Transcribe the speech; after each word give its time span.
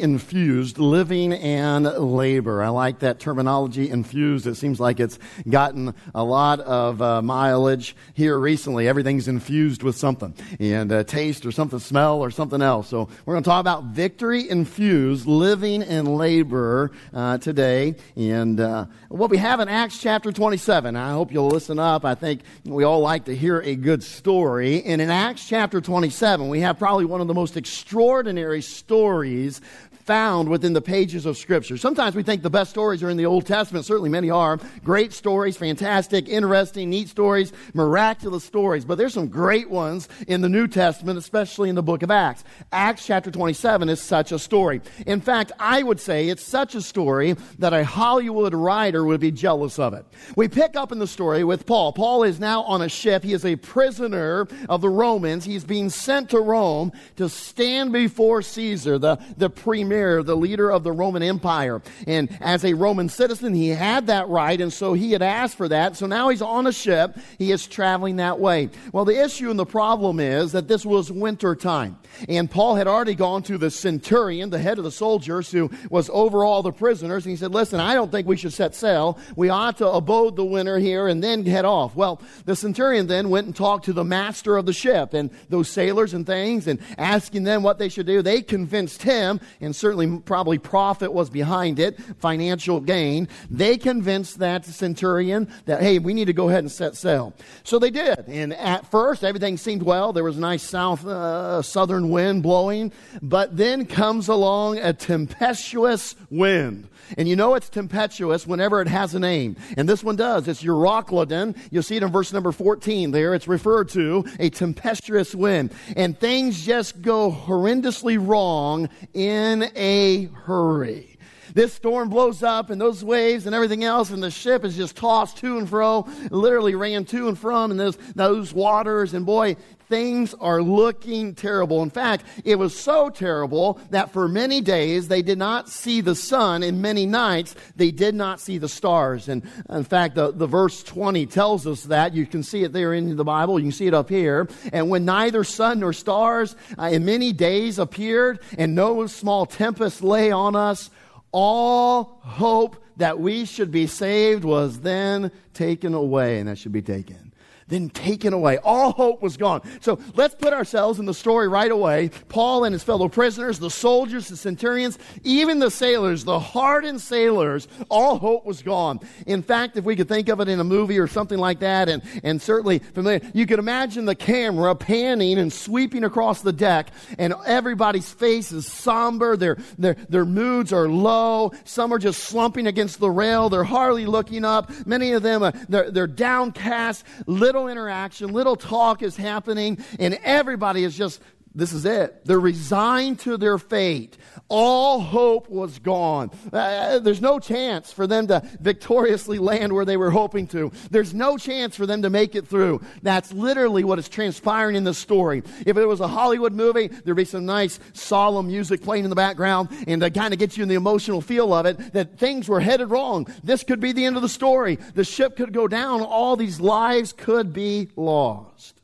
infused 0.00 0.78
living 0.78 1.32
and 1.32 1.84
labor. 1.84 2.62
I 2.62 2.68
like 2.68 3.00
that 3.00 3.20
terminology, 3.20 3.90
infused. 3.90 4.46
It 4.46 4.56
seems 4.56 4.80
like 4.80 4.98
it's 4.98 5.18
gotten 5.48 5.94
a 6.14 6.24
lot 6.24 6.60
of 6.60 7.00
uh, 7.00 7.22
mileage 7.22 7.94
here 8.14 8.38
recently. 8.38 8.88
Everything's 8.88 9.28
infused 9.28 9.82
with 9.82 9.96
something, 9.96 10.34
and 10.58 10.90
uh, 10.90 11.04
taste 11.04 11.46
or 11.46 11.52
something, 11.52 11.78
smell 11.78 12.20
or 12.20 12.30
something 12.30 12.62
else. 12.62 12.88
So 12.88 13.08
we're 13.24 13.34
going 13.34 13.44
to 13.44 13.48
talk 13.48 13.60
about 13.60 13.84
victory 13.84 14.48
infused 14.48 15.26
living 15.26 15.82
and 15.82 16.16
labor 16.16 16.90
uh, 17.12 17.38
today, 17.38 17.94
and 18.16 18.58
uh, 18.58 18.86
what 19.08 19.30
we 19.30 19.36
have 19.36 19.60
in 19.60 19.68
Acts 19.68 20.00
chapter 20.00 20.32
27. 20.32 20.96
I 20.96 21.12
hope 21.12 21.32
you'll 21.32 21.48
listen 21.48 21.78
up. 21.78 22.04
I 22.04 22.14
think 22.14 22.40
we 22.64 22.84
all 22.84 23.00
like 23.00 23.26
to 23.26 23.36
hear 23.36 23.60
a 23.60 23.76
good 23.76 24.02
story, 24.02 24.82
and 24.84 25.00
in 25.00 25.10
Acts 25.10 25.46
chapter 25.46 25.80
27, 25.80 26.48
we 26.48 26.60
have 26.60 26.78
probably 26.78 27.04
one 27.04 27.20
of 27.20 27.28
the 27.28 27.34
most 27.34 27.56
extraordinary 27.56 28.62
stories 28.62 29.60
found 30.04 30.48
within 30.48 30.72
the 30.72 30.80
pages 30.80 31.26
of 31.26 31.36
Scripture. 31.36 31.76
Sometimes 31.76 32.14
we 32.14 32.22
think 32.22 32.42
the 32.42 32.50
best 32.50 32.70
stories 32.70 33.02
are 33.02 33.10
in 33.10 33.16
the 33.16 33.26
Old 33.26 33.46
Testament. 33.46 33.84
Certainly 33.84 34.10
many 34.10 34.30
are. 34.30 34.58
Great 34.82 35.12
stories, 35.12 35.56
fantastic, 35.56 36.28
interesting, 36.28 36.90
neat 36.90 37.08
stories, 37.08 37.52
miraculous 37.74 38.44
stories. 38.44 38.84
But 38.84 38.98
there's 38.98 39.14
some 39.14 39.28
great 39.28 39.70
ones 39.70 40.08
in 40.26 40.40
the 40.40 40.48
New 40.48 40.66
Testament, 40.66 41.18
especially 41.18 41.68
in 41.68 41.74
the 41.74 41.82
book 41.82 42.02
of 42.02 42.10
Acts. 42.10 42.44
Acts 42.72 43.06
chapter 43.06 43.30
27 43.30 43.88
is 43.88 44.00
such 44.00 44.32
a 44.32 44.38
story. 44.38 44.80
In 45.06 45.20
fact, 45.20 45.52
I 45.58 45.82
would 45.82 46.00
say 46.00 46.28
it's 46.28 46.44
such 46.44 46.74
a 46.74 46.82
story 46.82 47.36
that 47.58 47.72
a 47.72 47.84
Hollywood 47.84 48.54
writer 48.54 49.04
would 49.04 49.20
be 49.20 49.30
jealous 49.30 49.78
of 49.78 49.94
it. 49.94 50.04
We 50.36 50.48
pick 50.48 50.76
up 50.76 50.92
in 50.92 50.98
the 50.98 51.06
story 51.06 51.44
with 51.44 51.66
Paul. 51.66 51.92
Paul 51.92 52.22
is 52.22 52.40
now 52.40 52.62
on 52.62 52.82
a 52.82 52.88
ship. 52.88 53.22
He 53.22 53.32
is 53.32 53.44
a 53.44 53.56
prisoner 53.56 54.46
of 54.68 54.80
the 54.80 54.88
Romans. 54.88 55.44
He's 55.44 55.64
being 55.64 55.90
sent 55.90 56.30
to 56.30 56.40
Rome 56.40 56.92
to 57.16 57.28
stand 57.28 57.92
before 57.92 58.42
Caesar, 58.42 58.98
the, 58.98 59.18
the 59.36 59.50
premier 59.50 59.89
premier, 59.90 60.22
the 60.22 60.36
leader 60.36 60.70
of 60.70 60.84
the 60.84 60.92
Roman 60.92 61.20
Empire. 61.20 61.82
And 62.06 62.28
as 62.40 62.64
a 62.64 62.74
Roman 62.74 63.08
citizen, 63.08 63.54
he 63.54 63.70
had 63.70 64.06
that 64.06 64.28
right, 64.28 64.60
and 64.60 64.72
so 64.72 64.92
he 64.92 65.10
had 65.10 65.20
asked 65.20 65.56
for 65.56 65.66
that. 65.66 65.96
So 65.96 66.06
now 66.06 66.28
he's 66.28 66.42
on 66.42 66.68
a 66.68 66.72
ship. 66.72 67.18
He 67.38 67.50
is 67.50 67.66
traveling 67.66 68.16
that 68.16 68.38
way. 68.38 68.70
Well, 68.92 69.04
the 69.04 69.20
issue 69.20 69.50
and 69.50 69.58
the 69.58 69.66
problem 69.66 70.20
is 70.20 70.52
that 70.52 70.68
this 70.68 70.86
was 70.86 71.10
winter 71.10 71.56
time. 71.56 71.98
And 72.28 72.48
Paul 72.48 72.76
had 72.76 72.86
already 72.86 73.14
gone 73.14 73.42
to 73.44 73.58
the 73.58 73.70
centurion, 73.70 74.50
the 74.50 74.58
head 74.58 74.78
of 74.78 74.84
the 74.84 74.92
soldiers, 74.92 75.50
who 75.50 75.70
was 75.90 76.08
over 76.12 76.44
all 76.44 76.62
the 76.62 76.72
prisoners. 76.72 77.24
And 77.24 77.30
he 77.30 77.36
said, 77.36 77.52
Listen, 77.52 77.80
I 77.80 77.94
don't 77.94 78.12
think 78.12 78.26
we 78.26 78.36
should 78.36 78.52
set 78.52 78.74
sail. 78.74 79.18
We 79.36 79.48
ought 79.48 79.78
to 79.78 79.88
abode 79.88 80.36
the 80.36 80.44
winter 80.44 80.78
here 80.78 81.08
and 81.08 81.22
then 81.22 81.44
head 81.44 81.64
off. 81.64 81.96
Well, 81.96 82.20
the 82.44 82.54
centurion 82.54 83.06
then 83.06 83.30
went 83.30 83.46
and 83.46 83.56
talked 83.56 83.86
to 83.86 83.92
the 83.92 84.04
master 84.04 84.56
of 84.56 84.66
the 84.66 84.72
ship 84.72 85.14
and 85.14 85.30
those 85.48 85.68
sailors 85.68 86.14
and 86.14 86.26
things 86.26 86.66
and 86.66 86.78
asking 86.98 87.44
them 87.44 87.62
what 87.62 87.78
they 87.78 87.88
should 87.88 88.06
do. 88.06 88.22
They 88.22 88.42
convinced 88.42 89.02
him, 89.02 89.40
and 89.60 89.74
certainly 89.80 90.20
probably 90.20 90.58
profit 90.58 91.12
was 91.12 91.30
behind 91.30 91.78
it, 91.78 91.98
financial 92.18 92.80
gain. 92.80 93.28
They 93.50 93.78
convinced 93.78 94.38
that 94.38 94.64
centurion 94.66 95.48
that, 95.64 95.80
hey, 95.80 95.98
we 95.98 96.14
need 96.14 96.26
to 96.26 96.32
go 96.32 96.48
ahead 96.48 96.60
and 96.60 96.70
set 96.70 96.96
sail. 96.96 97.34
So 97.64 97.78
they 97.78 97.90
did. 97.90 98.24
And 98.28 98.52
at 98.54 98.90
first, 98.90 99.24
everything 99.24 99.56
seemed 99.56 99.82
well. 99.82 100.12
There 100.12 100.24
was 100.24 100.36
a 100.36 100.40
nice 100.40 100.62
south, 100.62 101.06
uh, 101.06 101.62
southern 101.62 102.10
wind 102.10 102.42
blowing, 102.42 102.92
but 103.22 103.56
then 103.56 103.86
comes 103.86 104.28
along 104.28 104.78
a 104.78 104.92
tempestuous 104.92 106.14
wind. 106.30 106.88
And 107.18 107.28
you 107.28 107.36
know 107.36 107.54
it's 107.54 107.68
tempestuous 107.68 108.46
whenever 108.46 108.80
it 108.80 108.88
has 108.88 109.14
a 109.14 109.20
name. 109.20 109.56
And 109.76 109.88
this 109.88 110.04
one 110.04 110.16
does. 110.16 110.48
It's 110.48 110.62
Euroclydon. 110.62 111.56
You'll 111.70 111.82
see 111.82 111.96
it 111.96 112.02
in 112.02 112.10
verse 112.10 112.32
number 112.32 112.52
14 112.52 113.10
there. 113.10 113.34
It's 113.34 113.48
referred 113.48 113.88
to 113.90 114.24
a 114.38 114.50
tempestuous 114.50 115.34
wind. 115.34 115.72
And 115.96 116.18
things 116.18 116.64
just 116.64 117.02
go 117.02 117.30
horrendously 117.30 118.18
wrong 118.20 118.88
in 119.14 119.70
a 119.74 120.26
hurry 120.26 121.10
this 121.54 121.72
storm 121.72 122.08
blows 122.08 122.42
up 122.42 122.70
and 122.70 122.80
those 122.80 123.04
waves 123.04 123.46
and 123.46 123.54
everything 123.54 123.84
else 123.84 124.10
and 124.10 124.22
the 124.22 124.30
ship 124.30 124.64
is 124.64 124.76
just 124.76 124.96
tossed 124.96 125.38
to 125.38 125.58
and 125.58 125.68
fro 125.68 126.06
literally 126.30 126.74
ran 126.74 127.04
to 127.04 127.28
and 127.28 127.38
from 127.38 127.70
and 127.70 127.80
those, 127.80 127.96
those 128.14 128.52
waters 128.52 129.14
and 129.14 129.26
boy 129.26 129.56
things 129.90 130.34
are 130.34 130.62
looking 130.62 131.34
terrible. 131.34 131.82
In 131.82 131.90
fact, 131.90 132.24
it 132.44 132.54
was 132.54 132.78
so 132.78 133.10
terrible 133.10 133.78
that 133.90 134.12
for 134.12 134.28
many 134.28 134.62
days 134.62 135.08
they 135.08 135.20
did 135.20 135.36
not 135.36 135.68
see 135.68 136.00
the 136.00 136.14
sun, 136.14 136.62
and 136.62 136.80
many 136.80 137.04
nights 137.04 137.54
they 137.76 137.90
did 137.90 138.14
not 138.14 138.40
see 138.40 138.56
the 138.56 138.68
stars. 138.68 139.28
And 139.28 139.42
in 139.68 139.84
fact, 139.84 140.14
the, 140.14 140.32
the 140.32 140.46
verse 140.46 140.82
20 140.84 141.26
tells 141.26 141.66
us 141.66 141.82
that. 141.84 142.14
You 142.14 142.24
can 142.24 142.42
see 142.42 142.62
it 142.62 142.72
there 142.72 142.94
in 142.94 143.16
the 143.16 143.24
Bible, 143.24 143.58
you 143.58 143.66
can 143.66 143.72
see 143.72 143.88
it 143.88 143.94
up 143.94 144.08
here. 144.08 144.48
And 144.72 144.88
when 144.88 145.04
neither 145.04 145.44
sun 145.44 145.80
nor 145.80 145.92
stars 145.92 146.54
uh, 146.78 146.84
in 146.84 147.04
many 147.04 147.32
days 147.32 147.78
appeared, 147.78 148.40
and 148.56 148.74
no 148.74 149.06
small 149.08 149.44
tempest 149.44 150.02
lay 150.02 150.30
on 150.30 150.54
us, 150.54 150.88
all 151.32 152.20
hope 152.22 152.76
that 152.96 153.18
we 153.18 153.44
should 153.44 153.72
be 153.72 153.88
saved 153.88 154.44
was 154.44 154.80
then 154.80 155.32
taken 155.52 155.94
away, 155.94 156.38
and 156.38 156.48
that 156.48 156.58
should 156.58 156.72
be 156.72 156.82
taken 156.82 157.29
then 157.70 157.88
taken 157.88 158.32
away. 158.32 158.58
All 158.58 158.92
hope 158.92 159.22
was 159.22 159.36
gone. 159.36 159.62
So 159.80 159.98
let's 160.14 160.34
put 160.34 160.52
ourselves 160.52 160.98
in 160.98 161.06
the 161.06 161.14
story 161.14 161.48
right 161.48 161.70
away. 161.70 162.10
Paul 162.28 162.64
and 162.64 162.72
his 162.72 162.82
fellow 162.82 163.08
prisoners, 163.08 163.58
the 163.58 163.70
soldiers, 163.70 164.28
the 164.28 164.36
centurions, 164.36 164.98
even 165.24 165.58
the 165.58 165.70
sailors, 165.70 166.24
the 166.24 166.38
hardened 166.38 167.00
sailors, 167.00 167.68
all 167.88 168.18
hope 168.18 168.44
was 168.44 168.62
gone. 168.62 169.00
In 169.26 169.42
fact, 169.42 169.76
if 169.76 169.84
we 169.84 169.96
could 169.96 170.08
think 170.08 170.28
of 170.28 170.40
it 170.40 170.48
in 170.48 170.60
a 170.60 170.64
movie 170.64 170.98
or 170.98 171.06
something 171.06 171.38
like 171.38 171.60
that, 171.60 171.88
and, 171.88 172.02
and 172.22 172.42
certainly 172.42 172.80
familiar, 172.80 173.20
you 173.32 173.46
could 173.46 173.58
imagine 173.58 174.04
the 174.04 174.14
camera 174.14 174.74
panning 174.74 175.38
and 175.38 175.52
sweeping 175.52 176.04
across 176.04 176.42
the 176.42 176.52
deck, 176.52 176.90
and 177.18 177.34
everybody's 177.46 178.10
face 178.10 178.52
is 178.52 178.66
somber. 178.66 179.36
Their, 179.36 179.56
their, 179.78 179.94
their 180.08 180.24
moods 180.24 180.72
are 180.72 180.88
low. 180.88 181.52
Some 181.64 181.92
are 181.92 181.98
just 181.98 182.24
slumping 182.24 182.66
against 182.66 182.98
the 182.98 183.10
rail. 183.10 183.48
They're 183.48 183.64
hardly 183.64 184.06
looking 184.06 184.44
up. 184.44 184.70
Many 184.86 185.12
of 185.12 185.22
them, 185.22 185.42
are, 185.42 185.52
they're, 185.68 185.90
they're 185.90 186.06
downcast. 186.06 187.04
Little 187.26 187.59
little 187.60 187.68
interaction, 187.70 188.32
little 188.32 188.56
talk 188.56 189.02
is 189.02 189.16
happening, 189.16 189.84
and 189.98 190.18
everybody 190.22 190.82
is 190.84 190.96
just, 190.96 191.20
this 191.52 191.72
is 191.72 191.84
it. 191.84 192.24
They're 192.24 192.38
resigned 192.38 193.18
to 193.20 193.36
their 193.36 193.58
fate. 193.58 194.16
All 194.48 195.00
hope 195.00 195.48
was 195.48 195.80
gone. 195.80 196.30
Uh, 196.52 197.00
there's 197.00 197.20
no 197.20 197.40
chance 197.40 197.92
for 197.92 198.06
them 198.06 198.28
to 198.28 198.42
victoriously 198.60 199.38
land 199.38 199.72
where 199.72 199.84
they 199.84 199.96
were 199.96 200.12
hoping 200.12 200.46
to. 200.48 200.70
There's 200.90 201.12
no 201.12 201.36
chance 201.36 201.74
for 201.74 201.86
them 201.86 202.02
to 202.02 202.10
make 202.10 202.36
it 202.36 202.46
through. 202.46 202.82
That's 203.02 203.32
literally 203.32 203.82
what 203.82 203.98
is 203.98 204.08
transpiring 204.08 204.76
in 204.76 204.84
the 204.84 204.94
story. 204.94 205.42
If 205.66 205.76
it 205.76 205.86
was 205.86 206.00
a 206.00 206.06
Hollywood 206.08 206.52
movie, 206.52 206.86
there'd 206.86 207.16
be 207.16 207.24
some 207.24 207.46
nice 207.46 207.80
solemn 207.94 208.46
music 208.46 208.82
playing 208.82 209.04
in 209.04 209.10
the 209.10 209.16
background 209.16 209.70
and 209.88 210.00
to 210.02 210.10
kind 210.10 210.32
of 210.32 210.38
get 210.38 210.56
you 210.56 210.62
in 210.62 210.68
the 210.68 210.76
emotional 210.76 211.20
feel 211.20 211.52
of 211.52 211.66
it 211.66 211.92
that 211.94 212.16
things 212.16 212.48
were 212.48 212.60
headed 212.60 212.90
wrong. 212.90 213.26
This 213.42 213.64
could 213.64 213.80
be 213.80 213.90
the 213.90 214.04
end 214.04 214.14
of 214.14 214.22
the 214.22 214.28
story. 214.28 214.76
The 214.94 215.04
ship 215.04 215.36
could 215.36 215.52
go 215.52 215.66
down. 215.66 216.00
All 216.00 216.36
these 216.36 216.60
lives 216.60 217.12
could 217.12 217.52
be 217.52 217.88
lost. 217.96 218.79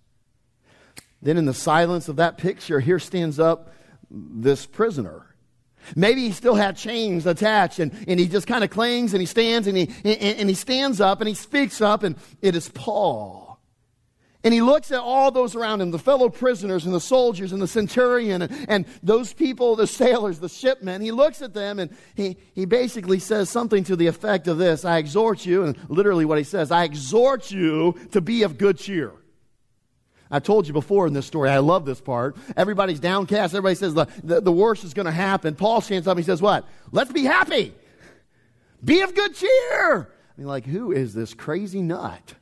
Then, 1.26 1.38
in 1.38 1.44
the 1.44 1.54
silence 1.54 2.09
of 2.09 2.16
that 2.16 2.38
picture, 2.38 2.78
here 2.78 3.00
stands 3.00 3.41
up 3.41 3.72
this 4.09 4.64
prisoner. 4.64 5.34
Maybe 5.97 6.20
he 6.20 6.31
still 6.31 6.54
had 6.54 6.76
chains 6.76 7.26
attached 7.26 7.81
and, 7.81 7.92
and 8.06 8.20
he 8.20 8.28
just 8.28 8.47
kind 8.47 8.62
of 8.62 8.70
clings 8.70 9.12
and 9.12 9.20
he 9.20 9.26
stands 9.26 9.66
and 9.66 9.76
he, 9.76 9.91
and, 10.04 10.38
and 10.38 10.48
he 10.48 10.54
stands 10.54 11.00
up 11.00 11.20
and 11.20 11.26
he 11.26 11.34
speaks 11.34 11.81
up 11.81 12.04
and 12.04 12.14
it 12.42 12.54
is 12.54 12.69
Paul. 12.69 13.59
And 14.44 14.54
he 14.54 14.60
looks 14.60 14.92
at 14.92 15.00
all 15.00 15.32
those 15.32 15.56
around 15.56 15.81
him, 15.81 15.91
the 15.91 15.98
fellow 15.98 16.28
prisoners 16.28 16.84
and 16.84 16.94
the 16.94 17.00
soldiers 17.00 17.50
and 17.50 17.60
the 17.60 17.66
centurion 17.66 18.43
and, 18.43 18.66
and 18.69 18.87
those 19.03 19.32
people, 19.32 19.75
the 19.75 19.88
sailors, 19.88 20.38
the 20.38 20.48
shipmen. 20.48 21.03
He 21.03 21.10
looks 21.10 21.43
at 21.43 21.54
them 21.54 21.81
and 21.81 21.91
he, 22.14 22.37
he 22.54 22.66
basically 22.66 23.19
says 23.19 23.50
something 23.50 23.82
to 23.82 23.97
the 23.97 24.06
effect 24.06 24.47
of 24.47 24.58
this 24.58 24.84
I 24.84 24.98
exhort 24.98 25.44
you, 25.44 25.64
and 25.64 25.76
literally 25.88 26.25
what 26.25 26.38
he 26.38 26.44
says, 26.44 26.70
I 26.70 26.84
exhort 26.84 27.50
you 27.50 27.97
to 28.12 28.20
be 28.20 28.44
of 28.44 28.58
good 28.58 28.78
cheer. 28.78 29.12
I 30.31 30.41
told 30.41 30.66
you 30.66 30.72
before 30.72 31.06
in 31.06 31.12
this 31.12 31.26
story, 31.26 31.50
I 31.50 31.59
love 31.59 31.84
this 31.84 32.00
part. 32.00 32.37
Everybody's 32.56 33.00
downcast. 33.00 33.54
Everybody 33.54 33.76
says 33.76 33.94
the, 33.94 34.06
the, 34.25 34.41
the 34.41 34.53
worst 34.53 34.84
is 34.84 34.94
going 34.94 35.06
to 35.06 35.12
happen. 35.12 35.54
Paul 35.54 35.81
stands 35.81 36.09
up 36.09 36.16
and 36.16 36.25
he 36.25 36.26
says, 36.26 36.42
What? 36.42 36.66
Let's 36.91 37.12
be 37.12 37.25
happy. 37.25 37.75
Be 38.84 39.02
of 39.02 39.14
good 39.14 39.34
cheer. 39.34 40.11
I 40.11 40.40
mean, 40.40 40.49
like, 40.49 40.67
who 40.67 40.93
is 40.93 41.14
this 41.14 41.34
crazy 41.34 41.81
nut? 41.81 42.34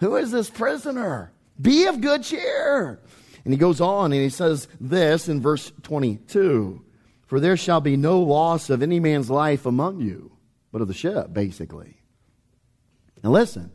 Who 0.00 0.16
is 0.16 0.30
this 0.30 0.50
prisoner? 0.50 1.32
Be 1.60 1.86
of 1.86 2.00
good 2.00 2.22
cheer. 2.22 3.00
And 3.44 3.52
he 3.52 3.58
goes 3.58 3.80
on 3.80 4.12
and 4.12 4.20
he 4.20 4.28
says 4.28 4.68
this 4.80 5.28
in 5.28 5.40
verse 5.40 5.72
22 5.82 6.84
For 7.26 7.40
there 7.40 7.56
shall 7.56 7.80
be 7.80 7.96
no 7.96 8.20
loss 8.20 8.70
of 8.70 8.82
any 8.82 9.00
man's 9.00 9.30
life 9.30 9.64
among 9.64 10.00
you, 10.00 10.32
but 10.72 10.82
of 10.82 10.88
the 10.88 10.94
ship, 10.94 11.32
basically. 11.32 11.96
Now 13.22 13.30
listen, 13.30 13.70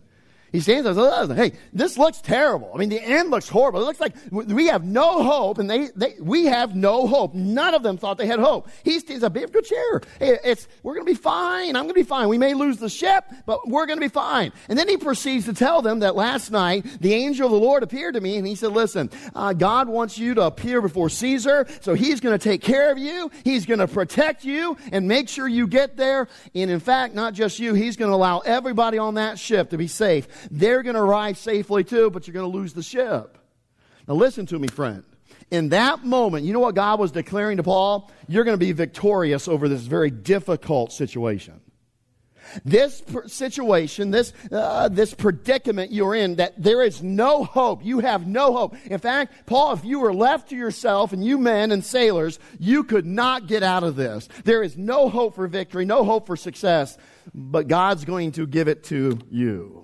He 0.51 0.59
stands 0.59 0.83
there 0.83 0.94
and 0.94 1.30
says, 1.30 1.38
hey, 1.38 1.57
this 1.71 1.98
looks 1.98 2.19
terrible. 2.19 2.71
I 2.74 2.77
mean, 2.77 2.89
the 2.89 3.01
end 3.01 3.31
looks 3.31 3.48
horrible. 3.48 3.81
It 3.81 3.86
looks 3.86 4.00
like 4.01 4.15
we 4.31 4.68
have 4.68 4.83
no 4.83 5.24
hope, 5.24 5.59
and 5.59 5.69
they, 5.69 5.88
they 5.95 6.15
we 6.19 6.45
have 6.45 6.75
no 6.75 7.07
hope. 7.07 7.33
None 7.33 7.74
of 7.74 7.83
them 7.83 7.98
thought 7.98 8.18
they 8.18 8.27
had 8.27 8.39
hope. 8.39 8.68
He 8.83 9.00
stands 9.00 9.24
up, 9.24 9.33
good 9.33 9.63
cheer. 9.63 10.01
It's, 10.19 10.68
we're 10.83 10.95
going 10.95 11.06
to 11.06 11.12
be 11.12 11.18
fine. 11.18 11.75
I'm 11.75 11.83
going 11.83 11.89
to 11.89 11.94
be 11.94 12.03
fine. 12.03 12.27
We 12.27 12.38
may 12.38 12.53
lose 12.53 12.77
the 12.77 12.89
ship, 12.89 13.24
but 13.45 13.68
we're 13.68 13.86
going 13.86 13.98
to 13.98 14.06
be 14.06 14.09
fine. 14.09 14.51
And 14.68 14.77
then 14.77 14.89
he 14.89 14.98
proceeds 14.98 15.45
to 15.45 15.53
tell 15.53 15.81
them 15.81 16.00
that 16.00 16.15
last 16.15 16.51
night, 16.51 16.86
the 17.00 17.13
angel 17.13 17.45
of 17.45 17.51
the 17.53 17.59
Lord 17.59 17.83
appeared 17.83 18.15
to 18.15 18.21
me, 18.21 18.38
and 18.38 18.45
he 18.45 18.56
said, 18.56 18.71
listen, 18.71 19.09
uh, 19.33 19.53
God 19.53 19.88
wants 19.88 20.18
you 20.18 20.33
to 20.33 20.42
appear 20.44 20.81
before 20.81 21.09
Caesar, 21.09 21.65
so 21.80 21.94
he's 21.94 22.19
going 22.19 22.38
to 22.38 22.44
take 22.44 22.62
care 22.62 22.92
of 22.92 22.98
you. 22.98 23.31
He's 23.44 23.65
going 23.65 23.80
to 23.80 23.88
protect 23.88 24.44
you 24.44 24.77
and 24.92 25.07
make 25.07 25.30
sure 25.30 25.48
you 25.48 25.68
get 25.68 25.95
there. 25.95 26.27
And 26.53 26.69
in 26.69 26.80
fact, 26.80 27.15
not 27.15 27.33
just 27.33 27.59
you, 27.59 27.74
he's 27.74 27.95
going 27.95 28.12
to 28.12 28.15
allow 28.15 28.39
everybody 28.39 28.98
on 28.98 29.15
that 29.15 29.39
ship 29.39 29.69
to 29.69 29.77
be 29.77 29.88
safe. 29.88 30.27
They're 30.50 30.84
going 30.84 30.96
to 30.96 31.02
arrive 31.02 31.38
safely 31.38 31.84
too, 31.84 32.10
but 32.10 32.28
you're 32.28 32.34
going 32.34 32.52
to 32.52 32.58
lose 32.58 32.74
the 32.74 32.84
ship. 32.84 33.38
Now, 34.08 34.16
listen 34.16 34.46
to 34.48 34.60
me, 34.60 34.68
friend. 34.68 35.04
In 35.50 35.70
that 35.70 36.04
moment, 36.04 36.46
you 36.46 36.54
know 36.54 36.60
what 36.60 36.76
God 36.76 37.00
was 37.00 37.12
declaring 37.12 37.58
to 37.58 37.64
Paul? 37.64 38.10
You're 38.28 38.44
going 38.44 38.58
to 38.58 38.66
be 38.66 38.72
victorious 38.72 39.48
over 39.48 39.68
this 39.68 39.82
very 39.82 40.10
difficult 40.10 40.94
situation. 40.94 41.62
This 42.66 43.02
situation, 43.28 44.12
this, 44.12 44.34
uh, 44.52 44.90
this 44.90 45.14
predicament 45.14 45.92
you're 45.92 46.16
in, 46.16 46.36
that 46.36 46.62
there 46.62 46.82
is 46.82 47.02
no 47.02 47.44
hope. 47.44 47.86
You 47.86 48.00
have 48.00 48.28
no 48.28 48.54
hope. 48.54 48.76
In 48.86 49.00
fact, 49.00 49.46
Paul, 49.46 49.74
if 49.74 49.86
you 49.86 50.00
were 50.00 50.14
left 50.14 50.50
to 50.50 50.56
yourself 50.56 51.14
and 51.14 51.24
you 51.24 51.38
men 51.38 51.72
and 51.72 51.84
sailors, 51.84 52.40
you 52.60 52.84
could 52.84 53.06
not 53.06 53.48
get 53.48 53.64
out 53.64 53.84
of 53.84 53.96
this. 53.96 54.28
There 54.44 54.64
is 54.64 54.78
no 54.78 55.08
hope 55.10 55.36
for 55.36 55.48
victory, 55.48 55.86
no 55.86 56.04
hope 56.04 56.28
for 56.28 56.36
success, 56.36 56.98
but 57.34 57.68
God's 57.68 58.06
going 58.06 58.34
to 58.34 58.48
give 58.48 58.68
it 58.68 58.84
to 58.86 59.20
you. 59.30 59.81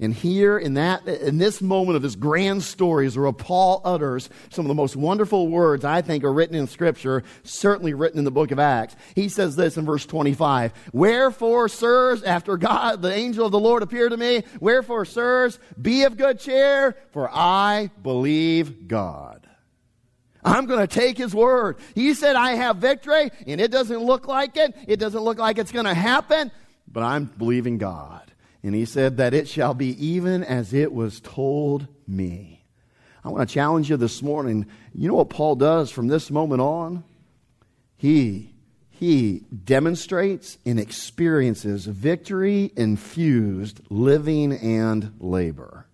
And 0.00 0.12
here 0.12 0.58
in 0.58 0.74
that, 0.74 1.06
in 1.06 1.38
this 1.38 1.62
moment 1.62 1.96
of 1.96 2.02
this 2.02 2.16
grand 2.16 2.64
story 2.64 3.06
is 3.06 3.16
where 3.16 3.30
Paul 3.32 3.80
utters 3.84 4.28
some 4.50 4.64
of 4.64 4.68
the 4.68 4.74
most 4.74 4.96
wonderful 4.96 5.48
words 5.48 5.84
I 5.84 6.02
think 6.02 6.24
are 6.24 6.32
written 6.32 6.56
in 6.56 6.66
scripture, 6.66 7.22
certainly 7.44 7.94
written 7.94 8.18
in 8.18 8.24
the 8.24 8.30
book 8.30 8.50
of 8.50 8.58
Acts. 8.58 8.96
He 9.14 9.28
says 9.28 9.54
this 9.54 9.76
in 9.76 9.84
verse 9.84 10.04
25. 10.04 10.72
Wherefore, 10.92 11.68
sirs, 11.68 12.22
after 12.24 12.56
God, 12.56 13.02
the 13.02 13.12
angel 13.12 13.46
of 13.46 13.52
the 13.52 13.60
Lord 13.60 13.82
appeared 13.82 14.10
to 14.10 14.16
me, 14.16 14.42
wherefore, 14.60 15.04
sirs, 15.04 15.58
be 15.80 16.02
of 16.02 16.16
good 16.16 16.40
cheer, 16.40 16.96
for 17.12 17.30
I 17.32 17.90
believe 18.02 18.88
God. 18.88 19.46
I'm 20.44 20.66
going 20.66 20.80
to 20.80 20.92
take 20.92 21.16
his 21.16 21.34
word. 21.34 21.76
He 21.94 22.14
said, 22.14 22.34
I 22.34 22.54
have 22.54 22.78
victory, 22.78 23.30
and 23.46 23.60
it 23.60 23.70
doesn't 23.70 24.00
look 24.00 24.26
like 24.26 24.56
it. 24.56 24.74
It 24.88 24.96
doesn't 24.98 25.22
look 25.22 25.38
like 25.38 25.58
it's 25.58 25.70
going 25.70 25.84
to 25.84 25.94
happen, 25.94 26.50
but 26.88 27.04
I'm 27.04 27.26
believing 27.26 27.78
God. 27.78 28.31
And 28.62 28.74
he 28.74 28.84
said 28.84 29.16
that 29.16 29.34
it 29.34 29.48
shall 29.48 29.74
be 29.74 30.04
even 30.04 30.44
as 30.44 30.72
it 30.72 30.92
was 30.92 31.20
told 31.20 31.88
me. 32.06 32.64
I 33.24 33.28
want 33.28 33.48
to 33.48 33.52
challenge 33.52 33.90
you 33.90 33.96
this 33.96 34.22
morning. 34.22 34.66
You 34.94 35.08
know 35.08 35.14
what 35.14 35.30
Paul 35.30 35.56
does 35.56 35.90
from 35.90 36.08
this 36.08 36.30
moment 36.30 36.60
on? 36.60 37.04
He, 37.96 38.52
he 38.90 39.44
demonstrates 39.64 40.58
and 40.66 40.78
experiences 40.78 41.86
victory 41.86 42.72
infused 42.76 43.80
living 43.90 44.52
and 44.52 45.14
labor. 45.20 45.86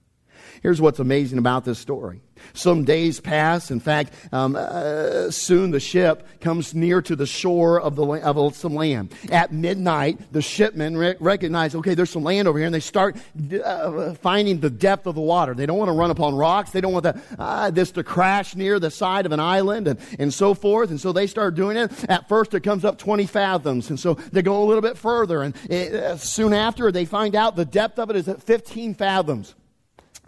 Here's 0.63 0.81
what's 0.81 0.99
amazing 0.99 1.39
about 1.39 1.65
this 1.65 1.79
story. 1.79 2.23
Some 2.55 2.85
days 2.85 3.21
pass. 3.21 3.71
In 3.71 3.81
fact, 3.81 4.13
um, 4.33 4.57
uh, 4.57 5.31
soon 5.31 5.71
the 5.71 5.81
ship 5.81 6.27
comes 6.41 6.75
near 6.75 7.03
to 7.03 7.17
the 7.17 7.27
shore 7.27 7.81
of, 7.81 7.97
the, 7.97 8.05
of 8.05 8.57
some 8.57 8.75
land. 8.75 9.13
At 9.31 9.53
midnight, 9.53 10.33
the 10.33 10.43
shipmen 10.43 10.97
re- 10.97 11.17
recognize, 11.21 11.75
okay, 11.75 11.95
there's 11.95 12.11
some 12.11 12.25
land 12.25 12.49
over 12.49 12.59
here, 12.59 12.67
and 12.67 12.75
they 12.75 12.81
start 12.81 13.17
uh, 13.65 14.15
finding 14.15 14.61
the 14.61 14.71
depth 14.71 15.07
of 15.07 15.15
the 15.15 15.21
water. 15.21 15.55
They 15.55 15.67
don't 15.67 15.79
want 15.79 15.89
to 15.89 15.93
run 15.93 16.11
upon 16.11 16.35
rocks. 16.35 16.71
They 16.71 16.81
don't 16.81 16.93
want 16.93 17.05
the, 17.05 17.21
uh, 17.39 17.71
this 17.71 17.91
to 17.93 18.05
crash 18.05 18.55
near 18.55 18.79
the 18.79 18.91
side 18.91 19.27
of 19.27 19.33
an 19.33 19.41
island 19.41 19.89
and, 19.89 19.99
and 20.19 20.33
so 20.33 20.55
forth. 20.55 20.91
And 20.91 21.01
so 21.01 21.13
they 21.13 21.27
start 21.27 21.55
doing 21.55 21.77
it. 21.77 21.93
At 22.09 22.29
first, 22.29 22.55
it 22.55 22.61
comes 22.61 22.85
up 22.85 22.99
20 22.99 23.27
fathoms. 23.27 23.91
And 23.91 23.99
so 23.99 24.15
they 24.15 24.43
go 24.43 24.63
a 24.63 24.67
little 24.67 24.83
bit 24.83 24.97
further. 24.97 25.43
And 25.43 25.55
it, 25.69 25.95
uh, 25.95 26.17
soon 26.17 26.53
after, 26.53 26.91
they 26.91 27.05
find 27.05 27.35
out 27.35 27.57
the 27.57 27.65
depth 27.65 27.99
of 27.99 28.11
it 28.11 28.17
is 28.17 28.29
at 28.29 28.43
15 28.43 28.95
fathoms. 28.95 29.55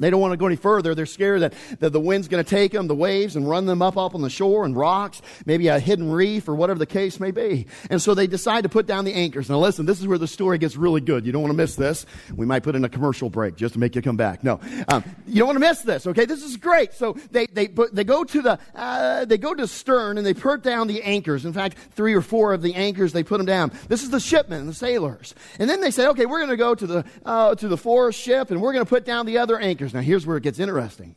They 0.01 0.11
don't 0.11 0.21
want 0.21 0.33
to 0.33 0.37
go 0.37 0.47
any 0.47 0.57
further. 0.57 0.95
They're 0.95 1.07
scared 1.07 1.43
that, 1.43 1.55
that 1.79 1.91
the 1.91 2.01
wind's 2.01 2.29
going 2.29 2.43
to 2.43 2.49
take 2.49 2.73
them, 2.73 2.89
the 2.89 2.95
waves, 2.95 3.37
and 3.37 3.49
run 3.49 3.67
them 3.67 3.83
up, 3.83 3.97
up 3.97 4.15
on 4.15 4.23
the 4.23 4.31
shore 4.31 4.65
and 4.65 4.77
rocks, 4.77 5.23
maybe 5.47 5.69
a 5.69 5.79
hidden 5.79 6.11
reef 6.11 6.49
or 6.49 6.55
whatever 6.55 6.79
the 6.79 6.87
case 6.87 7.21
may 7.21 7.31
be. 7.31 7.67
And 7.89 8.01
so 8.01 8.15
they 8.15 8.27
decide 8.27 8.63
to 8.63 8.69
put 8.69 8.87
down 8.87 9.05
the 9.05 9.15
anchors. 9.15 9.49
Now 9.49 9.59
listen, 9.59 9.87
this 9.87 10.01
is 10.01 10.07
where 10.07 10.19
the 10.19 10.27
story 10.27 10.59
gets 10.59 10.77
really 10.77 11.01
good. 11.01 11.27
You 11.27 11.33
don't 11.33 11.43
want 11.43 11.53
to 11.53 11.57
miss 11.57 11.77
this. 11.77 12.07
We 12.35 12.47
might 12.47 12.63
put 12.63 12.75
in 12.75 12.85
a 12.85 12.89
commercial 12.89 13.31
break 13.31 13.57
just 13.57 13.75
to 13.75 13.81
make 13.81 13.95
you 13.95 14.03
come 14.03 14.17
back. 14.17 14.43
No, 14.43 14.61
um, 14.89 15.05
you 15.27 15.39
don't 15.39 15.49
want 15.49 15.57
to 15.57 15.61
miss 15.61 15.83
this. 15.83 16.07
Okay, 16.07 16.25
this 16.25 16.43
is 16.43 16.57
great. 16.57 16.95
So 16.95 17.17
they 17.31 17.47
they 17.47 17.69
put, 17.69 17.95
they 17.95 18.05
go 18.05 18.25
to 18.25 18.43
the 18.43 18.59
uh, 18.75 19.25
they 19.25 19.39
go 19.39 19.55
to 19.55 19.67
stern 19.67 20.19
and 20.19 20.27
they 20.27 20.35
put 20.35 20.63
down 20.63 20.87
the 20.87 21.03
anchors. 21.03 21.45
In 21.45 21.53
fact, 21.53 21.77
three 21.93 22.15
or 22.15 22.23
four 22.23 22.53
of 22.53 22.63
the 22.63 22.75
anchors 22.75 23.13
they 23.13 23.23
put 23.23 23.39
them 23.39 23.47
down. 23.47 23.73
This 23.89 24.03
is 24.03 24.11
the 24.11 24.21
shipmen, 24.21 24.67
the 24.67 24.75
sailors. 24.75 25.35
And 25.59 25.69
then 25.69 25.81
they 25.81 25.91
say, 25.91 26.07
okay, 26.09 26.27
we're 26.27 26.39
going 26.39 26.51
to 26.51 26.57
go 26.57 26.75
to 26.75 26.87
the 26.87 27.05
uh, 27.25 27.55
to 27.57 27.69
the 27.69 27.77
foreship 27.77 28.51
and 28.51 28.61
we're 28.61 28.73
going 28.73 28.85
to 28.85 28.89
put 28.89 29.05
down 29.05 29.27
the 29.27 29.39
other 29.39 29.59
anchors. 29.59 29.90
Now, 29.95 30.01
here's 30.01 30.27
where 30.27 30.37
it 30.37 30.43
gets 30.43 30.59
interesting. 30.59 31.17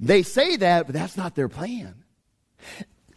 They 0.00 0.22
say 0.22 0.56
that, 0.56 0.86
but 0.86 0.94
that's 0.94 1.16
not 1.16 1.34
their 1.34 1.48
plan. 1.48 1.94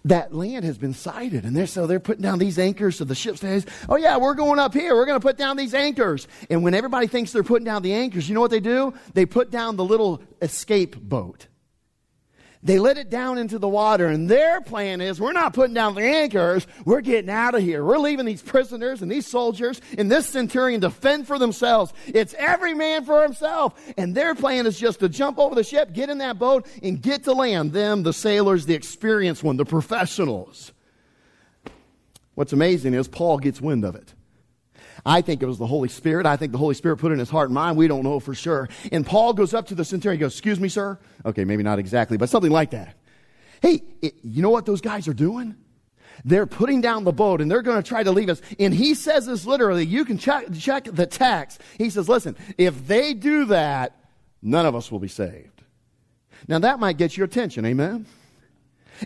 That 0.06 0.34
land 0.34 0.66
has 0.66 0.80
been 0.80 0.96
sighted, 0.96 1.46
and 1.46 1.56
they're 1.56 1.68
so 1.68 1.86
they're 1.86 2.00
putting 2.00 2.24
down 2.24 2.40
these 2.40 2.58
anchors 2.58 2.98
so 2.98 3.06
the 3.06 3.14
ship 3.14 3.38
says, 3.38 3.68
Oh 3.88 3.98
yeah, 3.98 4.18
we're 4.18 4.34
going 4.34 4.58
up 4.58 4.74
here, 4.74 4.96
we're 4.96 5.06
gonna 5.06 5.20
put 5.20 5.38
down 5.38 5.58
these 5.58 5.76
anchors. 5.76 6.28
And 6.50 6.64
when 6.64 6.74
everybody 6.74 7.06
thinks 7.06 7.32
they're 7.32 7.44
putting 7.44 7.66
down 7.66 7.84
the 7.84 7.94
anchors, 7.94 8.28
you 8.28 8.34
know 8.34 8.42
what 8.42 8.50
they 8.50 8.60
do? 8.60 8.96
They 9.14 9.28
put 9.28 9.52
down 9.52 9.76
the 9.76 9.84
little 9.86 10.24
escape 10.42 10.96
boat. 10.96 11.48
They 12.64 12.78
let 12.78 13.00
it 13.00 13.10
down 13.10 13.40
into 13.40 13.58
the 13.58 13.68
water, 13.68 14.08
and 14.08 14.30
their 14.30 14.62
plan 14.62 15.02
is 15.02 15.20
we're 15.20 15.32
not 15.32 15.54
putting 15.54 15.74
down 15.74 15.96
the 15.96 16.02
anchors, 16.02 16.68
we're 16.86 17.02
getting 17.02 17.30
out 17.30 17.56
of 17.56 17.64
here. 17.64 17.84
We're 17.84 17.98
leaving 17.98 18.26
these 18.26 18.44
prisoners 18.44 19.02
and 19.02 19.12
these 19.12 19.26
soldiers 19.26 19.82
and 19.98 20.12
this 20.12 20.28
centurion 20.28 20.82
to 20.82 20.92
fend 20.92 21.26
for 21.26 21.40
themselves. 21.40 21.92
It's 22.06 22.36
every 22.38 22.76
man 22.76 23.04
for 23.04 23.24
himself. 23.24 23.74
And 23.98 24.14
their 24.14 24.36
plan 24.36 24.68
is 24.68 24.80
just 24.80 25.00
to 25.00 25.10
jump 25.10 25.40
over 25.40 25.56
the 25.56 25.64
ship, 25.64 25.92
get 25.92 26.12
in 26.12 26.20
that 26.20 26.38
boat, 26.38 26.68
and 26.84 27.02
get 27.02 27.24
to 27.24 27.34
land. 27.34 27.74
Them, 27.74 28.04
the 28.04 28.14
sailors, 28.14 28.68
the 28.68 28.76
experienced 28.76 29.44
one, 29.44 29.58
the 29.58 29.66
professionals. 29.66 30.72
What's 32.36 32.54
amazing 32.54 32.94
is 32.94 33.08
Paul 33.08 33.40
gets 33.40 33.60
wind 33.60 33.84
of 33.86 33.96
it. 33.96 34.14
I 35.06 35.22
think 35.22 35.42
it 35.42 35.46
was 35.46 35.58
the 35.58 35.68
Holy 35.68 35.90
Spirit. 35.90 36.26
I 36.26 36.38
think 36.38 36.52
the 36.52 36.58
Holy 36.58 36.76
Spirit 36.76 36.98
put 36.98 37.12
in 37.12 37.20
his 37.20 37.30
heart 37.30 37.50
and 37.50 37.56
mind. 37.56 37.78
We 37.78 37.88
don't 37.88 38.04
know 38.04 38.20
for 38.20 38.36
sure. 38.36 38.70
And 38.92 39.06
Paul 39.06 39.34
goes 39.34 39.54
up 39.54 39.68
to 39.68 39.76
the 39.76 39.86
centurion 39.86 40.16
and 40.16 40.22
goes, 40.22 40.34
Excuse 40.34 40.60
me, 40.60 40.70
sir. 40.70 41.00
Okay, 41.26 41.44
maybe 41.44 41.64
not 41.64 41.80
exactly, 41.80 42.18
but 42.18 42.30
something 42.30 42.52
like 42.52 42.72
that. 42.72 42.96
Hey, 43.62 43.82
it, 44.02 44.16
you 44.24 44.42
know 44.42 44.50
what 44.50 44.66
those 44.66 44.82
guys 44.82 45.08
are 45.08 45.14
doing? 45.14 45.56
They're 46.26 46.46
putting 46.46 46.82
down 46.82 47.04
the 47.04 47.12
boat 47.12 47.42
and 47.42 47.50
they're 47.50 47.62
going 47.62 47.82
to 47.82 47.88
try 47.88 48.04
to 48.04 48.12
leave 48.12 48.30
us. 48.30 48.42
And 48.60 48.74
he 48.74 48.94
says 48.94 49.26
this 49.26 49.46
literally. 49.46 49.86
You 49.86 50.06
can 50.06 50.18
check, 50.18 50.52
check 50.54 50.86
the 50.86 51.08
text. 51.08 51.62
He 51.78 51.90
says, 51.90 52.08
Listen, 52.08 52.36
if 52.58 52.88
they 52.88 53.14
do 53.14 53.46
that, 53.46 53.96
none 54.42 54.66
of 54.66 54.76
us 54.76 54.92
will 54.92 55.00
be 55.00 55.08
saved. 55.08 55.64
Now 56.48 56.60
that 56.60 56.80
might 56.80 56.98
get 56.98 57.18
your 57.18 57.26
attention. 57.26 57.66
Amen. 57.66 58.06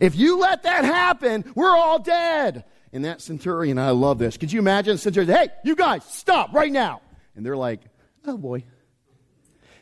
If 0.01 0.15
you 0.15 0.39
let 0.39 0.63
that 0.63 0.83
happen, 0.83 1.45
we're 1.55 1.75
all 1.75 1.99
dead. 1.99 2.65
And 2.95 3.03
that 3.03 3.19
centurion, 3.21 3.77
I 3.77 3.89
love 3.89 4.19
this. 4.19 4.37
Could 4.37 4.53
you 4.53 4.59
imagine? 4.59 4.97
Centurion, 4.97 5.29
hey, 5.35 5.49
you 5.65 5.75
guys, 5.75 6.05
stop 6.05 6.53
right 6.53 6.71
now. 6.71 7.01
And 7.35 7.45
they're 7.45 7.57
like, 7.57 7.81
oh 8.25 8.37
boy. 8.37 8.63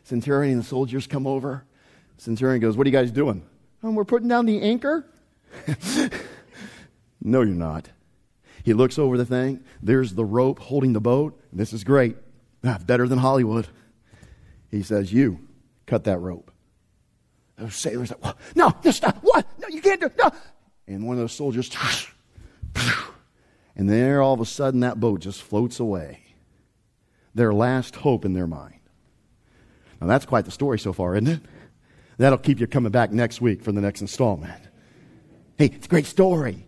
Centurion 0.01 0.53
and 0.53 0.61
the 0.63 0.65
soldiers 0.65 1.05
come 1.05 1.27
over. 1.27 1.63
Centurion 2.17 2.59
goes, 2.59 2.75
what 2.75 2.87
are 2.87 2.89
you 2.89 2.97
guys 2.97 3.11
doing? 3.11 3.45
Oh, 3.83 3.91
we're 3.91 4.03
putting 4.03 4.29
down 4.29 4.47
the 4.47 4.59
anchor. 4.63 5.05
no, 7.21 7.43
you're 7.43 7.53
not. 7.53 7.87
He 8.63 8.73
looks 8.73 8.97
over 8.97 9.15
the 9.15 9.27
thing. 9.27 9.63
There's 9.83 10.15
the 10.15 10.25
rope 10.25 10.57
holding 10.57 10.93
the 10.93 10.99
boat. 10.99 11.39
This 11.53 11.71
is 11.71 11.83
great. 11.83 12.17
Ah, 12.63 12.79
better 12.83 13.07
than 13.07 13.19
Hollywood. 13.19 13.67
He 14.71 14.81
says, 14.81 15.13
You 15.13 15.39
cut 15.85 16.05
that 16.05 16.17
rope. 16.17 16.49
Those 17.59 17.75
sailors 17.75 18.11
are 18.11 18.17
like, 18.23 18.55
No, 18.55 18.73
no, 18.83 18.89
stop. 18.89 19.19
What? 19.21 19.45
No, 19.59 19.67
you 19.67 19.83
can't 19.83 19.99
do 19.99 20.07
it. 20.07 20.17
No. 20.17 20.31
And 20.87 21.05
one 21.05 21.17
of 21.17 21.19
those 21.19 21.33
soldiers 21.33 21.69
and 23.75 23.89
there, 23.89 24.21
all 24.21 24.33
of 24.33 24.41
a 24.41 24.45
sudden, 24.45 24.81
that 24.81 24.99
boat 24.99 25.21
just 25.21 25.41
floats 25.41 25.79
away. 25.79 26.19
Their 27.35 27.53
last 27.53 27.95
hope 27.95 28.25
in 28.25 28.33
their 28.33 28.47
mind. 28.47 28.79
Now, 29.99 30.07
that's 30.07 30.25
quite 30.25 30.45
the 30.45 30.51
story 30.51 30.79
so 30.79 30.93
far, 30.93 31.15
isn't 31.15 31.27
it? 31.27 31.41
That'll 32.17 32.37
keep 32.37 32.59
you 32.59 32.67
coming 32.67 32.91
back 32.91 33.11
next 33.11 33.41
week 33.41 33.63
for 33.63 33.71
the 33.71 33.81
next 33.81 34.01
installment. 34.01 34.61
Hey, 35.57 35.65
it's 35.67 35.85
a 35.85 35.89
great 35.89 36.05
story. 36.05 36.67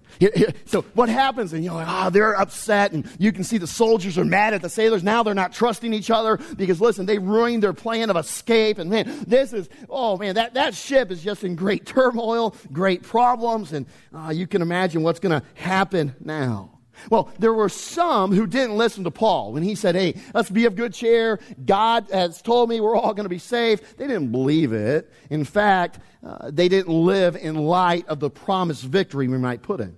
So 0.66 0.82
what 0.94 1.10
happens? 1.10 1.54
And 1.54 1.64
you're 1.64 1.74
like, 1.74 1.88
ah, 1.88 2.08
oh, 2.08 2.10
they're 2.10 2.38
upset, 2.40 2.92
and 2.92 3.10
you 3.18 3.32
can 3.32 3.44
see 3.44 3.58
the 3.58 3.68
soldiers 3.68 4.18
are 4.18 4.26
mad 4.26 4.54
at 4.54 4.62
the 4.62 4.70
sailors. 4.70 5.04
Now 5.04 5.24
they're 5.24 5.34
not 5.34 5.54
trusting 5.54 5.94
each 5.94 6.10
other 6.10 6.38
because 6.58 6.82
listen, 6.82 7.06
they 7.06 7.18
ruined 7.18 7.64
their 7.64 7.74
plan 7.74 8.10
of 8.10 8.18
escape. 8.18 8.78
And 8.78 8.90
man, 8.90 9.24
this 9.28 9.54
is, 9.54 9.70
oh 9.90 10.18
man, 10.18 10.36
that, 10.36 10.56
that 10.56 10.76
ship 10.76 11.12
is 11.12 11.24
just 11.24 11.44
in 11.44 11.56
great 11.56 11.86
turmoil, 11.86 12.56
great 12.72 13.04
problems, 13.04 13.74
and 13.74 13.86
uh, 14.14 14.32
you 14.34 14.48
can 14.48 14.62
imagine 14.62 15.04
what's 15.04 15.20
going 15.20 15.40
to 15.40 15.46
happen 15.56 16.16
now. 16.20 16.72
Well, 17.10 17.32
there 17.40 17.54
were 17.54 17.70
some 17.70 18.32
who 18.32 18.48
didn't 18.48 18.78
listen 18.78 19.04
to 19.04 19.12
Paul 19.12 19.54
when 19.54 19.64
he 19.64 19.76
said, 19.76 19.96
Hey, 19.96 20.16
let's 20.34 20.50
be 20.50 20.66
of 20.66 20.76
good 20.76 20.94
cheer. 20.94 21.40
God 21.64 22.08
has 22.12 22.42
told 22.42 22.70
me 22.70 22.80
we're 22.80 22.96
all 22.96 23.14
going 23.14 23.26
to 23.26 23.30
be 23.30 23.38
saved. 23.38 23.98
They 23.98 24.08
didn't 24.08 24.32
believe 24.32 24.74
it. 24.74 25.12
In 25.30 25.44
fact, 25.44 26.00
uh, 26.26 26.50
they 26.52 26.70
didn't 26.70 26.94
live 26.94 27.36
in 27.36 27.56
light 27.56 28.08
of 28.08 28.20
the 28.20 28.30
promised 28.30 28.84
victory 28.84 29.28
we 29.28 29.38
might 29.38 29.62
put 29.62 29.82
in. 29.82 29.98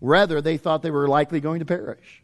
Rather, 0.00 0.40
they 0.40 0.56
thought 0.56 0.82
they 0.82 0.90
were 0.90 1.08
likely 1.08 1.40
going 1.40 1.60
to 1.60 1.66
perish 1.66 2.22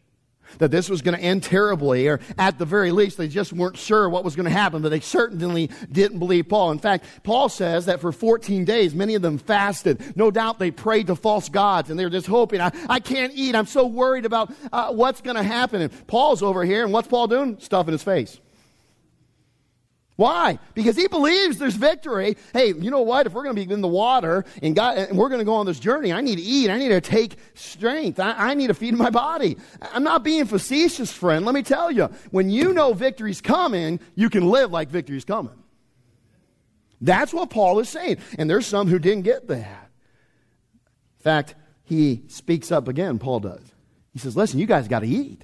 that 0.59 0.71
this 0.71 0.89
was 0.89 1.01
going 1.01 1.17
to 1.17 1.23
end 1.23 1.43
terribly, 1.43 2.07
or 2.07 2.19
at 2.37 2.59
the 2.59 2.65
very 2.65 2.91
least, 2.91 3.17
they 3.17 3.27
just 3.27 3.53
weren't 3.53 3.77
sure 3.77 4.09
what 4.09 4.23
was 4.23 4.35
going 4.35 4.45
to 4.45 4.51
happen, 4.51 4.81
but 4.81 4.89
they 4.89 4.99
certainly 4.99 5.69
didn't 5.91 6.19
believe 6.19 6.47
Paul. 6.47 6.71
In 6.71 6.79
fact, 6.79 7.05
Paul 7.23 7.49
says 7.49 7.85
that 7.85 8.01
for 8.01 8.11
14 8.11 8.65
days, 8.65 8.93
many 8.93 9.15
of 9.15 9.21
them 9.21 9.37
fasted. 9.37 10.15
No 10.15 10.31
doubt 10.31 10.59
they 10.59 10.71
prayed 10.71 11.07
to 11.07 11.15
false 11.15 11.49
gods, 11.49 11.89
and 11.89 11.99
they 11.99 12.03
were 12.03 12.11
just 12.11 12.27
hoping, 12.27 12.61
I, 12.61 12.71
I 12.89 12.99
can't 12.99 13.33
eat. 13.35 13.55
I'm 13.55 13.65
so 13.65 13.87
worried 13.87 14.25
about 14.25 14.53
uh, 14.71 14.91
what's 14.93 15.21
going 15.21 15.37
to 15.37 15.43
happen. 15.43 15.81
And 15.81 16.07
Paul's 16.07 16.43
over 16.43 16.63
here, 16.63 16.83
and 16.83 16.93
what's 16.93 17.07
Paul 17.07 17.27
doing? 17.27 17.57
Stuffing 17.59 17.91
his 17.91 18.03
face. 18.03 18.39
Why? 20.15 20.59
Because 20.75 20.95
he 20.95 21.07
believes 21.07 21.57
there's 21.57 21.75
victory. 21.75 22.37
Hey, 22.53 22.67
you 22.67 22.91
know 22.91 23.01
what? 23.01 23.25
If 23.25 23.33
we're 23.33 23.43
going 23.43 23.55
to 23.55 23.65
be 23.65 23.73
in 23.73 23.81
the 23.81 23.87
water 23.87 24.45
and, 24.61 24.75
God, 24.75 24.97
and 24.97 25.17
we're 25.17 25.29
going 25.29 25.39
to 25.39 25.45
go 25.45 25.55
on 25.55 25.65
this 25.65 25.79
journey, 25.79 26.13
I 26.13 26.21
need 26.21 26.35
to 26.35 26.41
eat. 26.43 26.69
I 26.69 26.77
need 26.77 26.89
to 26.89 27.01
take 27.01 27.35
strength. 27.55 28.19
I, 28.19 28.33
I 28.51 28.53
need 28.53 28.67
to 28.67 28.75
feed 28.75 28.93
my 28.93 29.09
body. 29.09 29.57
I'm 29.81 30.03
not 30.03 30.23
being 30.23 30.45
facetious, 30.45 31.11
friend. 31.11 31.45
Let 31.45 31.55
me 31.55 31.63
tell 31.63 31.91
you, 31.91 32.09
when 32.29 32.51
you 32.51 32.73
know 32.73 32.93
victory's 32.93 33.41
coming, 33.41 33.99
you 34.13 34.29
can 34.29 34.47
live 34.47 34.71
like 34.71 34.89
victory's 34.89 35.25
coming. 35.25 35.63
That's 37.01 37.33
what 37.33 37.49
Paul 37.49 37.79
is 37.79 37.89
saying. 37.89 38.17
And 38.37 38.47
there's 38.47 38.67
some 38.67 38.87
who 38.87 38.99
didn't 38.99 39.23
get 39.23 39.47
that. 39.47 39.89
In 41.19 41.23
fact, 41.23 41.55
he 41.83 42.23
speaks 42.27 42.71
up 42.71 42.87
again, 42.87 43.17
Paul 43.17 43.39
does. 43.39 43.63
He 44.13 44.19
says, 44.19 44.37
Listen, 44.37 44.59
you 44.59 44.67
guys 44.67 44.87
got 44.87 44.99
to 44.99 45.07
eat. 45.07 45.43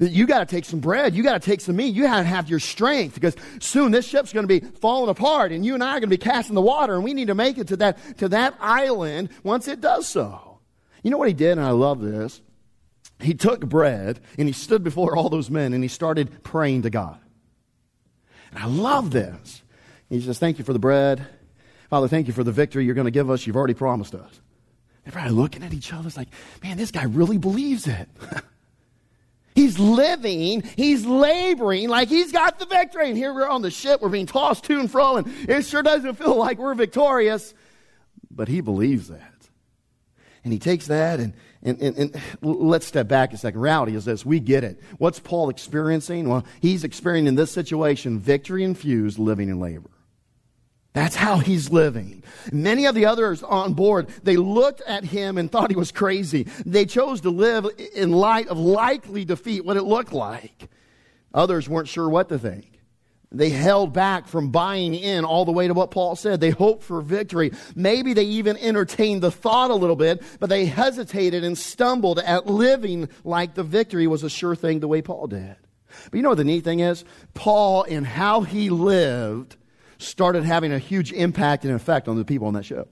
You 0.00 0.26
got 0.26 0.40
to 0.40 0.46
take 0.46 0.64
some 0.64 0.80
bread. 0.80 1.14
You 1.14 1.22
got 1.22 1.40
to 1.40 1.44
take 1.44 1.60
some 1.60 1.76
meat. 1.76 1.94
You 1.94 2.02
got 2.04 2.18
to 2.18 2.24
have 2.24 2.48
your 2.48 2.60
strength 2.60 3.14
because 3.14 3.36
soon 3.60 3.92
this 3.92 4.06
ship's 4.06 4.32
going 4.32 4.46
to 4.46 4.60
be 4.60 4.66
falling 4.78 5.10
apart 5.10 5.52
and 5.52 5.64
you 5.64 5.74
and 5.74 5.82
I 5.82 5.88
are 5.88 6.00
going 6.00 6.02
to 6.02 6.06
be 6.08 6.16
cast 6.16 6.48
in 6.48 6.54
the 6.54 6.62
water 6.62 6.94
and 6.94 7.04
we 7.04 7.14
need 7.14 7.28
to 7.28 7.34
make 7.34 7.58
it 7.58 7.68
to 7.68 7.76
that, 7.76 8.18
to 8.18 8.28
that 8.30 8.54
island 8.60 9.30
once 9.42 9.68
it 9.68 9.80
does 9.80 10.08
so. 10.08 10.58
You 11.02 11.10
know 11.10 11.18
what 11.18 11.28
he 11.28 11.34
did? 11.34 11.52
And 11.52 11.60
I 11.60 11.70
love 11.70 12.00
this. 12.00 12.40
He 13.20 13.34
took 13.34 13.60
bread 13.60 14.20
and 14.38 14.48
he 14.48 14.52
stood 14.52 14.82
before 14.82 15.16
all 15.16 15.28
those 15.28 15.50
men 15.50 15.72
and 15.72 15.82
he 15.82 15.88
started 15.88 16.42
praying 16.42 16.82
to 16.82 16.90
God. 16.90 17.18
And 18.50 18.62
I 18.62 18.66
love 18.66 19.10
this. 19.10 19.62
He 20.08 20.20
says, 20.20 20.38
Thank 20.38 20.58
you 20.58 20.64
for 20.64 20.72
the 20.72 20.78
bread. 20.78 21.26
Father, 21.90 22.08
thank 22.08 22.26
you 22.26 22.32
for 22.32 22.44
the 22.44 22.52
victory 22.52 22.84
you're 22.84 22.94
going 22.94 23.06
to 23.06 23.10
give 23.10 23.30
us. 23.30 23.46
You've 23.46 23.56
already 23.56 23.74
promised 23.74 24.14
us. 24.14 24.40
They're 25.04 25.12
probably 25.12 25.32
looking 25.32 25.62
at 25.62 25.72
each 25.72 25.92
other. 25.92 26.08
It's 26.08 26.16
like, 26.16 26.28
man, 26.62 26.76
this 26.76 26.90
guy 26.90 27.04
really 27.04 27.38
believes 27.38 27.86
it. 27.86 28.08
He's 29.54 29.78
living, 29.78 30.62
he's 30.76 31.06
laboring 31.06 31.88
like 31.88 32.08
he's 32.08 32.32
got 32.32 32.58
the 32.58 32.66
victory. 32.66 33.08
And 33.08 33.16
here 33.16 33.32
we're 33.32 33.48
on 33.48 33.62
the 33.62 33.70
ship, 33.70 34.02
we're 34.02 34.08
being 34.08 34.26
tossed 34.26 34.64
to 34.64 34.80
and 34.80 34.90
fro, 34.90 35.16
and 35.18 35.32
it 35.48 35.64
sure 35.64 35.82
doesn't 35.82 36.14
feel 36.14 36.34
like 36.34 36.58
we're 36.58 36.74
victorious. 36.74 37.54
But 38.30 38.48
he 38.48 38.60
believes 38.60 39.08
that. 39.08 39.30
And 40.42 40.52
he 40.52 40.58
takes 40.58 40.88
that, 40.88 41.20
and, 41.20 41.32
and, 41.62 41.80
and, 41.80 41.96
and 41.96 42.22
let's 42.42 42.84
step 42.84 43.08
back 43.08 43.32
a 43.32 43.38
second. 43.38 43.60
Reality 43.60 43.94
is 43.94 44.04
this 44.04 44.26
we 44.26 44.40
get 44.40 44.64
it. 44.64 44.80
What's 44.98 45.20
Paul 45.20 45.48
experiencing? 45.48 46.28
Well, 46.28 46.44
he's 46.60 46.84
experiencing 46.84 47.28
in 47.28 47.34
this 47.36 47.50
situation 47.50 48.18
victory 48.18 48.64
infused 48.64 49.18
living 49.18 49.48
in 49.48 49.60
labor. 49.60 49.90
That's 50.94 51.16
how 51.16 51.38
he's 51.38 51.70
living. 51.70 52.22
Many 52.52 52.86
of 52.86 52.94
the 52.94 53.06
others 53.06 53.42
on 53.42 53.74
board, 53.74 54.08
they 54.22 54.36
looked 54.36 54.80
at 54.82 55.04
him 55.04 55.36
and 55.38 55.50
thought 55.50 55.70
he 55.70 55.76
was 55.76 55.90
crazy. 55.90 56.46
They 56.64 56.86
chose 56.86 57.20
to 57.22 57.30
live 57.30 57.66
in 57.94 58.12
light 58.12 58.46
of 58.46 58.58
likely 58.58 59.24
defeat, 59.24 59.64
what 59.64 59.76
it 59.76 59.82
looked 59.82 60.12
like. 60.12 60.70
Others 61.34 61.68
weren't 61.68 61.88
sure 61.88 62.08
what 62.08 62.28
to 62.28 62.38
think. 62.38 62.80
They 63.32 63.50
held 63.50 63.92
back 63.92 64.28
from 64.28 64.52
buying 64.52 64.94
in 64.94 65.24
all 65.24 65.44
the 65.44 65.50
way 65.50 65.66
to 65.66 65.74
what 65.74 65.90
Paul 65.90 66.14
said. 66.14 66.40
They 66.40 66.50
hoped 66.50 66.84
for 66.84 67.00
victory. 67.00 67.50
Maybe 67.74 68.12
they 68.12 68.22
even 68.22 68.56
entertained 68.56 69.22
the 69.22 69.32
thought 69.32 69.72
a 69.72 69.74
little 69.74 69.96
bit, 69.96 70.22
but 70.38 70.48
they 70.48 70.66
hesitated 70.66 71.42
and 71.42 71.58
stumbled 71.58 72.20
at 72.20 72.46
living 72.46 73.08
like 73.24 73.54
the 73.54 73.64
victory 73.64 74.06
was 74.06 74.22
a 74.22 74.30
sure 74.30 74.54
thing 74.54 74.78
the 74.78 74.86
way 74.86 75.02
Paul 75.02 75.26
did. 75.26 75.56
But 76.10 76.16
you 76.16 76.22
know 76.22 76.28
what 76.28 76.38
the 76.38 76.44
neat 76.44 76.62
thing 76.62 76.78
is? 76.78 77.04
Paul 77.34 77.82
and 77.82 78.06
how 78.06 78.42
he 78.42 78.70
lived 78.70 79.56
started 79.98 80.44
having 80.44 80.72
a 80.72 80.78
huge 80.78 81.12
impact 81.12 81.64
and 81.64 81.74
effect 81.74 82.08
on 82.08 82.16
the 82.16 82.24
people 82.24 82.46
on 82.46 82.54
that 82.54 82.64
ship. 82.64 82.90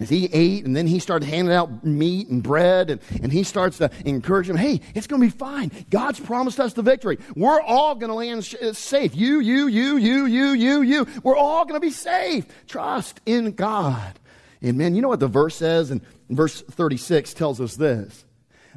As 0.00 0.08
he 0.08 0.26
ate, 0.32 0.64
and 0.64 0.76
then 0.76 0.86
he 0.86 1.00
started 1.00 1.26
handing 1.26 1.52
out 1.52 1.84
meat 1.84 2.28
and 2.28 2.40
bread, 2.40 2.88
and, 2.90 3.00
and 3.20 3.32
he 3.32 3.42
starts 3.42 3.78
to 3.78 3.90
encourage 4.04 4.46
them 4.46 4.56
hey, 4.56 4.80
it's 4.94 5.08
going 5.08 5.20
to 5.20 5.26
be 5.26 5.36
fine. 5.36 5.72
God's 5.90 6.20
promised 6.20 6.60
us 6.60 6.72
the 6.72 6.82
victory. 6.82 7.18
We're 7.34 7.60
all 7.60 7.96
going 7.96 8.10
to 8.10 8.14
land 8.14 8.44
sh- 8.44 8.54
uh, 8.62 8.72
safe. 8.74 9.16
You, 9.16 9.40
you, 9.40 9.66
you, 9.66 9.96
you, 9.96 10.26
you, 10.26 10.52
you, 10.52 10.82
you. 10.82 11.06
We're 11.24 11.36
all 11.36 11.64
going 11.64 11.80
to 11.80 11.84
be 11.84 11.90
safe. 11.90 12.46
Trust 12.68 13.20
in 13.26 13.52
God. 13.52 14.20
And 14.62 14.78
man, 14.78 14.94
you 14.94 15.02
know 15.02 15.08
what 15.08 15.20
the 15.20 15.26
verse 15.26 15.56
says? 15.56 15.90
And 15.90 16.00
verse 16.30 16.62
36 16.62 17.34
tells 17.34 17.60
us 17.60 17.74
this. 17.74 18.24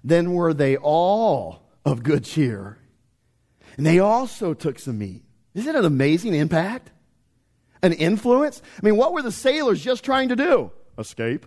Then 0.04 0.34
were 0.34 0.56
they 0.56 0.78
all 0.78 1.62
of 1.86 2.02
good 2.02 2.24
cheer, 2.24 2.80
and 3.78 3.86
they 3.86 4.00
also 4.00 4.56
took 4.56 4.80
some 4.80 4.98
meat 4.98 5.24
isn't 5.54 5.76
it 5.76 5.78
an 5.78 5.86
amazing 5.86 6.34
impact? 6.34 6.92
An 7.84 7.94
influence? 7.94 8.62
I 8.82 8.86
mean, 8.86 8.96
what 8.96 9.14
were 9.14 9.22
the 9.22 9.32
sailors 9.32 9.82
just 9.82 10.04
trying 10.04 10.30
to 10.30 10.36
do? 10.36 10.72
Escape. 10.98 11.46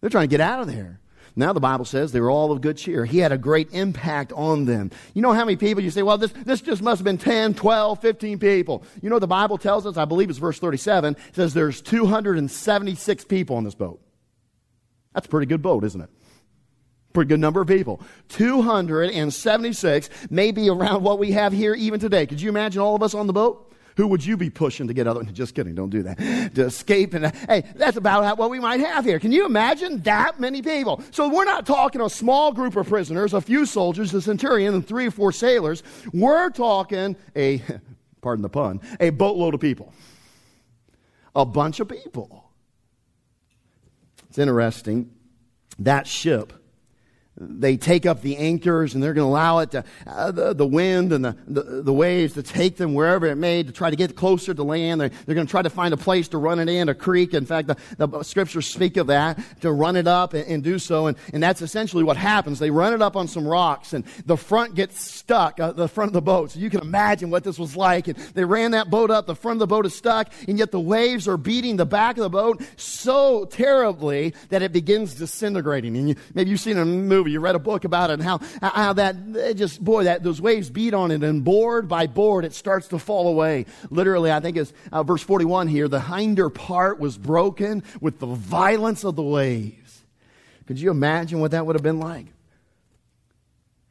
They're 0.00 0.10
trying 0.10 0.28
to 0.28 0.30
get 0.30 0.40
out 0.40 0.60
of 0.60 0.66
there. 0.66 1.00
Now 1.38 1.52
the 1.52 1.60
Bible 1.60 1.84
says 1.84 2.12
they 2.12 2.20
were 2.20 2.30
all 2.30 2.50
of 2.50 2.62
good 2.62 2.78
cheer. 2.78 3.04
He 3.04 3.18
had 3.18 3.30
a 3.30 3.36
great 3.36 3.72
impact 3.72 4.32
on 4.32 4.64
them. 4.64 4.90
You 5.12 5.20
know 5.20 5.32
how 5.32 5.44
many 5.44 5.56
people 5.56 5.84
you 5.84 5.90
say, 5.90 6.02
well, 6.02 6.16
this, 6.16 6.32
this 6.32 6.62
just 6.62 6.80
must 6.80 6.98
have 6.98 7.04
been 7.04 7.18
10, 7.18 7.54
12, 7.54 8.00
15 8.00 8.38
people. 8.38 8.82
You 9.02 9.10
know 9.10 9.18
the 9.18 9.26
Bible 9.26 9.58
tells 9.58 9.84
us, 9.84 9.98
I 9.98 10.06
believe 10.06 10.30
it's 10.30 10.38
verse 10.38 10.58
37, 10.58 11.14
says 11.32 11.52
there's 11.52 11.82
276 11.82 13.24
people 13.26 13.56
on 13.56 13.64
this 13.64 13.74
boat. 13.74 14.00
That's 15.12 15.26
a 15.26 15.30
pretty 15.30 15.46
good 15.46 15.60
boat, 15.60 15.84
isn't 15.84 16.00
it? 16.00 16.10
Pretty 17.16 17.28
good 17.30 17.40
number 17.40 17.62
of 17.62 17.66
people. 17.66 17.98
276, 18.28 20.10
maybe 20.28 20.68
around 20.68 21.02
what 21.02 21.18
we 21.18 21.32
have 21.32 21.50
here 21.50 21.74
even 21.74 21.98
today. 21.98 22.26
Could 22.26 22.42
you 22.42 22.50
imagine 22.50 22.82
all 22.82 22.94
of 22.94 23.02
us 23.02 23.14
on 23.14 23.26
the 23.26 23.32
boat? 23.32 23.72
Who 23.96 24.06
would 24.08 24.22
you 24.22 24.36
be 24.36 24.50
pushing 24.50 24.86
to 24.88 24.92
get 24.92 25.06
other? 25.06 25.22
Just 25.24 25.54
kidding, 25.54 25.74
don't 25.74 25.88
do 25.88 26.02
that. 26.02 26.18
To 26.54 26.66
escape 26.66 27.14
and 27.14 27.34
hey, 27.48 27.64
that's 27.74 27.96
about 27.96 28.36
what 28.36 28.50
we 28.50 28.60
might 28.60 28.80
have 28.80 29.06
here. 29.06 29.18
Can 29.18 29.32
you 29.32 29.46
imagine 29.46 30.02
that 30.02 30.38
many 30.38 30.60
people? 30.60 31.02
So 31.10 31.26
we're 31.26 31.46
not 31.46 31.64
talking 31.64 32.02
a 32.02 32.10
small 32.10 32.52
group 32.52 32.76
of 32.76 32.86
prisoners, 32.86 33.32
a 33.32 33.40
few 33.40 33.64
soldiers, 33.64 34.12
a 34.12 34.20
centurion, 34.20 34.74
and 34.74 34.86
three 34.86 35.06
or 35.06 35.10
four 35.10 35.32
sailors. 35.32 35.82
We're 36.12 36.50
talking 36.50 37.16
a, 37.34 37.62
pardon 38.20 38.42
the 38.42 38.50
pun, 38.50 38.82
a 39.00 39.08
boatload 39.08 39.54
of 39.54 39.60
people, 39.60 39.94
a 41.34 41.46
bunch 41.46 41.80
of 41.80 41.88
people. 41.88 42.50
It's 44.28 44.36
interesting. 44.36 45.10
That 45.78 46.06
ship 46.06 46.52
they 47.38 47.76
take 47.76 48.06
up 48.06 48.22
the 48.22 48.36
anchors 48.38 48.94
and 48.94 49.02
they're 49.02 49.12
going 49.12 49.26
to 49.26 49.30
allow 49.30 49.58
it 49.58 49.70
to, 49.72 49.84
uh, 50.06 50.30
the, 50.30 50.54
the 50.54 50.66
wind 50.66 51.12
and 51.12 51.24
the, 51.24 51.36
the, 51.46 51.62
the, 51.82 51.92
waves 51.92 52.32
to 52.34 52.42
take 52.42 52.76
them 52.76 52.94
wherever 52.94 53.26
it 53.26 53.36
may 53.36 53.62
to 53.62 53.72
try 53.72 53.90
to 53.90 53.96
get 53.96 54.16
closer 54.16 54.54
to 54.54 54.62
land. 54.62 55.00
They're, 55.00 55.10
they're 55.26 55.34
going 55.34 55.46
to 55.46 55.50
try 55.50 55.62
to 55.62 55.70
find 55.70 55.92
a 55.92 55.98
place 55.98 56.28
to 56.28 56.38
run 56.38 56.58
it 56.58 56.68
in, 56.68 56.88
a 56.88 56.94
creek. 56.94 57.34
In 57.34 57.44
fact, 57.44 57.68
the, 57.68 57.76
the 57.98 58.22
scriptures 58.22 58.66
speak 58.66 58.96
of 58.96 59.08
that, 59.08 59.38
to 59.60 59.70
run 59.70 59.96
it 59.96 60.06
up 60.06 60.32
and, 60.32 60.46
and, 60.46 60.62
do 60.62 60.78
so. 60.78 61.08
And, 61.08 61.16
and 61.34 61.42
that's 61.42 61.60
essentially 61.60 62.04
what 62.04 62.16
happens. 62.16 62.58
They 62.58 62.70
run 62.70 62.94
it 62.94 63.02
up 63.02 63.16
on 63.16 63.28
some 63.28 63.46
rocks 63.46 63.92
and 63.92 64.04
the 64.24 64.36
front 64.36 64.74
gets 64.74 64.98
stuck, 65.00 65.60
uh, 65.60 65.72
the 65.72 65.88
front 65.88 66.08
of 66.08 66.14
the 66.14 66.22
boat. 66.22 66.52
So 66.52 66.60
you 66.60 66.70
can 66.70 66.80
imagine 66.80 67.28
what 67.28 67.44
this 67.44 67.58
was 67.58 67.76
like. 67.76 68.08
And 68.08 68.16
they 68.16 68.44
ran 68.44 68.70
that 68.70 68.88
boat 68.88 69.10
up, 69.10 69.26
the 69.26 69.34
front 69.34 69.56
of 69.56 69.60
the 69.60 69.66
boat 69.66 69.84
is 69.84 69.94
stuck, 69.94 70.32
and 70.48 70.58
yet 70.58 70.70
the 70.70 70.80
waves 70.80 71.28
are 71.28 71.36
beating 71.36 71.76
the 71.76 71.86
back 71.86 72.16
of 72.16 72.22
the 72.22 72.30
boat 72.30 72.62
so 72.76 73.44
terribly 73.44 74.34
that 74.48 74.62
it 74.62 74.72
begins 74.72 75.14
disintegrating. 75.14 75.96
And 75.96 76.08
you, 76.10 76.14
maybe 76.34 76.50
you've 76.50 76.60
seen 76.60 76.78
a 76.78 76.84
movie 76.84 77.25
you 77.28 77.40
read 77.40 77.54
a 77.54 77.58
book 77.58 77.84
about 77.84 78.10
it 78.10 78.14
and 78.14 78.22
how, 78.22 78.40
how 78.62 78.92
that 78.94 79.56
just, 79.56 79.82
boy, 79.82 80.04
that 80.04 80.22
those 80.22 80.40
waves 80.40 80.70
beat 80.70 80.94
on 80.94 81.10
it 81.10 81.22
and 81.22 81.44
board 81.44 81.88
by 81.88 82.06
board 82.06 82.44
it 82.44 82.54
starts 82.54 82.88
to 82.88 82.98
fall 82.98 83.28
away. 83.28 83.66
Literally, 83.90 84.32
I 84.32 84.40
think 84.40 84.56
it's 84.56 84.72
uh, 84.92 85.02
verse 85.02 85.22
41 85.22 85.68
here. 85.68 85.88
The 85.88 86.00
hinder 86.00 86.50
part 86.50 86.98
was 86.98 87.18
broken 87.18 87.82
with 88.00 88.18
the 88.18 88.26
violence 88.26 89.04
of 89.04 89.16
the 89.16 89.22
waves. 89.22 90.02
Could 90.66 90.80
you 90.80 90.90
imagine 90.90 91.40
what 91.40 91.52
that 91.52 91.64
would 91.66 91.76
have 91.76 91.82
been 91.82 92.00
like? 92.00 92.26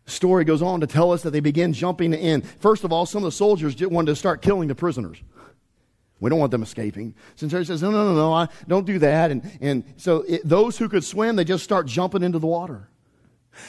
Story 0.07 0.43
goes 0.43 0.61
on 0.61 0.81
to 0.81 0.87
tell 0.87 1.11
us 1.11 1.23
that 1.23 1.31
they 1.31 1.39
began 1.39 1.73
jumping 1.73 2.13
in. 2.13 2.41
First 2.41 2.83
of 2.83 2.91
all, 2.91 3.05
some 3.05 3.23
of 3.23 3.25
the 3.25 3.31
soldiers 3.31 3.75
wanted 3.81 4.11
to 4.11 4.15
start 4.15 4.41
killing 4.41 4.67
the 4.67 4.75
prisoners. 4.75 5.17
We 6.19 6.29
don't 6.29 6.39
want 6.39 6.51
them 6.51 6.63
escaping. 6.63 7.15
Centurion 7.35 7.65
says, 7.65 7.81
no, 7.81 7.91
no, 7.91 8.05
no, 8.05 8.15
no, 8.15 8.33
I, 8.33 8.47
don't 8.67 8.85
do 8.85 8.99
that. 8.99 9.31
And, 9.31 9.57
and 9.61 9.83
so 9.97 10.23
it, 10.27 10.41
those 10.47 10.77
who 10.77 10.87
could 10.87 11.03
swim, 11.03 11.35
they 11.35 11.43
just 11.43 11.63
start 11.63 11.87
jumping 11.87 12.23
into 12.23 12.39
the 12.39 12.47
water. 12.47 12.87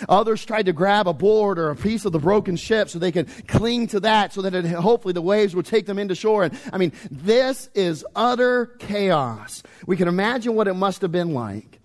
Others 0.08 0.44
tried 0.44 0.66
to 0.66 0.72
grab 0.72 1.08
a 1.08 1.12
board 1.12 1.58
or 1.58 1.70
a 1.70 1.76
piece 1.76 2.04
of 2.04 2.12
the 2.12 2.18
broken 2.18 2.56
ship 2.56 2.88
so 2.88 2.98
they 2.98 3.12
could 3.12 3.28
cling 3.46 3.86
to 3.88 4.00
that 4.00 4.32
so 4.32 4.42
that 4.42 4.54
it, 4.54 4.66
hopefully 4.66 5.12
the 5.12 5.22
waves 5.22 5.54
would 5.54 5.66
take 5.66 5.86
them 5.86 5.98
into 5.98 6.14
shore. 6.14 6.44
And 6.44 6.58
I 6.72 6.78
mean, 6.78 6.92
this 7.10 7.68
is 7.74 8.04
utter 8.14 8.66
chaos. 8.78 9.62
We 9.86 9.96
can 9.96 10.08
imagine 10.08 10.54
what 10.54 10.68
it 10.68 10.74
must 10.74 11.02
have 11.02 11.12
been 11.12 11.32
like 11.32 11.80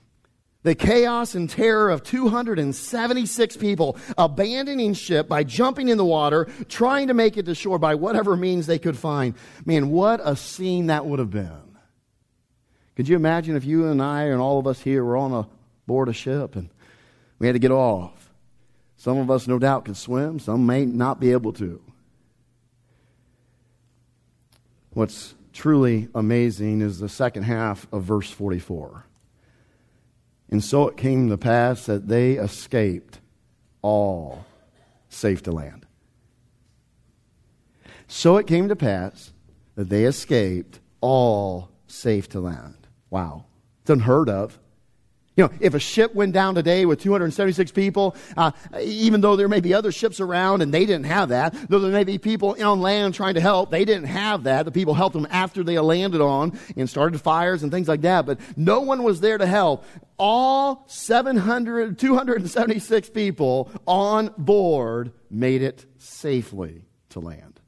The 0.63 0.75
chaos 0.75 1.33
and 1.33 1.49
terror 1.49 1.89
of 1.89 2.03
276 2.03 3.57
people 3.57 3.97
abandoning 4.17 4.93
ship 4.93 5.27
by 5.27 5.43
jumping 5.43 5.89
in 5.89 5.97
the 5.97 6.05
water, 6.05 6.47
trying 6.69 7.07
to 7.07 7.13
make 7.13 7.37
it 7.37 7.45
to 7.47 7.55
shore 7.55 7.79
by 7.79 7.95
whatever 7.95 8.35
means 8.35 8.67
they 8.67 8.79
could 8.79 8.97
find. 8.97 9.33
Man, 9.65 9.89
what 9.89 10.21
a 10.23 10.35
scene 10.35 10.87
that 10.87 11.05
would 11.05 11.19
have 11.19 11.31
been. 11.31 11.77
Could 12.95 13.07
you 13.07 13.15
imagine 13.15 13.55
if 13.55 13.65
you 13.65 13.87
and 13.87 14.01
I 14.01 14.25
and 14.25 14.39
all 14.39 14.59
of 14.59 14.67
us 14.67 14.81
here 14.81 15.03
were 15.03 15.17
on 15.17 15.31
a 15.33 15.47
board 15.87 16.09
a 16.09 16.13
ship 16.13 16.55
and 16.55 16.69
we 17.41 17.47
had 17.47 17.53
to 17.53 17.59
get 17.59 17.71
off? 17.71 18.29
Some 18.97 19.17
of 19.17 19.31
us, 19.31 19.47
no 19.47 19.57
doubt, 19.57 19.85
can 19.85 19.95
swim, 19.95 20.37
some 20.37 20.67
may 20.67 20.85
not 20.85 21.19
be 21.19 21.31
able 21.31 21.53
to. 21.53 21.81
What's 24.93 25.33
truly 25.51 26.07
amazing 26.13 26.81
is 26.81 26.99
the 26.99 27.09
second 27.09 27.43
half 27.43 27.87
of 27.91 28.03
verse 28.03 28.29
44. 28.29 29.07
And 30.51 30.63
so 30.63 30.87
it 30.87 30.97
came 30.97 31.29
to 31.29 31.37
pass 31.37 31.87
that 31.87 32.07
they 32.07 32.33
escaped 32.33 33.19
all 33.81 34.45
safe 35.09 35.41
to 35.43 35.51
land. 35.51 35.87
So 38.07 38.37
it 38.37 38.45
came 38.45 38.69
to 38.69 38.75
pass 38.75 39.33
that 39.73 39.89
they 39.89 40.03
escaped 40.03 40.79
all 40.99 41.71
safe 41.87 42.29
to 42.29 42.39
land. 42.39 42.87
Wow. 43.09 43.45
It's 43.81 43.89
unheard 43.89 44.29
of. 44.29 44.59
You 45.37 45.45
know, 45.45 45.53
if 45.61 45.73
a 45.73 45.79
ship 45.79 46.13
went 46.13 46.33
down 46.33 46.55
today 46.55 46.85
with 46.85 46.99
276 46.99 47.71
people, 47.71 48.17
uh, 48.35 48.51
even 48.81 49.21
though 49.21 49.37
there 49.37 49.47
may 49.47 49.61
be 49.61 49.73
other 49.73 49.91
ships 49.93 50.19
around 50.19 50.61
and 50.61 50.73
they 50.73 50.85
didn't 50.85 51.05
have 51.05 51.29
that, 51.29 51.55
though 51.69 51.79
there 51.79 51.91
may 51.91 52.03
be 52.03 52.17
people 52.17 52.61
on 52.61 52.81
land 52.81 53.13
trying 53.13 53.35
to 53.35 53.41
help, 53.41 53.71
they 53.71 53.85
didn't 53.85 54.07
have 54.07 54.43
that. 54.43 54.65
The 54.65 54.73
people 54.73 54.93
helped 54.93 55.13
them 55.13 55.25
after 55.31 55.63
they 55.63 55.79
landed 55.79 56.19
on 56.19 56.59
and 56.75 56.89
started 56.89 57.21
fires 57.21 57.63
and 57.63 57.71
things 57.71 57.87
like 57.87 58.01
that, 58.01 58.25
but 58.25 58.41
no 58.57 58.81
one 58.81 59.03
was 59.03 59.21
there 59.21 59.37
to 59.37 59.45
help. 59.45 59.85
All 60.17 60.83
700, 60.87 61.97
276 61.97 63.09
people 63.11 63.71
on 63.87 64.33
board 64.37 65.13
made 65.29 65.61
it 65.61 65.85
safely 65.97 66.83
to 67.09 67.21
land. 67.21 67.61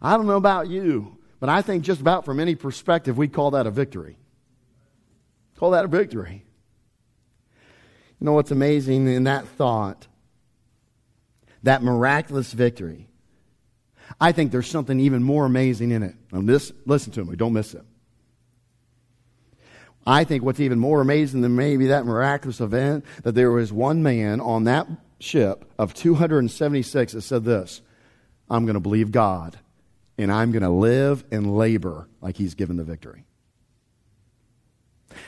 I 0.00 0.16
don't 0.16 0.26
know 0.26 0.36
about 0.38 0.68
you, 0.68 1.18
but 1.38 1.50
I 1.50 1.60
think 1.60 1.84
just 1.84 2.00
about 2.00 2.24
from 2.24 2.40
any 2.40 2.54
perspective, 2.54 3.18
we 3.18 3.28
call 3.28 3.50
that 3.50 3.66
a 3.66 3.70
victory. 3.70 4.16
Call 5.58 5.72
that 5.72 5.84
a 5.84 5.88
victory. 5.88 6.46
You 8.22 8.26
know 8.26 8.34
what's 8.34 8.52
amazing 8.52 9.08
in 9.08 9.24
that 9.24 9.48
thought? 9.48 10.06
That 11.64 11.82
miraculous 11.82 12.52
victory. 12.52 13.08
I 14.20 14.30
think 14.30 14.52
there's 14.52 14.70
something 14.70 15.00
even 15.00 15.24
more 15.24 15.44
amazing 15.44 15.90
in 15.90 16.04
it. 16.04 16.14
This, 16.30 16.70
listen 16.86 17.12
to 17.14 17.24
me, 17.24 17.34
don't 17.34 17.52
miss 17.52 17.74
it. 17.74 17.82
I 20.06 20.22
think 20.22 20.44
what's 20.44 20.60
even 20.60 20.78
more 20.78 21.00
amazing 21.00 21.40
than 21.40 21.56
maybe 21.56 21.88
that 21.88 22.06
miraculous 22.06 22.60
event, 22.60 23.06
that 23.24 23.32
there 23.32 23.50
was 23.50 23.72
one 23.72 24.04
man 24.04 24.40
on 24.40 24.64
that 24.64 24.86
ship 25.18 25.64
of 25.76 25.92
276 25.92 27.14
that 27.14 27.22
said 27.22 27.42
this 27.42 27.80
I'm 28.48 28.66
going 28.66 28.74
to 28.74 28.80
believe 28.80 29.10
God, 29.10 29.58
and 30.16 30.30
I'm 30.30 30.52
going 30.52 30.62
to 30.62 30.70
live 30.70 31.24
and 31.32 31.56
labor 31.56 32.06
like 32.20 32.36
He's 32.36 32.54
given 32.54 32.76
the 32.76 32.84
victory. 32.84 33.24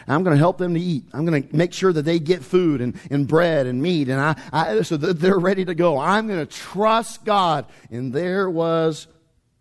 I'm 0.07 0.23
going 0.25 0.35
to 0.35 0.39
help 0.39 0.59
them 0.59 0.75
to 0.75 0.81
eat. 0.81 1.05
I'm 1.13 1.25
going 1.25 1.43
to 1.43 1.57
make 1.57 1.73
sure 1.73 1.93
that 1.93 2.03
they 2.03 2.19
get 2.19 2.43
food 2.43 2.81
and, 2.81 2.99
and 3.11 3.27
bread 3.27 3.67
and 3.67 3.83
meat, 3.83 4.09
and 4.09 4.21
I, 4.21 4.37
I 4.53 4.83
so 4.83 4.97
that 4.97 5.21
they're 5.21 5.39
ready 5.39 5.65
to 5.65 5.75
go. 5.75 5.99
I'm 5.99 6.27
going 6.27 6.45
to 6.45 6.53
trust 6.53 7.25
God. 7.25 7.67
And 7.91 8.13
there 8.13 8.49
was 8.49 9.07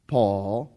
Paul 0.08 0.72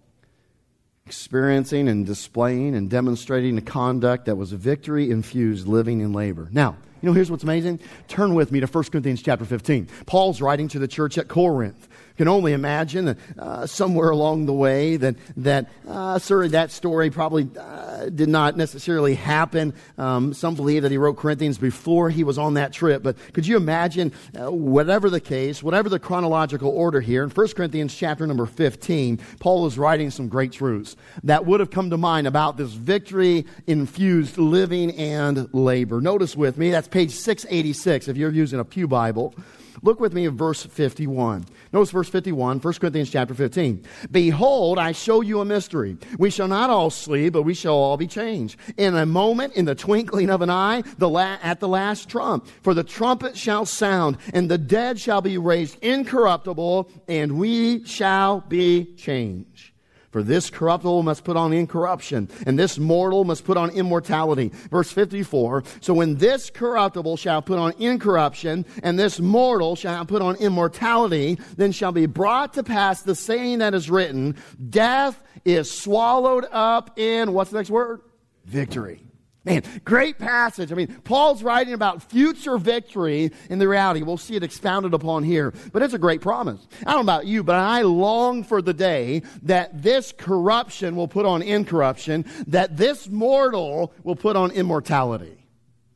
experiencing 1.07 1.89
and 1.89 2.05
displaying 2.05 2.75
and 2.75 2.91
demonstrating 2.91 3.57
a 3.59 3.63
conduct 3.63 4.27
that 4.27 4.37
was 4.37 4.53
victory 4.53 5.11
infused 5.11 5.69
living 5.69 6.01
in 6.01 6.13
labor. 6.13 6.49
Now, 6.51 6.77
you 7.01 7.09
know, 7.09 7.13
here's 7.13 7.31
what's 7.31 7.45
amazing. 7.45 7.81
Turn 8.09 8.35
with 8.35 8.51
me 8.51 8.61
to 8.61 8.67
1 8.67 8.85
Corinthians 8.85 9.23
chapter 9.23 9.45
15. 9.45 9.89
Paul's 10.07 10.41
writing 10.41 10.67
to 10.69 10.79
the 10.79 10.89
church 10.89 11.19
at 11.19 11.29
Corinth 11.29 11.89
can 12.17 12.29
only 12.29 12.53
imagine 12.53 13.17
uh, 13.39 13.67
somewhere 13.67 14.11
along 14.11 14.47
the 14.47 14.53
way 14.53 14.97
that 14.97 15.17
that 15.37 15.69
uh, 15.87 16.19
that 16.19 16.71
story 16.71 17.11
probably 17.11 17.49
uh, 17.59 18.09
did 18.09 18.29
not 18.29 18.57
necessarily 18.57 19.15
happen. 19.15 19.75
Um, 19.99 20.35
some 20.35 20.55
believe 20.55 20.83
that 20.83 20.91
he 20.91 20.99
wrote 20.99 21.17
Corinthians 21.17 21.59
before 21.59 22.11
he 22.11 22.25
was 22.25 22.39
on 22.39 22.55
that 22.55 22.73
trip. 22.73 23.03
But 23.03 23.17
could 23.33 23.47
you 23.47 23.57
imagine, 23.57 24.13
uh, 24.39 24.51
whatever 24.51 25.11
the 25.11 25.21
case, 25.21 25.63
whatever 25.63 25.89
the 25.89 25.99
chronological 25.99 26.71
order 26.71 27.01
here, 27.01 27.23
in 27.23 27.31
1 27.31 27.49
Corinthians 27.49 27.95
chapter 27.95 28.27
number 28.27 28.47
15, 28.47 29.19
Paul 29.41 29.67
is 29.67 29.79
writing 29.79 30.11
some 30.11 30.29
great 30.29 30.53
truths 30.53 30.97
that 31.25 31.47
would 31.47 31.61
have 31.61 31.71
come 31.71 31.91
to 31.91 31.97
mind 31.97 32.27
about 32.27 32.57
this 32.57 32.73
victory 32.73 33.47
infused 33.67 34.39
living 34.39 34.91
and 34.97 35.53
labor. 35.55 36.01
Notice 36.01 36.37
with 36.37 36.59
me, 36.59 36.71
that's 36.71 36.89
page 36.89 37.13
686 37.13 38.09
if 38.09 38.17
you're 38.17 38.31
using 38.31 38.61
a 38.61 38.65
Pew 38.65 38.89
Bible. 38.89 39.35
Look 39.87 40.01
with 40.01 40.13
me 40.13 40.27
at 40.27 40.33
verse 40.33 40.65
51. 40.65 41.47
Notice 41.73 41.93
verse 41.93 42.09
51, 42.09 42.59
1 42.59 42.75
Corinthians 42.75 43.09
chapter 43.09 43.35
15. 43.35 43.85
Behold, 44.11 44.81
I 44.81 44.91
show 44.91 45.21
you 45.21 45.41
a 45.41 45.45
mystery. 45.45 45.97
We 46.19 46.29
shall 46.29 46.49
not 46.49 46.71
all 46.71 46.91
sleep, 46.91 47.35
but 47.35 47.43
we 47.43 47.55
shall 47.55 47.75
all 47.75 47.97
be 47.97 48.09
changed. 48.09 48.59
In 48.77 48.97
a 48.97 49.07
moment, 49.07 49.55
in 49.55 49.65
the 49.65 49.77
twinkling 49.77 50.29
of 50.29 50.43
an 50.43 50.51
eye, 50.51 50.83
the 50.99 51.09
la- 51.09 51.39
at 51.41 51.61
the 51.61 51.69
last 51.69 52.09
trump. 52.09 52.49
For 52.63 52.75
the 52.75 52.83
trumpet 52.83 53.39
shall 53.39 53.65
sound, 53.65 54.19
and 54.35 54.51
the 54.51 54.59
dead 54.59 54.99
shall 54.99 55.21
be 55.21 55.39
raised 55.39 55.79
incorruptible, 55.85 56.91
and 57.07 57.39
we 57.39 57.85
shall 57.85 58.41
be 58.41 58.93
changed. 58.97 59.76
For 60.17 60.23
this 60.23 60.49
corruptible 60.49 61.03
must 61.03 61.25
put 61.25 61.37
on 61.37 61.53
incorruption, 61.53 62.31
and 62.47 62.59
this 62.59 62.79
mortal 62.79 63.25
must 63.25 63.45
put 63.45 63.59
on 63.59 63.69
immortality. 63.69 64.51
Verse 64.71 64.91
54 64.91 65.63
So 65.83 65.93
when 65.93 66.15
this 66.15 66.49
corruptible 66.49 67.19
shall 67.19 67.43
put 67.43 67.59
on 67.59 67.75
incorruption, 67.79 68.65
and 68.83 68.99
this 68.99 69.21
mortal 69.21 69.77
shall 69.77 70.07
put 70.07 70.23
on 70.23 70.37
immortality, 70.37 71.39
then 71.59 71.71
shall 71.71 71.93
be 71.93 72.07
brought 72.07 72.55
to 72.55 72.63
pass 72.63 73.03
the 73.03 73.15
saying 73.15 73.59
that 73.59 73.75
is 73.75 73.91
written 73.91 74.37
Death 74.71 75.23
is 75.45 75.71
swallowed 75.71 76.47
up 76.51 76.99
in, 76.99 77.35
what's 77.35 77.51
the 77.51 77.59
next 77.59 77.69
word? 77.69 78.01
Victory. 78.47 79.06
Man, 79.47 79.63
great 79.85 80.19
passage. 80.19 80.73
I 80.73 80.75
mean, 80.75 80.89
Paul's 81.05 81.41
writing 81.41 81.73
about 81.73 82.03
future 82.03 82.59
victory 82.59 83.31
in 83.49 83.61
the 83.61 83.69
reality. 83.69 84.03
We'll 84.03 84.17
see 84.17 84.35
it 84.35 84.43
expounded 84.43 84.93
upon 84.93 85.23
here, 85.23 85.55
but 85.73 85.83
it's 85.83 85.95
a 85.95 85.99
great 85.99 86.21
promise. 86.21 86.67
I 86.85 86.93
don't 86.93 87.07
know 87.07 87.13
about 87.13 87.27
you, 87.27 87.45
but 87.45 87.55
I 87.55 87.83
long 87.83 88.43
for 88.43 88.61
the 88.61 88.75
day 88.75 89.23
that 89.45 89.85
this 89.85 90.11
corruption 90.11 90.97
will 90.97 91.07
put 91.07 91.27
on 91.27 91.43
incorruption, 91.43 92.25
that 92.49 92.77
this 92.77 93.09
mortal 93.09 93.93
will 94.03 94.17
put 94.17 94.35
on 94.35 94.51
immortality. 94.51 95.39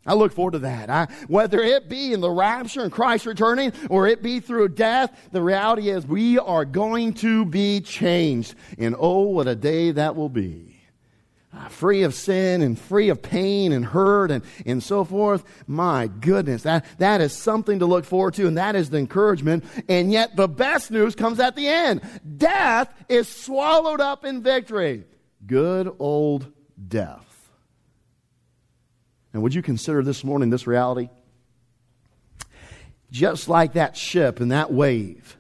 I 0.07 0.15
look 0.15 0.33
forward 0.33 0.53
to 0.53 0.61
that. 0.61 0.89
I, 0.89 1.09
whether 1.27 1.61
it 1.61 1.89
be 1.89 2.13
in 2.13 2.21
the 2.21 2.31
rapture 2.31 2.83
and 2.83 2.93
Christ 2.93 3.27
returning 3.27 3.73
or 3.91 4.07
it 4.07 4.23
be 4.23 4.39
through 4.39 4.69
death, 4.69 5.29
the 5.33 5.43
reality 5.43 5.91
is 5.91 6.07
we 6.07 6.39
are 6.39 6.65
going 6.65 7.15
to 7.15 7.45
be 7.45 7.81
changed. 7.81 8.55
And 8.79 8.95
oh, 8.97 9.23
what 9.23 9.49
a 9.49 9.57
day 9.57 9.91
that 9.91 10.15
will 10.15 10.29
be. 10.29 10.70
Uh, 11.53 11.69
free 11.69 12.05
of 12.05 12.15
sin 12.15 12.63
and 12.63 12.79
free 12.79 13.09
of 13.09 13.21
pain 13.21 13.73
and 13.73 13.85
hurt 13.85 14.31
and, 14.31 14.45
and 14.65 14.81
so 14.81 15.03
forth. 15.03 15.43
My 15.67 16.07
goodness, 16.07 16.63
that, 16.63 16.85
that 16.99 17.21
is 17.21 17.33
something 17.33 17.81
to 17.81 17.87
look 17.87 18.05
forward 18.05 18.35
to, 18.35 18.47
and 18.47 18.57
that 18.57 18.77
is 18.77 18.91
the 18.91 18.99
encouragement. 18.99 19.65
And 19.89 20.13
yet, 20.13 20.37
the 20.37 20.47
best 20.47 20.93
news 20.93 21.17
comes 21.17 21.41
at 21.41 21.57
the 21.57 21.67
end 21.67 22.03
death 22.37 22.95
is 23.09 23.29
swallowed 23.29 24.01
up 24.01 24.25
in 24.25 24.45
victory. 24.45 25.05
Good 25.45 25.93
old 25.99 26.53
death. 26.87 27.51
And 29.33 29.43
would 29.43 29.55
you 29.55 29.63
consider 29.63 30.05
this 30.05 30.23
morning 30.23 30.51
this 30.51 30.69
reality? 30.69 31.09
Just 33.11 33.49
like 33.49 33.73
that 33.73 33.97
ship 33.97 34.39
and 34.39 34.53
that 34.53 34.73
wave 34.73 35.37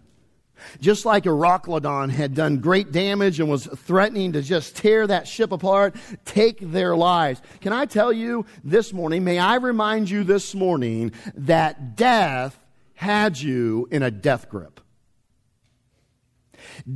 just 0.81 1.05
like 1.05 1.25
Euroclydon 1.25 2.11
had 2.11 2.35
done 2.35 2.59
great 2.59 2.93
damage 2.93 3.41
and 3.41 3.51
was 3.51 3.67
threatening 3.67 4.33
to 4.33 4.43
just 4.43 4.77
tear 4.77 5.07
that 5.07 5.27
ship 5.27 5.53
apart, 5.53 5.97
take 6.25 6.61
their 6.61 6.95
lives. 6.97 7.41
Can 7.61 7.73
I 7.73 7.87
tell 7.87 8.13
you 8.13 8.47
this 8.63 8.93
morning, 8.93 9.25
may 9.25 9.39
I 9.39 9.57
remind 9.57 10.11
you 10.11 10.25
this 10.25 10.55
morning 10.55 11.13
that 11.35 11.97
death 11.97 12.59
had 12.95 13.41
you 13.41 13.89
in 13.91 14.03
a 14.03 14.11
death 14.11 14.49
grip. 14.49 14.81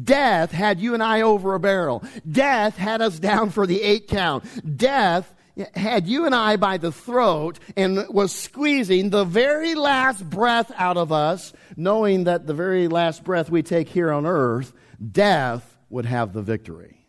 Death 0.02 0.52
had 0.52 0.80
you 0.80 0.94
and 0.94 1.02
I 1.02 1.22
over 1.22 1.54
a 1.54 1.60
barrel. 1.60 2.02
Death 2.30 2.76
had 2.76 3.02
us 3.02 3.18
down 3.18 3.50
for 3.50 3.66
the 3.66 3.82
eight 3.82 4.08
count. 4.08 4.44
Death 4.76 5.33
had 5.74 6.06
you 6.06 6.26
and 6.26 6.34
I 6.34 6.56
by 6.56 6.78
the 6.78 6.92
throat 6.92 7.58
and 7.76 8.08
was 8.08 8.32
squeezing 8.32 9.10
the 9.10 9.24
very 9.24 9.74
last 9.74 10.28
breath 10.28 10.72
out 10.76 10.96
of 10.96 11.12
us, 11.12 11.52
knowing 11.76 12.24
that 12.24 12.46
the 12.46 12.54
very 12.54 12.88
last 12.88 13.22
breath 13.22 13.50
we 13.50 13.62
take 13.62 13.88
here 13.88 14.12
on 14.12 14.26
earth, 14.26 14.72
death 15.12 15.76
would 15.90 16.06
have 16.06 16.32
the 16.32 16.42
victory. 16.42 17.06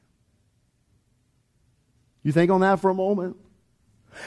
You 2.21 2.31
think 2.31 2.51
on 2.51 2.62
that 2.62 2.79
for 2.79 2.89
a 2.89 2.95
moment? 2.95 3.38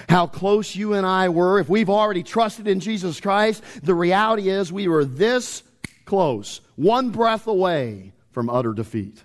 How 0.08 0.26
close 0.26 0.74
you 0.76 0.94
and 0.94 1.06
I 1.06 1.30
were. 1.30 1.58
If 1.58 1.68
we've 1.68 1.90
already 1.90 2.22
trusted 2.22 2.68
in 2.68 2.80
Jesus 2.80 3.20
Christ, 3.20 3.62
the 3.82 3.94
reality 3.94 4.48
is 4.48 4.72
we 4.72 4.88
were 4.88 5.04
this 5.04 5.62
close, 6.04 6.60
one 6.76 7.10
breath 7.10 7.46
away 7.46 8.12
from 8.30 8.50
utter 8.50 8.72
defeat 8.72 9.22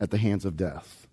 at 0.00 0.10
the 0.10 0.18
hands 0.18 0.44
of 0.44 0.56
death. 0.56 1.06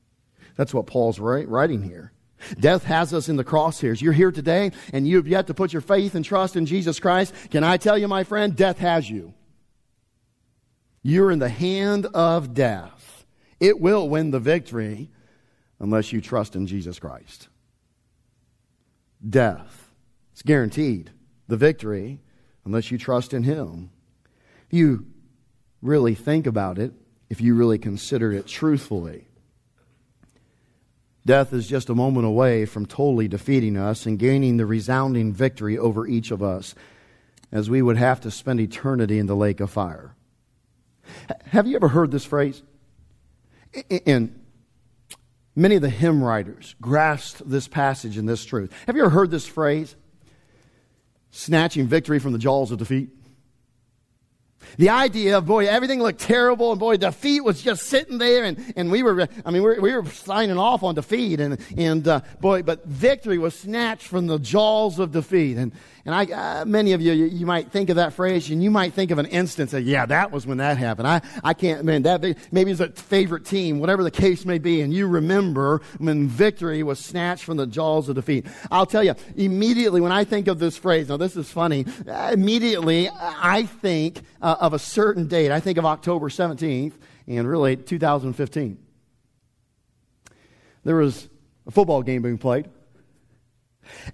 That's 0.56 0.74
what 0.74 0.88
Paul's 0.88 1.20
writing 1.20 1.82
here. 1.82 2.12
Death 2.60 2.84
has 2.84 3.14
us 3.14 3.30
in 3.30 3.36
the 3.36 3.44
crosshairs. 3.44 4.02
You're 4.02 4.14
here 4.14 4.32
today 4.32 4.72
and 4.94 5.08
you've 5.08 5.28
yet 5.28 5.48
to 5.48 5.54
put 5.54 5.74
your 5.74 5.82
faith 5.82 6.16
and 6.16 6.24
trust 6.24 6.56
in 6.56 6.66
Jesus 6.66 7.00
Christ. 7.00 7.34
Can 7.52 7.64
I 7.64 7.78
tell 7.78 7.98
you, 7.98 8.08
my 8.08 8.24
friend, 8.24 8.56
death 8.56 8.80
has 8.80 9.10
you. 9.10 9.34
You're 11.02 11.32
in 11.32 11.40
the 11.40 11.50
hand 11.50 12.08
of 12.08 12.54
death. 12.54 13.26
It 13.60 13.80
will 13.80 14.10
win 14.10 14.32
the 14.32 14.40
victory 14.40 15.12
unless 15.80 16.12
you 16.12 16.22
trust 16.22 16.56
in 16.56 16.68
Jesus 16.68 17.00
Christ. 17.00 17.48
Death. 19.28 19.92
It's 20.34 20.42
guaranteed. 20.42 21.12
The 21.48 21.58
victory 21.58 22.22
unless 22.66 22.92
you 22.92 22.98
trust 22.98 23.34
in 23.34 23.44
Him. 23.44 23.92
If 24.68 24.78
you 24.78 25.06
really 25.82 26.16
think 26.16 26.48
about 26.48 26.80
it, 26.80 26.92
if 27.30 27.40
you 27.40 27.56
really 27.56 27.78
consider 27.78 28.32
it 28.32 28.48
truthfully, 28.48 29.28
Death 31.26 31.54
is 31.54 31.68
just 31.68 31.90
a 31.90 31.96
moment 31.96 32.28
away 32.28 32.66
from 32.66 32.86
totally 32.86 33.28
defeating 33.28 33.78
us 33.78 34.06
and 34.06 34.20
gaining 34.20 34.58
the 34.58 34.66
resounding 34.66 35.34
victory 35.34 35.78
over 35.78 36.06
each 36.06 36.30
of 36.30 36.44
us, 36.44 36.76
as 37.52 37.70
we 37.70 37.82
would 37.82 37.98
have 37.98 38.22
to 38.22 38.30
spend 38.30 38.60
eternity 38.60 39.18
in 39.18 39.26
the 39.26 39.36
lake 39.36 39.60
of 39.60 39.72
fire. 39.72 40.16
Have 41.48 41.66
you 41.68 41.76
ever 41.76 41.88
heard 41.88 42.12
this 42.12 42.26
phrase? 42.26 42.62
And 44.06 44.40
many 45.56 45.76
of 45.76 45.82
the 45.82 45.90
hymn 45.90 46.24
writers 46.24 46.76
grasped 46.80 47.50
this 47.50 47.68
passage 47.68 48.18
and 48.18 48.30
this 48.30 48.46
truth. 48.46 48.72
Have 48.86 48.96
you 48.96 49.02
ever 49.02 49.12
heard 49.12 49.32
this 49.32 49.48
phrase? 49.48 49.96
Snatching 51.32 51.88
victory 51.88 52.20
from 52.20 52.34
the 52.34 52.40
jaws 52.40 52.72
of 52.72 52.78
defeat. 52.78 53.10
The 54.78 54.90
idea 54.90 55.38
of, 55.38 55.46
boy, 55.46 55.68
everything 55.68 56.02
looked 56.02 56.20
terrible, 56.20 56.72
and 56.72 56.80
boy, 56.80 56.98
defeat 56.98 57.42
was 57.42 57.62
just 57.62 57.84
sitting 57.84 58.18
there, 58.18 58.44
and, 58.44 58.74
and 58.76 58.92
we 58.92 59.04
were, 59.04 59.28
I 59.46 59.52
mean, 59.52 59.64
we 59.64 59.70
were, 59.70 59.82
we 59.82 59.96
were 59.96 60.06
signing 60.06 60.58
off 60.58 60.84
on 60.84 60.96
defeat, 60.96 61.40
and, 61.40 61.60
and 61.78 62.08
uh, 62.08 62.22
boy, 62.42 62.64
but 62.64 62.86
victory 62.86 63.38
was 63.38 63.56
snatched 63.56 64.08
from 64.08 64.28
the 64.28 64.38
jaws 64.38 65.00
of 65.00 65.12
defeat. 65.12 65.58
And, 65.58 65.72
and 66.06 66.14
I, 66.14 66.26
uh, 66.62 66.66
many 66.66 66.94
of 66.94 67.02
you, 67.02 67.14
you, 67.14 67.26
you, 67.26 67.46
might 67.48 67.72
think 67.72 67.90
of 67.90 67.96
that 67.96 68.14
phrase, 68.14 68.52
and 68.52 68.64
you 68.64 68.70
might 68.70 68.94
think 68.94 69.10
of 69.10 69.18
an 69.18 69.26
instance 69.26 69.72
that, 69.72 69.82
yeah, 69.82 70.06
that 70.06 70.32
was 70.32 70.46
when 70.46 70.60
that 70.60 70.78
happened. 70.78 71.08
I, 71.08 71.22
I 71.44 71.56
can't, 71.56 71.84
man, 71.84 72.04
that, 72.04 72.22
maybe 72.52 72.72
it's 72.72 72.80
a 72.80 72.90
favorite 72.90 73.46
team, 73.46 73.80
whatever 73.80 74.04
the 74.04 74.12
case 74.12 74.46
may 74.46 74.60
be, 74.60 74.82
and 74.82 74.94
you 74.94 75.08
remember 75.08 75.82
when 75.98 76.28
victory 76.28 76.84
was 76.84 77.00
snatched 77.00 77.44
from 77.44 77.58
the 77.58 77.66
jaws 77.66 78.08
of 78.08 78.16
defeat. 78.16 78.46
I'll 78.70 78.86
tell 78.86 79.04
you, 79.04 79.16
immediately 79.36 80.00
when 80.00 80.12
I 80.12 80.26
think 80.26 80.48
of 80.48 80.60
this 80.60 80.78
phrase, 80.78 81.10
now 81.10 81.18
this 81.18 81.36
is 81.36 81.50
funny, 81.50 81.86
uh, 82.08 82.30
immediately 82.34 83.10
I 83.12 83.64
think 83.64 84.22
uh, 84.44 84.58
of 84.66 84.74
a 84.74 84.80
certain 84.80 85.28
date. 85.28 85.52
I 85.52 85.60
think 85.60 85.78
of 85.78 85.86
October 85.86 86.30
17th, 86.30 86.94
and 87.28 87.48
really 87.48 87.76
2015. 87.76 88.78
There 90.84 90.96
was 90.96 91.30
a 91.68 91.72
football 91.72 92.02
game 92.02 92.22
being 92.22 92.38
played 92.38 92.70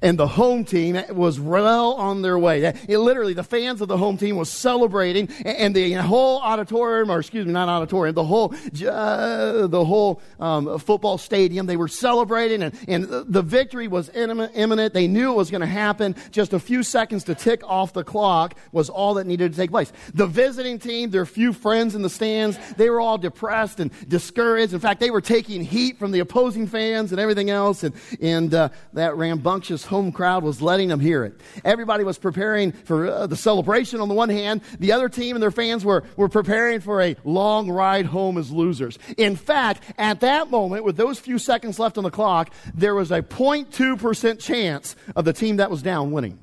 and 0.02 0.17
the 0.17 0.28
home 0.28 0.65
team 0.65 1.02
was 1.10 1.39
well 1.39 1.94
on 1.94 2.22
their 2.22 2.38
way. 2.38 2.63
It, 2.88 3.00
literally, 3.00 3.34
the 3.34 3.44
fans 3.44 3.82
of 3.82 3.88
the 3.88 3.98
home 3.98 4.17
team 4.17 4.36
was 4.36 4.50
celebrating, 4.50 5.30
and 5.46 5.76
the 5.76 5.94
whole 5.94 6.39
auditorium, 6.41 7.12
or 7.12 7.20
excuse 7.20 7.46
me, 7.46 7.54
not 7.54 7.70
auditorium, 7.70 8.15
the 8.15 8.24
whole 8.24 8.54
uh, 8.88 9.67
the 9.67 9.86
whole 9.86 10.22
um, 10.39 10.78
football 10.80 11.17
stadium, 11.17 11.65
they 11.65 11.78
were 11.78 11.88
celebrating, 11.88 12.63
and, 12.63 12.76
and 12.88 13.08
the 13.10 13.41
victory 13.41 13.88
was 13.88 14.10
imminent. 14.10 14.94
They 14.94 15.08
knew 15.08 15.32
it 15.32 15.36
was 15.36 15.50
going 15.50 15.62
to 15.62 15.67
happen. 15.67 16.15
Just 16.32 16.54
a 16.54 16.60
few 16.60 16.84
seconds 16.84 17.24
to 17.26 17.36
tick 17.36 17.62
off 17.63 17.94
the 17.94 18.04
clock 18.04 18.56
was 18.72 18.89
all 18.89 19.13
that 19.15 19.28
needed 19.28 19.52
to 19.54 19.58
take 19.58 19.72
place. 19.72 19.91
The 20.13 20.28
visiting 20.28 20.80
team, 20.80 21.12
their 21.12 21.26
few 21.26 21.54
friends 21.54 21.96
in 21.96 22.02
the 22.02 22.10
stands, 22.10 22.58
they 22.76 22.89
were 22.89 23.00
all 23.00 23.17
depressed 23.17 23.80
and 23.80 23.91
discouraged. 24.10 24.74
In 24.74 24.80
fact, 24.80 25.00
they 25.00 25.12
were 25.12 25.22
taking 25.22 25.63
heat 25.63 25.98
from 25.98 26.12
the 26.12 26.20
opposing 26.20 26.67
fans 26.67 27.12
and 27.12 27.22
everything 27.22 27.50
else, 27.50 27.84
and 27.84 27.96
and 28.20 28.54
uh, 28.54 28.70
that 28.94 29.15
rambunctious 29.15 29.71
rambunctious 29.72 29.86
home 29.86 30.12
crowd 30.12 30.44
was 30.44 30.62
letting 30.62 30.90
them 30.90 31.00
hear 31.00 31.24
it. 31.24 31.40
Everybody 31.64 32.04
was 32.04 32.18
preparing 32.18 32.72
for 32.72 33.08
uh, 33.08 33.28
the 33.28 33.36
celebration 33.36 34.02
on 34.02 34.10
the 34.10 34.14
one 34.14 34.30
hand. 34.30 34.62
The 34.80 34.92
other 34.92 35.10
team 35.10 35.36
and 35.36 35.44
their 35.44 35.52
fans 35.52 35.86
were, 35.86 36.04
were 36.18 36.30
preparing 36.30 36.82
for 36.82 37.02
a 37.02 37.16
long 37.24 37.72
ride 37.72 38.06
home 38.06 38.38
as 38.38 38.52
losers. 38.52 39.00
In 39.18 39.36
fact, 39.36 39.84
at 39.98 40.20
that 40.22 40.50
moment, 40.50 40.84
with 40.84 40.98
those 40.98 41.20
few 41.20 41.38
seconds 41.38 41.80
left 41.80 41.98
on 41.98 42.04
the 42.04 42.12
clock, 42.12 42.54
there 42.74 42.96
was 42.96 43.12
a 43.12 43.22
0.2% 43.22 44.40
chance 44.40 44.96
of 45.16 45.26
the 45.26 45.34
team 45.34 45.58
that 45.58 45.72
was 45.72 45.82
down 45.82 46.12
winning. 46.12 46.40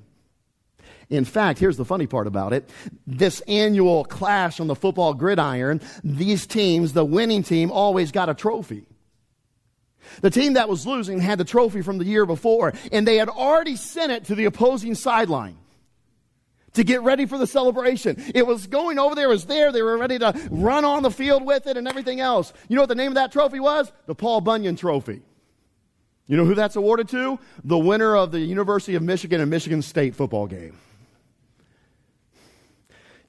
In 1.11 1.25
fact, 1.25 1.59
here's 1.59 1.79
the 1.79 1.87
funny 1.87 2.07
part 2.07 2.27
about 2.27 2.53
it. 2.53 2.69
This 3.07 3.41
annual 3.49 4.05
clash 4.05 4.61
on 4.61 4.67
the 4.67 4.75
football 4.75 5.14
gridiron, 5.14 5.81
these 6.05 6.47
teams, 6.47 6.93
the 6.93 7.05
winning 7.05 7.43
team 7.43 7.71
always 7.71 8.12
got 8.12 8.29
a 8.29 8.35
trophy. 8.35 8.85
The 10.21 10.31
team 10.31 10.55
that 10.55 10.68
was 10.68 10.87
losing 10.87 11.21
had 11.21 11.38
the 11.38 11.44
trophy 11.44 11.83
from 11.83 11.99
the 11.99 12.05
year 12.05 12.27
before, 12.27 12.73
and 12.92 13.07
they 13.07 13.16
had 13.16 13.29
already 13.29 13.77
sent 13.77 14.12
it 14.12 14.25
to 14.27 14.35
the 14.35 14.47
opposing 14.47 14.94
sideline 14.94 15.57
to 16.75 16.85
get 16.85 17.03
ready 17.03 17.27
for 17.27 17.38
the 17.38 17.47
celebration. 17.47 18.23
It 18.35 18.47
was 18.47 18.66
going 18.66 18.99
over 18.99 19.14
there, 19.14 19.27
it 19.27 19.31
was 19.31 19.47
there, 19.47 19.73
they 19.73 19.83
were 19.83 19.99
ready 19.99 20.18
to 20.18 20.49
run 20.51 20.85
on 20.85 21.03
the 21.03 21.11
field 21.11 21.44
with 21.44 21.66
it 21.66 21.77
and 21.77 21.88
everything 21.88 22.21
else. 22.21 22.53
You 22.68 22.77
know 22.77 22.83
what 22.83 22.88
the 22.88 22.94
name 22.94 23.09
of 23.09 23.14
that 23.14 23.33
trophy 23.33 23.61
was? 23.61 23.90
The 24.07 24.14
Paul 24.14 24.40
Bunyan 24.40 24.77
Trophy. 24.77 25.23
You 26.27 26.37
know 26.37 26.44
who 26.44 26.55
that's 26.55 26.77
awarded 26.77 27.09
to? 27.11 27.38
The 27.64 27.79
winner 27.79 28.14
of 28.14 28.33
the 28.33 28.40
University 28.40 28.94
of 28.94 29.03
Michigan 29.03 29.40
and 29.40 29.51
Michigan 29.51 29.81
State 29.81 30.14
football 30.14 30.47
game. 30.47 30.77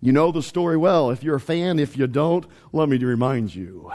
You 0.01 0.11
know 0.11 0.31
the 0.31 0.43
story 0.43 0.77
well. 0.77 1.09
If 1.09 1.23
you're 1.23 1.35
a 1.35 1.41
fan, 1.41 1.79
if 1.79 1.97
you 1.97 2.07
don't, 2.07 2.45
let 2.71 2.87
me 2.87 2.97
remind 2.97 3.55
you 3.55 3.91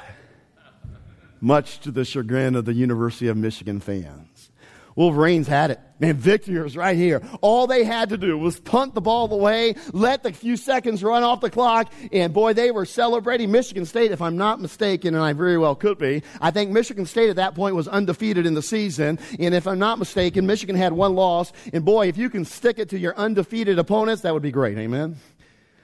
much 1.45 1.81
to 1.81 1.91
the 1.91 2.05
chagrin 2.05 2.55
of 2.55 2.65
the 2.65 2.73
University 2.73 3.29
of 3.29 3.37
Michigan 3.37 3.79
fans. 3.79 4.51
Wolverines 4.97 5.49
had 5.49 5.73
it. 5.73 5.81
Man, 5.99 6.17
victory 6.17 6.63
was 6.63 6.77
right 6.77 6.97
here. 6.97 7.21
All 7.41 7.67
they 7.67 7.83
had 7.83 8.11
to 8.11 8.17
do 8.17 8.39
was 8.39 8.61
punt 8.61 8.95
the 8.95 9.01
ball 9.01 9.33
away, 9.33 9.75
let 9.93 10.23
the 10.23 10.33
few 10.33 10.57
seconds 10.57 11.03
run 11.03 11.25
off 11.25 11.41
the 11.41 11.51
clock, 11.51 11.93
and 12.13 12.33
boy, 12.33 12.53
they 12.53 12.71
were 12.71 12.85
celebrating 12.85 13.51
Michigan 13.51 13.87
State, 13.87 14.13
if 14.13 14.23
I'm 14.23 14.37
not 14.37 14.61
mistaken, 14.61 15.15
and 15.15 15.23
I 15.23 15.33
very 15.33 15.59
well 15.59 15.75
could 15.75 15.99
be. 15.99 16.23
I 16.41 16.53
think 16.53 16.71
Michigan 16.71 17.07
State 17.07 17.29
at 17.29 17.37
that 17.37 17.57
point 17.57 17.75
was 17.75 17.89
undefeated 17.89 18.47
in 18.47 18.55
the 18.55 18.63
season, 18.63 19.19
and 19.39 19.53
if 19.55 19.67
I'm 19.67 19.81
not 19.81 19.99
mistaken, 19.99 20.47
Michigan 20.47 20.77
had 20.77 20.93
one 20.93 21.15
loss, 21.15 21.53
and 21.73 21.85
boy, 21.85 22.07
if 22.07 22.17
you 22.17 22.31
can 22.31 22.45
stick 22.45 22.79
it 22.79 22.89
to 22.91 22.99
your 22.99 23.17
undefeated 23.17 23.79
opponents, 23.79 24.23
that 24.23 24.33
would 24.33 24.43
be 24.43 24.53
great. 24.53 24.79
Amen? 24.79 25.17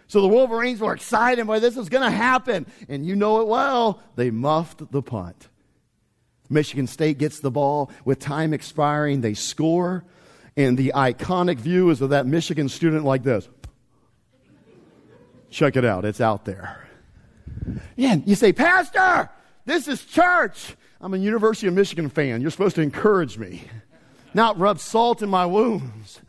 So 0.06 0.20
the 0.20 0.28
Wolverines 0.28 0.80
were 0.80 0.92
excited, 0.92 1.46
boy, 1.46 1.60
this 1.60 1.76
is 1.76 1.88
going 1.88 2.02
to 2.02 2.10
happen. 2.10 2.66
And 2.88 3.06
you 3.06 3.14
know 3.14 3.42
it 3.42 3.46
well. 3.46 4.02
They 4.16 4.32
muffed 4.32 4.90
the 4.90 5.02
punt. 5.02 5.48
Michigan 6.50 6.86
State 6.86 7.18
gets 7.18 7.40
the 7.40 7.50
ball 7.50 7.90
with 8.04 8.18
time 8.18 8.52
expiring. 8.52 9.20
They 9.20 9.34
score. 9.34 10.04
And 10.56 10.76
the 10.76 10.92
iconic 10.94 11.56
view 11.58 11.90
is 11.90 12.02
of 12.02 12.10
that 12.10 12.26
Michigan 12.26 12.68
student 12.68 13.04
like 13.04 13.22
this. 13.22 13.48
Check 15.48 15.76
it 15.76 15.84
out. 15.84 16.04
It's 16.04 16.20
out 16.20 16.44
there. 16.44 16.86
Yeah, 17.96 18.16
you 18.24 18.34
say, 18.34 18.52
Pastor, 18.52 19.30
this 19.64 19.88
is 19.88 20.04
church. 20.04 20.76
I'm 21.00 21.14
a 21.14 21.16
University 21.16 21.66
of 21.66 21.74
Michigan 21.74 22.08
fan. 22.08 22.40
You're 22.40 22.50
supposed 22.50 22.76
to 22.76 22.82
encourage 22.82 23.38
me, 23.38 23.62
not 24.34 24.58
rub 24.58 24.78
salt 24.78 25.22
in 25.22 25.30
my 25.30 25.46
wounds. 25.46 26.20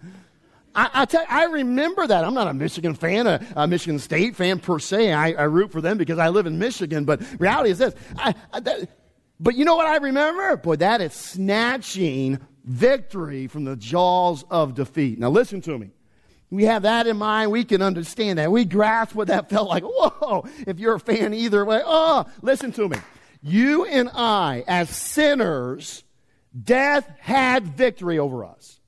I, 0.74 0.90
I, 0.94 1.06
tell, 1.06 1.26
I 1.30 1.46
remember 1.46 2.08
that. 2.08 2.24
I'm 2.24 2.34
not 2.34 2.48
a 2.48 2.54
Michigan 2.54 2.94
fan, 2.94 3.28
a, 3.28 3.46
a 3.56 3.68
Michigan 3.68 4.00
State 4.00 4.36
fan 4.36 4.60
per 4.60 4.80
se. 4.80 5.12
I, 5.12 5.32
I, 5.34 5.44
root 5.44 5.72
for 5.72 5.82
them 5.82 5.98
because 5.98 6.18
I 6.18 6.30
live 6.30 6.46
in 6.46 6.60
Michigan. 6.60 7.04
But 7.04 7.22
reality 7.40 7.72
is 7.72 7.78
this: 7.78 7.94
I, 8.18 8.34
that, 8.58 8.90
but 9.42 9.56
you 9.56 9.66
know 9.66 9.76
what 9.76 9.88
I 9.88 9.98
remember? 9.98 10.56
Boy, 10.56 10.76
that 10.78 11.02
is 11.02 11.14
snatching 11.14 12.40
victory 12.64 13.48
from 13.48 13.64
the 13.64 13.76
jaws 13.76 14.46
of 14.52 14.76
defeat. 14.76 15.18
Now, 15.18 15.30
listen 15.32 15.62
to 15.62 15.78
me. 15.80 15.90
We 16.52 16.66
have 16.66 16.84
that 16.84 17.08
in 17.08 17.18
mind. 17.18 17.52
We 17.52 17.64
can 17.64 17.82
understand 17.82 18.38
that. 18.38 18.52
We 18.52 18.66
grasp 18.66 19.16
what 19.16 19.30
that 19.30 19.50
felt 19.50 19.68
like. 19.68 19.84
Whoa, 19.84 20.46
if 20.68 20.80
you're 20.80 20.96
a 20.96 21.00
fan 21.00 21.34
either 21.34 21.66
way. 21.66 21.82
Oh, 21.84 22.26
listen 22.44 22.72
to 22.74 22.88
me. 22.88 22.98
You 23.42 23.86
and 23.86 24.10
I, 24.14 24.64
as 24.68 24.90
sinners, 24.90 26.04
death 26.64 27.10
had 27.20 27.66
victory 27.66 28.20
over 28.20 28.46
us. 28.46 28.80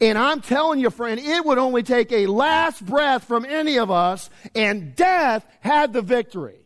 And 0.00 0.16
I'm 0.16 0.40
telling 0.40 0.80
you, 0.80 0.88
friend, 0.88 1.20
it 1.20 1.44
would 1.44 1.58
only 1.58 1.82
take 1.82 2.10
a 2.12 2.26
last 2.26 2.86
breath 2.86 3.24
from 3.24 3.44
any 3.44 3.78
of 3.78 3.90
us, 3.90 4.30
and 4.54 4.94
death 4.94 5.44
had 5.60 5.92
the 5.92 6.00
victory 6.00 6.59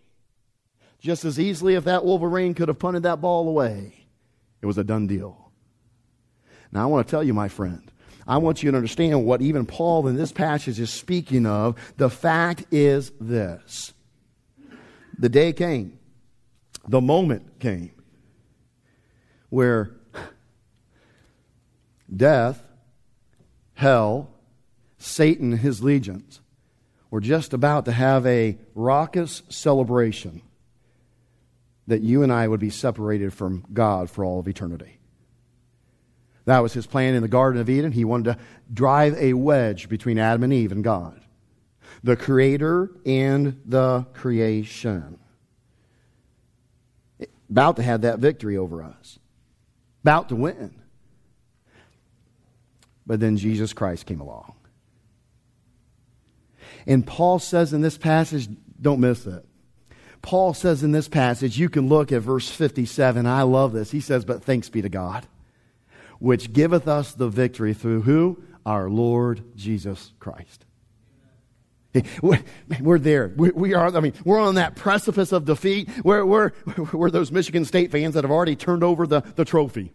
just 1.05 1.27
as 1.27 1.39
easily 1.39 1.75
if 1.75 1.85
that 1.85 2.03
Wolverine 2.03 2.55
could 2.55 2.69
have 2.69 2.79
punted 2.79 3.03
that 3.03 3.21
ball 3.21 3.47
away. 3.47 4.07
It 4.63 4.67
was 4.67 4.79
a 4.79 4.85
done 4.85 5.07
deal. 5.07 5.53
Now, 6.73 6.85
I 6.85 6.87
want 6.87 7.07
to 7.07 7.11
tell 7.11 7.23
you, 7.23 7.35
my 7.35 7.49
friend, 7.49 7.93
I 8.27 8.39
want 8.39 8.63
you 8.63 8.71
to 8.71 8.77
understand 8.79 9.27
what 9.27 9.43
even 9.43 9.67
Paul 9.67 10.09
in 10.09 10.17
this 10.17 10.33
passage 10.33 10.81
is 10.81 10.91
speaking 10.91 11.45
of. 11.45 11.77
The 11.99 12.09
fact 12.09 12.65
is 12.71 13.13
this 13.21 13.93
the 15.19 15.29
day 15.29 15.53
came, 15.53 15.99
the 16.89 17.03
moment 17.03 17.61
came 17.61 17.93
where 19.51 19.91
death, 22.17 22.63
hell, 23.75 24.31
Satan, 24.97 25.53
his 25.53 25.83
legions 25.83 26.41
were 27.11 27.21
just 27.21 27.53
about 27.53 27.85
to 27.85 27.93
have 27.93 28.27
a 28.27 28.57
raucous 28.75 29.43
celebration 29.51 30.41
that 31.87 32.03
you 32.03 32.23
and 32.23 32.33
I 32.33 32.49
would 32.49 32.61
be 32.61 32.71
separated 32.71 33.33
from 33.33 33.65
God 33.73 34.11
for 34.11 34.25
all 34.25 34.41
of 34.41 34.49
eternity. 34.49 34.99
That 36.47 36.61
was 36.61 36.73
his 36.73 36.87
plan 36.87 37.15
in 37.15 37.23
the 37.23 37.29
Garden 37.29 37.61
of 37.61 37.71
Eden. 37.71 37.93
He 37.93 38.05
wanted 38.05 38.35
to 38.35 38.39
drive 38.73 39.15
a 39.17 39.33
wedge 39.33 39.89
between 39.89 40.19
Adam 40.19 40.43
and 40.45 40.53
Eve 40.53 40.73
and 40.73 40.85
God, 40.85 41.21
the 42.03 42.17
Creator 42.17 42.91
and 43.07 43.61
the 43.65 44.07
creation. 44.13 45.19
About 47.49 47.77
to 47.77 47.83
have 47.83 48.03
that 48.03 48.19
victory 48.19 48.57
over 48.57 48.83
us, 48.83 49.19
about 50.03 50.29
to 50.31 50.37
win. 50.37 50.75
But 53.07 53.21
then 53.21 53.37
Jesus 53.37 53.73
Christ 53.73 54.07
came 54.07 54.21
along. 54.21 54.55
And 56.87 57.07
Paul 57.07 57.39
says 57.39 57.73
in 57.73 57.81
this 57.81 57.99
passage, 57.99 58.49
don't 58.81 59.01
miss 59.01 59.27
it. 59.27 59.47
Paul 60.25 60.55
says 60.55 60.83
in 60.83 60.93
this 60.93 61.07
passage, 61.07 61.59
you 61.59 61.69
can 61.69 61.87
look 61.87 62.11
at 62.11 62.23
verse 62.23 62.49
57. 62.49 63.27
I 63.27 63.43
love 63.43 63.75
this. 63.75 63.91
He 63.91 64.01
says, 64.01 64.25
But 64.25 64.43
thanks 64.43 64.71
be 64.71 64.81
to 64.81 64.89
God, 64.89 65.27
which 66.19 66.55
giveth 66.55 66.89
us 66.89 67.13
the 67.13 67.29
victory 67.29 67.75
through 67.75 68.03
who? 68.03 68.43
Our 68.65 68.89
Lord 68.89 69.45
Jesus 69.55 70.15
Christ. 70.19 70.65
We're 72.23 72.99
there. 72.99 73.35
We 73.37 73.75
are, 73.75 73.95
I 73.95 74.01
mean, 74.01 74.15
we're 74.25 74.41
on 74.41 74.55
that 74.55 74.77
precipice 74.77 75.31
of 75.31 75.45
defeat. 75.45 75.91
We're, 76.03 76.25
we're, 76.25 76.53
we're 76.95 77.11
those 77.11 77.31
Michigan 77.31 77.67
State 77.67 77.93
fans 77.93 78.15
that 78.15 78.25
have 78.25 78.31
already 78.31 78.57
turned 78.57 78.83
over 78.83 79.07
the, 79.07 79.21
the 79.21 79.45
trophy. 79.45 79.93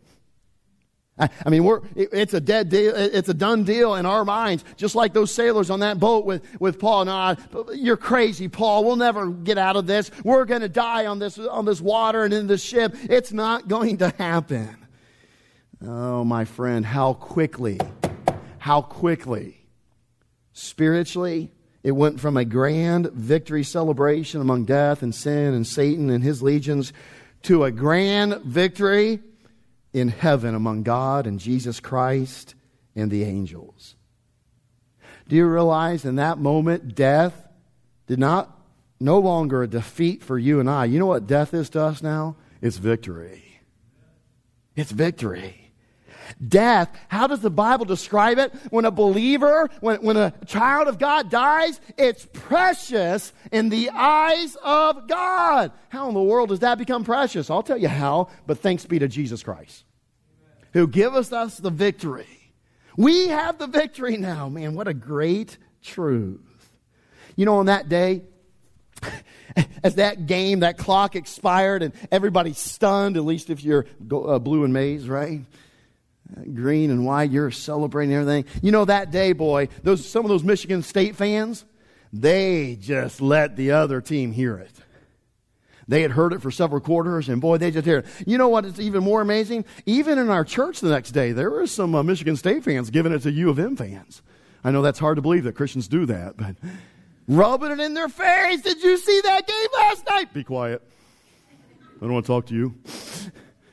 I 1.20 1.50
mean, 1.50 1.64
we're, 1.64 1.82
it's 1.96 2.34
a 2.34 2.40
dead 2.40 2.70
deal. 2.70 2.94
It's 2.96 3.30
a 3.30 3.34
done 3.34 3.64
deal 3.64 3.96
in 3.96 4.06
our 4.06 4.24
minds, 4.24 4.64
just 4.78 4.96
like 4.96 5.14
those 5.14 5.32
sailors 5.32 5.70
on 5.70 5.82
that 5.82 6.00
boat 6.00 6.26
with, 6.26 6.44
with 6.60 6.80
Paul. 6.80 7.06
No, 7.06 7.36
you're 7.74 7.98
crazy, 7.98 8.48
Paul. 8.48 8.86
We'll 8.86 8.96
never 8.96 9.30
get 9.30 9.58
out 9.58 9.76
of 9.76 9.86
this. 9.86 10.12
We're 10.24 10.46
going 10.46 10.62
to 10.62 10.70
die 10.70 11.08
on 11.08 11.20
this, 11.20 11.38
on 11.38 11.66
this 11.66 11.82
water 11.82 12.24
and 12.24 12.34
in 12.34 12.48
this 12.48 12.64
ship. 12.64 12.96
It's 13.04 13.32
not 13.32 13.68
going 13.68 13.98
to 13.98 14.10
happen. 14.18 14.78
Oh, 15.86 16.24
my 16.24 16.46
friend, 16.46 16.86
how 16.86 17.14
quickly, 17.14 17.80
how 18.58 18.82
quickly, 18.82 19.66
spiritually, 20.54 21.52
it 21.84 21.92
went 21.92 22.20
from 22.20 22.36
a 22.36 22.44
grand 22.44 23.12
victory 23.12 23.64
celebration 23.64 24.42
among 24.42 24.66
death 24.66 25.02
and 25.02 25.16
sin 25.16 25.54
and 25.54 25.66
Satan 25.66 26.10
and 26.10 26.24
his 26.24 26.42
legions 26.42 26.92
to 27.44 27.64
a 27.64 27.72
grand 27.72 28.42
victory 28.44 29.22
in 29.94 30.10
heaven 30.10 30.56
among 30.56 30.84
God 30.84 31.28
and 31.28 31.40
Jesus 31.40 31.80
Christ 31.80 32.56
and 32.96 33.10
the 33.10 33.24
angels. 33.24 33.96
Do 35.28 35.36
you 35.36 35.48
realize 35.48 36.06
in 36.06 36.16
that 36.16 36.38
moment, 36.38 36.96
death 36.96 37.48
did 38.08 38.20
not, 38.20 38.56
no 39.00 39.20
longer 39.20 39.64
a 39.64 39.68
defeat 39.68 40.24
for 40.24 40.38
you 40.38 40.60
and 40.60 40.70
I. 40.70 40.86
You 40.86 41.00
know 41.00 41.06
what 41.06 41.28
death 41.28 41.54
is 41.54 41.70
to 41.72 41.82
us 41.82 42.04
now? 42.04 42.36
It's 42.62 42.78
victory. 42.78 43.62
It's 44.76 44.92
victory. 44.92 45.59
Death, 46.46 46.96
how 47.08 47.28
does 47.28 47.42
the 47.42 47.50
Bible 47.50 47.86
describe 47.86 48.38
it? 48.38 48.54
When 48.70 48.86
a 48.86 48.92
believer, 48.92 49.70
when, 49.82 50.02
when 50.02 50.18
a 50.18 50.34
child 50.46 50.88
of 50.88 51.00
God 51.00 51.30
dies, 51.30 51.80
it's 51.98 52.28
precious 52.34 53.34
in 53.52 53.70
the 53.70 53.90
eyes 53.90 54.56
of 54.64 55.08
God. 55.08 55.72
How 55.90 56.08
in 56.08 56.14
the 56.14 56.22
world 56.22 56.50
does 56.50 56.60
that 56.60 56.78
become 56.78 57.04
precious? 57.04 57.50
I'll 57.50 57.64
tell 57.64 57.78
you 57.78 57.88
how, 57.88 58.30
but 58.46 58.60
thanks 58.60 58.86
be 58.86 59.00
to 59.00 59.08
Jesus 59.08 59.44
Christ, 59.44 59.84
who 60.74 60.88
gives 60.88 61.34
us 61.34 61.58
the 61.58 61.72
victory. 61.72 62.28
We 62.98 63.30
have 63.30 63.58
the 63.58 63.68
victory 63.68 64.18
now. 64.18 64.50
Man, 64.50 64.74
what 64.76 64.88
a 64.88 64.94
great 64.94 65.58
truth. 65.82 66.42
You 67.36 67.46
know, 67.46 67.56
on 67.56 67.68
that 67.68 67.88
day, 67.88 68.24
as 69.84 69.96
that 69.96 70.26
game, 70.26 70.60
that 70.60 70.78
clock 70.78 71.16
expired 71.16 71.84
and 71.84 71.94
everybody's 72.12 72.58
stunned, 72.58 73.18
at 73.18 73.24
least 73.24 73.50
if 73.50 73.64
you're 73.64 73.86
uh, 74.12 74.40
blue 74.40 74.64
and 74.64 74.74
maize, 74.74 75.08
right? 75.08 75.42
Green 76.54 76.92
and 76.92 77.06
white. 77.06 77.32
You're 77.32 77.52
celebrating 77.52 78.14
everything. 78.16 78.46
You 78.62 78.72
know 78.72 78.86
that 78.86 79.12
day, 79.12 79.34
boy. 79.34 79.70
Those 79.84 80.08
some 80.08 80.26
of 80.26 80.30
those 80.30 80.44
Michigan 80.44 80.84
State 80.84 81.16
fans, 81.16 81.66
they 82.14 82.78
just 82.80 83.22
let 83.22 83.56
the 83.56 83.72
other 83.72 84.02
team 84.02 84.32
hear 84.32 84.58
it. 84.58 84.72
They 85.88 86.04
had 86.04 86.12
heard 86.12 86.34
it 86.34 86.42
for 86.44 86.52
several 86.52 86.82
quarters, 86.82 87.30
and 87.30 87.42
boy, 87.42 87.58
they 87.58 87.72
just 87.72 87.86
hear 87.86 88.00
it. 88.00 88.06
You 88.28 88.38
know 88.38 88.48
what 88.48 88.64
is 88.64 88.80
even 88.80 89.04
more 89.04 89.22
amazing? 89.22 89.66
Even 89.88 90.20
in 90.20 90.30
our 90.30 90.46
church 90.46 90.82
the 90.82 90.90
next 90.90 91.12
day, 91.12 91.32
there 91.32 91.50
were 91.50 91.66
some 91.66 91.96
uh, 91.96 92.04
Michigan 92.04 92.36
State 92.36 92.64
fans 92.64 92.92
giving 92.92 93.12
it 93.12 93.24
to 93.24 93.32
U 93.32 93.50
of 93.50 93.58
M 93.58 93.76
fans. 93.76 94.22
I 94.64 94.70
know 94.70 94.84
that's 94.84 95.00
hard 95.00 95.16
to 95.16 95.24
believe 95.24 95.46
that 95.46 95.56
Christians 95.56 95.88
do 95.88 96.06
that, 96.06 96.38
but 96.38 96.56
rubbing 97.28 97.72
it 97.72 97.80
in 97.80 97.96
their 97.96 98.08
face. 98.08 98.62
Did 98.62 98.84
you 98.84 98.98
see 98.98 99.20
that 99.22 99.48
game 99.48 99.68
last 99.74 100.06
night? 100.08 100.32
Be 100.32 100.44
quiet. 100.44 100.84
I 101.98 102.02
don't 102.02 102.14
want 102.14 102.26
to 102.26 102.32
talk 102.32 102.46
to 102.48 102.56
you 102.56 102.76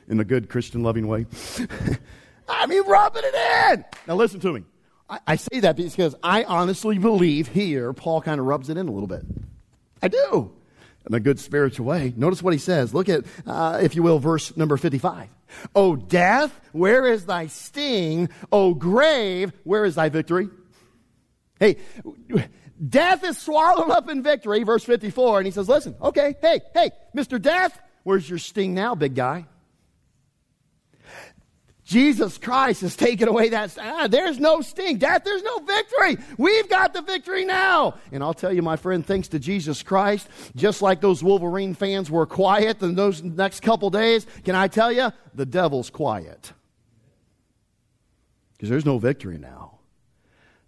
in 0.07 0.19
a 0.19 0.25
good 0.25 0.49
Christian 0.49 0.81
loving 0.81 1.07
way. 1.07 1.27
I 2.47 2.65
mean, 2.65 2.83
rubbing 2.85 3.23
it 3.25 3.35
in. 3.73 3.85
Now, 4.07 4.15
listen 4.15 4.39
to 4.41 4.53
me. 4.53 4.63
I, 5.09 5.19
I 5.27 5.35
say 5.35 5.61
that 5.61 5.75
because 5.75 6.15
I 6.23 6.43
honestly 6.43 6.97
believe 6.97 7.47
here 7.47 7.93
Paul 7.93 8.21
kind 8.21 8.39
of 8.39 8.45
rubs 8.45 8.69
it 8.69 8.77
in 8.77 8.87
a 8.87 8.91
little 8.91 9.07
bit. 9.07 9.23
I 10.01 10.07
do. 10.07 10.53
In 11.07 11.13
a 11.13 11.19
good 11.19 11.39
spiritual 11.39 11.85
way. 11.85 12.13
Notice 12.17 12.43
what 12.43 12.53
he 12.53 12.59
says. 12.59 12.93
Look 12.93 13.07
at, 13.07 13.23
uh, 13.45 13.79
if 13.81 13.95
you 13.95 14.03
will, 14.03 14.19
verse 14.19 14.55
number 14.57 14.75
55. 14.75 15.29
O 15.73 15.95
death, 15.95 16.59
where 16.73 17.07
is 17.07 17.25
thy 17.25 17.47
sting? 17.47 18.29
O 18.51 18.73
grave, 18.73 19.53
where 19.63 19.85
is 19.85 19.95
thy 19.95 20.09
victory? 20.09 20.49
Hey, 21.59 21.77
death 22.89 23.23
is 23.23 23.37
swallowed 23.37 23.89
up 23.89 24.09
in 24.09 24.21
victory, 24.21 24.63
verse 24.63 24.83
54. 24.83 25.39
And 25.39 25.47
he 25.47 25.51
says, 25.51 25.69
listen, 25.69 25.95
okay, 26.01 26.35
hey, 26.41 26.59
hey, 26.73 26.91
Mr. 27.15 27.41
Death, 27.41 27.79
where's 28.03 28.29
your 28.29 28.39
sting 28.39 28.73
now, 28.73 28.93
big 28.93 29.15
guy? 29.15 29.45
Jesus 31.87 32.37
Christ 32.37 32.81
has 32.81 32.97
taken 32.97 33.29
away 33.29 33.47
that. 33.47 33.77
Ah, 33.79 34.09
there's 34.09 34.39
no 34.39 34.59
sting. 34.59 34.97
Death, 34.97 35.23
there's 35.23 35.41
no 35.41 35.59
victory. 35.59 36.17
We've 36.37 36.67
got 36.67 36.93
the 36.93 37.01
victory 37.01 37.45
now. 37.45 37.95
And 38.11 38.21
I'll 38.21 38.33
tell 38.33 38.51
you, 38.51 38.61
my 38.61 38.75
friend, 38.75 39.05
thanks 39.05 39.29
to 39.29 39.39
Jesus 39.39 39.83
Christ, 39.83 40.27
just 40.53 40.81
like 40.81 40.99
those 40.99 41.23
Wolverine 41.23 41.73
fans 41.73 42.11
were 42.11 42.25
quiet 42.25 42.81
in 42.83 42.95
those 42.95 43.23
next 43.23 43.61
couple 43.61 43.89
days, 43.89 44.27
can 44.43 44.53
I 44.53 44.67
tell 44.67 44.91
you, 44.91 45.13
the 45.33 45.45
devil's 45.45 45.89
quiet. 45.89 46.51
Because 48.57 48.67
there's 48.67 48.85
no 48.85 48.99
victory 48.99 49.37
now. 49.37 49.79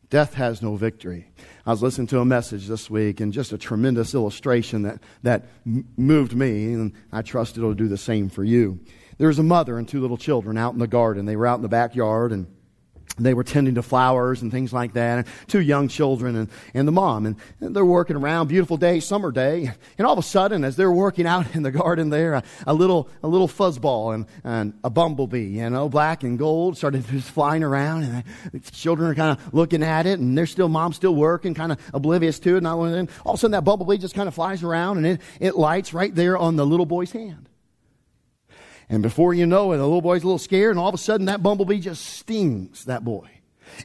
Death 0.09 0.35
has 0.35 0.61
no 0.61 0.77
victory. 0.77 1.31
I 1.65 1.71
was 1.71 1.83
listening 1.83 2.07
to 2.07 2.21
a 2.21 2.25
message 2.25 2.67
this 2.67 2.89
week 2.89 3.19
and 3.19 3.33
just 3.33 3.51
a 3.51 3.57
tremendous 3.57 4.13
illustration 4.13 4.83
that, 4.83 5.01
that 5.23 5.47
moved 5.65 6.33
me, 6.33 6.71
and 6.73 6.93
I 7.11 7.23
trust 7.23 7.57
it'll 7.57 7.73
do 7.73 7.89
the 7.89 7.97
same 7.97 8.29
for 8.29 8.45
you 8.45 8.79
there 9.19 9.27
was 9.27 9.37
a 9.37 9.43
mother 9.43 9.77
and 9.77 9.87
two 9.87 10.01
little 10.01 10.17
children 10.17 10.57
out 10.57 10.73
in 10.73 10.79
the 10.79 10.87
garden. 10.87 11.25
They 11.25 11.35
were 11.35 11.45
out 11.45 11.57
in 11.57 11.61
the 11.61 11.69
backyard 11.69 12.31
and 12.31 12.47
they 13.17 13.33
were 13.33 13.43
tending 13.43 13.75
to 13.75 13.81
flowers 13.81 14.41
and 14.41 14.49
things 14.49 14.71
like 14.71 14.93
that. 14.93 15.17
And 15.19 15.27
two 15.47 15.59
young 15.59 15.89
children 15.89 16.37
and, 16.37 16.49
and 16.73 16.87
the 16.87 16.91
mom. 16.93 17.25
And, 17.25 17.35
they're 17.59 17.85
working 17.85 18.15
around, 18.15 18.47
beautiful 18.47 18.77
day, 18.77 19.01
summer 19.01 19.31
day. 19.31 19.71
And 19.97 20.07
all 20.07 20.13
of 20.13 20.19
a 20.19 20.23
sudden, 20.23 20.63
as 20.63 20.77
they're 20.77 20.91
working 20.91 21.27
out 21.27 21.53
in 21.55 21.63
the 21.63 21.71
garden 21.71 22.09
there, 22.09 22.35
a, 22.35 22.43
a 22.65 22.73
little, 22.73 23.09
a 23.21 23.27
little 23.27 23.49
fuzzball 23.49 24.15
and, 24.15 24.25
and 24.45 24.73
a 24.85 24.89
bumblebee, 24.89 25.57
you 25.59 25.69
know, 25.69 25.89
black 25.89 26.23
and 26.23 26.39
gold 26.39 26.77
started 26.77 27.05
just 27.11 27.29
flying 27.29 27.63
around. 27.63 28.03
And 28.03 28.23
the 28.53 28.71
children 28.71 29.11
are 29.11 29.15
kind 29.15 29.37
of 29.37 29.53
looking 29.53 29.83
at 29.83 30.05
it 30.05 30.19
and 30.19 30.37
they're 30.37 30.45
still, 30.45 30.69
mom's 30.69 30.95
still 30.95 31.15
working, 31.15 31.53
kind 31.53 31.73
of 31.73 31.79
oblivious 31.93 32.39
to 32.39 32.55
it. 32.55 32.59
And 32.59 32.67
all 32.67 32.83
of 32.85 33.09
a 33.33 33.37
sudden 33.37 33.51
that 33.51 33.65
bumblebee 33.65 33.97
just 33.97 34.15
kind 34.15 34.29
of 34.29 34.33
flies 34.33 34.63
around 34.63 34.97
and 34.97 35.05
it, 35.05 35.21
it 35.41 35.55
lights 35.57 35.93
right 35.93 36.15
there 36.15 36.37
on 36.37 36.55
the 36.55 36.65
little 36.65 36.85
boy's 36.85 37.11
hand. 37.11 37.49
And 38.89 39.03
before 39.03 39.33
you 39.33 39.45
know 39.45 39.71
it, 39.71 39.77
the 39.77 39.83
little 39.83 40.01
boy's 40.01 40.23
a 40.23 40.25
little 40.25 40.39
scared, 40.39 40.71
and 40.71 40.79
all 40.79 40.89
of 40.89 40.95
a 40.95 40.97
sudden 40.97 41.27
that 41.27 41.43
bumblebee 41.43 41.79
just 41.79 42.03
stings 42.05 42.85
that 42.85 43.03
boy. 43.03 43.29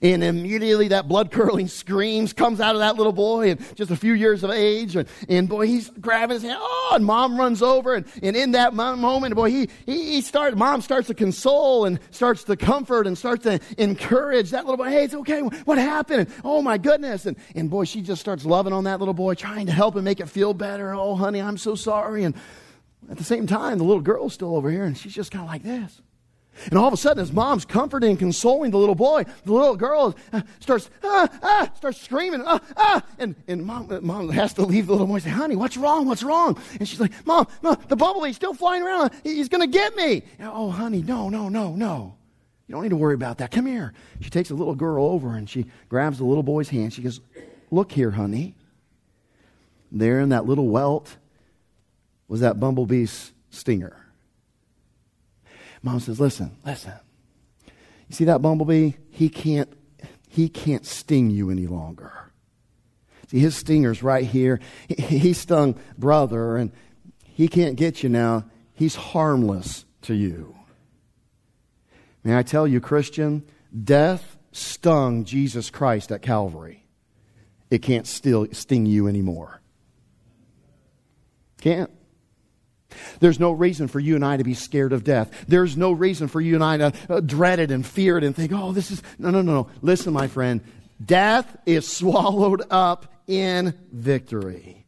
And 0.02 0.24
immediately 0.24 0.88
that 0.88 1.08
blood 1.08 1.30
curdling 1.30 1.68
screams 1.68 2.32
comes 2.32 2.60
out 2.60 2.74
of 2.74 2.80
that 2.80 2.96
little 2.96 3.12
boy 3.12 3.50
and 3.50 3.76
just 3.76 3.90
a 3.90 3.96
few 3.96 4.12
years 4.12 4.42
of 4.42 4.50
age. 4.50 4.96
And, 4.96 5.08
and 5.28 5.48
boy, 5.48 5.66
he's 5.66 5.90
grabbing 5.90 6.34
his 6.34 6.42
hand. 6.42 6.58
Oh, 6.58 6.92
and 6.94 7.04
mom 7.04 7.38
runs 7.38 7.62
over. 7.62 7.94
And, 7.94 8.06
and 8.22 8.36
in 8.36 8.52
that 8.52 8.74
moment, 8.74 9.34
boy, 9.34 9.50
he, 9.50 9.68
he, 9.86 10.14
he 10.14 10.20
starts, 10.20 10.56
mom 10.56 10.80
starts 10.80 11.08
to 11.08 11.14
console 11.14 11.84
and 11.84 11.98
starts 12.10 12.44
to 12.44 12.56
comfort 12.56 13.06
and 13.06 13.16
starts 13.16 13.44
to 13.44 13.60
encourage 13.78 14.50
that 14.50 14.64
little 14.64 14.76
boy. 14.76 14.90
Hey, 14.90 15.04
it's 15.04 15.14
okay. 15.14 15.40
What 15.40 15.78
happened? 15.78 16.20
And, 16.20 16.30
oh 16.44 16.62
my 16.62 16.78
goodness. 16.78 17.26
And, 17.26 17.36
and 17.54 17.70
boy, 17.70 17.84
she 17.84 18.02
just 18.02 18.20
starts 18.20 18.44
loving 18.44 18.72
on 18.72 18.84
that 18.84 18.98
little 18.98 19.14
boy, 19.14 19.34
trying 19.34 19.66
to 19.66 19.72
help 19.72 19.96
him 19.96 20.04
make 20.04 20.20
it 20.20 20.28
feel 20.28 20.54
better. 20.54 20.94
Oh, 20.94 21.14
honey, 21.14 21.40
I'm 21.40 21.58
so 21.58 21.74
sorry. 21.74 22.24
And 22.24 22.34
at 23.10 23.18
the 23.18 23.24
same 23.24 23.46
time, 23.46 23.78
the 23.78 23.84
little 23.84 24.02
girl's 24.02 24.34
still 24.34 24.56
over 24.56 24.70
here, 24.70 24.84
and 24.84 24.96
she's 24.96 25.14
just 25.14 25.30
kind 25.30 25.42
of 25.44 25.48
like 25.48 25.62
this. 25.62 26.00
And 26.66 26.78
all 26.78 26.86
of 26.86 26.94
a 26.94 26.96
sudden, 26.96 27.20
as 27.20 27.32
mom's 27.32 27.64
comforting 27.64 28.10
and 28.10 28.18
consoling 28.18 28.70
the 28.70 28.78
little 28.78 28.94
boy, 28.94 29.24
the 29.44 29.52
little 29.52 29.76
girl 29.76 30.16
uh, 30.32 30.42
starts, 30.60 30.88
ah, 31.02 31.28
ah, 31.42 31.70
starts 31.76 32.00
screaming, 32.00 32.42
ah, 32.46 32.60
ah. 32.76 33.02
And, 33.18 33.34
and 33.48 33.64
mom, 33.64 33.90
uh, 33.90 34.00
mom 34.00 34.28
has 34.30 34.54
to 34.54 34.62
leave 34.62 34.86
the 34.86 34.92
little 34.92 35.06
boy 35.06 35.14
and 35.14 35.22
say, 35.24 35.30
honey, 35.30 35.56
what's 35.56 35.76
wrong? 35.76 36.06
What's 36.06 36.22
wrong? 36.22 36.56
And 36.78 36.88
she's 36.88 37.00
like, 37.00 37.12
mom, 37.26 37.48
mom 37.62 37.76
the 37.88 37.96
bumblebee's 37.96 38.36
still 38.36 38.54
flying 38.54 38.82
around. 38.82 39.10
He's 39.24 39.48
going 39.48 39.62
to 39.62 39.66
get 39.66 39.96
me. 39.96 40.22
And, 40.38 40.48
oh, 40.52 40.70
honey, 40.70 41.02
no, 41.02 41.28
no, 41.28 41.48
no, 41.48 41.74
no. 41.74 42.16
You 42.68 42.74
don't 42.74 42.82
need 42.82 42.90
to 42.90 42.96
worry 42.96 43.14
about 43.14 43.38
that. 43.38 43.50
Come 43.50 43.66
here. 43.66 43.92
She 44.20 44.30
takes 44.30 44.48
the 44.48 44.54
little 44.54 44.74
girl 44.74 45.04
over 45.04 45.36
and 45.36 45.50
she 45.50 45.66
grabs 45.88 46.18
the 46.18 46.24
little 46.24 46.42
boy's 46.42 46.68
hand. 46.68 46.92
She 46.92 47.02
goes, 47.02 47.20
look 47.70 47.92
here, 47.92 48.12
honey. 48.12 48.54
There 49.92 50.20
in 50.20 50.30
that 50.30 50.46
little 50.46 50.68
welt 50.68 51.16
was 52.28 52.40
that 52.40 52.58
bumblebee's 52.58 53.32
stinger. 53.50 54.04
Mom 55.82 56.00
says, 56.00 56.18
Listen, 56.18 56.56
listen. 56.64 56.94
You 58.08 58.14
see 58.14 58.24
that 58.24 58.42
bumblebee? 58.42 58.92
He 59.10 59.28
can't, 59.28 59.72
he 60.28 60.48
can't 60.48 60.84
sting 60.84 61.30
you 61.30 61.50
any 61.50 61.66
longer. 61.66 62.12
See, 63.28 63.38
his 63.38 63.56
stinger's 63.56 64.02
right 64.02 64.24
here. 64.24 64.60
He, 64.88 65.18
he 65.18 65.32
stung 65.32 65.78
brother, 65.96 66.56
and 66.56 66.72
he 67.22 67.48
can't 67.48 67.76
get 67.76 68.02
you 68.02 68.08
now. 68.08 68.44
He's 68.74 68.94
harmless 68.94 69.84
to 70.02 70.14
you. 70.14 70.54
May 72.22 72.37
I 72.37 72.42
tell 72.42 72.66
you, 72.66 72.80
Christian, 72.80 73.44
death 73.82 74.37
stung 74.52 75.24
Jesus 75.24 75.70
Christ 75.70 76.12
at 76.12 76.22
Calvary. 76.22 76.87
It 77.70 77.82
can't 77.82 78.06
still 78.06 78.46
sting 78.52 78.87
you 78.87 79.08
anymore. 79.08 79.60
Can't. 81.60 81.90
There's 83.20 83.40
no 83.40 83.52
reason 83.52 83.88
for 83.88 84.00
you 84.00 84.14
and 84.14 84.24
I 84.24 84.37
to 84.37 84.44
be 84.44 84.54
scared 84.54 84.92
of 84.92 85.04
death. 85.04 85.44
There's 85.48 85.76
no 85.76 85.92
reason 85.92 86.28
for 86.28 86.40
you 86.40 86.54
and 86.54 86.64
I 86.64 86.76
to 86.76 86.92
uh, 87.09 87.20
dread 87.20 87.59
it 87.59 87.70
and 87.70 87.85
fear 87.85 88.18
it 88.18 88.24
and 88.24 88.35
think, 88.35 88.52
oh, 88.52 88.72
this 88.72 88.90
is. 88.90 89.02
No, 89.18 89.30
no, 89.30 89.42
no, 89.42 89.52
no. 89.52 89.68
Listen, 89.83 90.12
my 90.12 90.28
friend. 90.28 90.61
Death 91.04 91.57
is 91.66 91.87
swallowed 91.96 92.62
up 92.70 93.12
in 93.26 93.74
victory. 93.92 94.87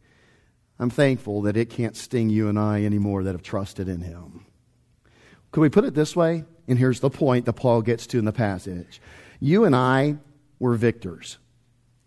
I'm 0.78 0.90
thankful 0.90 1.42
that 1.42 1.56
it 1.56 1.70
can't 1.70 1.96
sting 1.96 2.28
you 2.28 2.48
and 2.48 2.58
I 2.58 2.84
anymore 2.84 3.24
that 3.24 3.32
have 3.32 3.42
trusted 3.42 3.88
in 3.88 4.02
Him. 4.02 4.44
Could 5.50 5.62
we 5.62 5.68
put 5.70 5.84
it 5.84 5.94
this 5.94 6.14
way? 6.14 6.44
And 6.68 6.78
here's 6.78 7.00
the 7.00 7.10
point 7.10 7.46
that 7.46 7.54
Paul 7.54 7.80
gets 7.80 8.06
to 8.08 8.18
in 8.18 8.24
the 8.24 8.32
passage. 8.32 9.00
You 9.40 9.64
and 9.64 9.74
I 9.74 10.16
were 10.58 10.74
victors. 10.74 11.38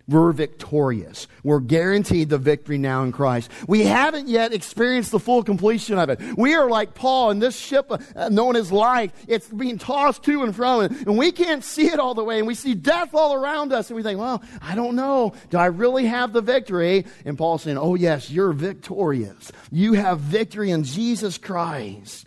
We're 0.09 0.31
victorious. 0.31 1.27
We're 1.43 1.59
guaranteed 1.59 2.29
the 2.29 2.39
victory 2.39 2.79
now 2.79 3.03
in 3.03 3.11
Christ. 3.11 3.51
We 3.67 3.83
haven't 3.83 4.27
yet 4.27 4.53
experienced 4.53 5.11
the 5.11 5.19
full 5.19 5.43
completion 5.43 5.99
of 5.99 6.09
it. 6.09 6.19
We 6.35 6.55
are 6.55 6.67
like 6.67 6.95
Paul 6.95 7.29
in 7.29 7.37
this 7.37 7.55
ship 7.55 7.91
uh, 7.91 8.29
known 8.29 8.55
as 8.55 8.71
life. 8.71 9.11
It's 9.27 9.47
being 9.47 9.77
tossed 9.77 10.23
to 10.23 10.41
and 10.41 10.55
from, 10.55 10.81
and 10.81 11.15
we 11.15 11.31
can't 11.31 11.63
see 11.63 11.85
it 11.85 11.99
all 11.99 12.15
the 12.15 12.23
way. 12.23 12.39
And 12.39 12.47
we 12.47 12.55
see 12.55 12.73
death 12.73 13.13
all 13.13 13.35
around 13.35 13.71
us, 13.71 13.91
and 13.91 13.95
we 13.95 14.01
think, 14.01 14.19
well, 14.19 14.41
I 14.61 14.73
don't 14.73 14.95
know. 14.95 15.33
Do 15.51 15.59
I 15.59 15.67
really 15.67 16.07
have 16.07 16.33
the 16.33 16.41
victory? 16.41 17.05
And 17.23 17.37
Paul's 17.37 17.61
saying, 17.61 17.77
oh, 17.77 17.93
yes, 17.93 18.31
you're 18.31 18.51
victorious. 18.51 19.51
You 19.71 19.93
have 19.93 20.19
victory 20.19 20.71
in 20.71 20.83
Jesus 20.83 21.37
Christ. 21.37 22.25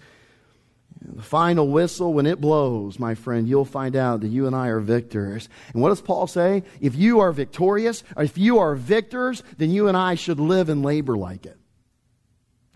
The 1.05 1.23
final 1.23 1.69
whistle, 1.69 2.13
when 2.15 2.27
it 2.27 2.41
blows, 2.41 2.99
my 2.99 3.15
friend, 3.15 3.49
you'll 3.49 3.65
find 3.65 3.97
out 3.97 4.21
that 4.21 4.29
you 4.29 4.47
and 4.47 4.55
I 4.55 4.69
are 4.69 4.81
victors. 4.81 5.49
And 5.73 5.83
what 5.83 5.89
does 5.89 6.01
Paul 6.01 6.27
say? 6.27 6.63
If 6.81 6.95
you 6.95 7.21
are 7.21 7.33
victorious, 7.33 8.05
or 8.17 8.23
if 8.23 8.39
you 8.39 8.59
are 8.59 8.75
victors, 8.75 9.43
then 9.59 9.71
you 9.71 9.89
and 9.89 9.97
I 9.97 10.15
should 10.15 10.39
live 10.39 10.69
and 10.69 10.83
labor 10.83 11.17
like 11.17 11.47
it. 11.47 11.59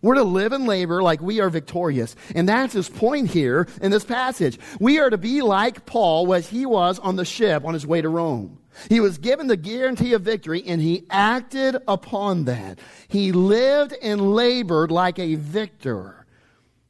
We're 0.03 0.15
to 0.15 0.25
live 0.25 0.53
and 0.53 0.67
labor 0.67 1.03
like 1.03 1.21
we 1.21 1.41
are 1.41 1.49
victorious. 1.49 2.15
And 2.35 2.49
that's 2.49 2.75
his 2.75 2.89
point 2.89 3.31
here 3.31 3.67
in 3.81 3.91
this 3.91 4.05
passage. 4.05 4.59
We 4.79 4.99
are 4.99 5.11
to 5.11 5.19
be 5.19 5.41
like 5.41 5.87
Paul 5.87 6.33
as 6.35 6.49
he 6.49 6.67
was 6.67 6.99
on 6.99 7.17
the 7.17 7.25
ship 7.25 7.65
on 7.65 7.75
his 7.75 7.87
way 7.87 8.03
to 8.03 8.09
Rome. 8.09 8.59
He 8.89 9.01
was 9.01 9.19
given 9.19 9.47
the 9.47 9.57
guarantee 9.57 10.13
of 10.13 10.23
victory 10.23 10.63
and 10.67 10.83
he 10.83 11.07
acted 11.11 11.77
upon 11.89 12.45
that. 12.45 12.79
He 13.09 13.33
lived 13.33 13.95
and 14.03 14.35
labored 14.35 14.91
like 14.91 15.19
a 15.19 15.37
victor. 15.37 16.26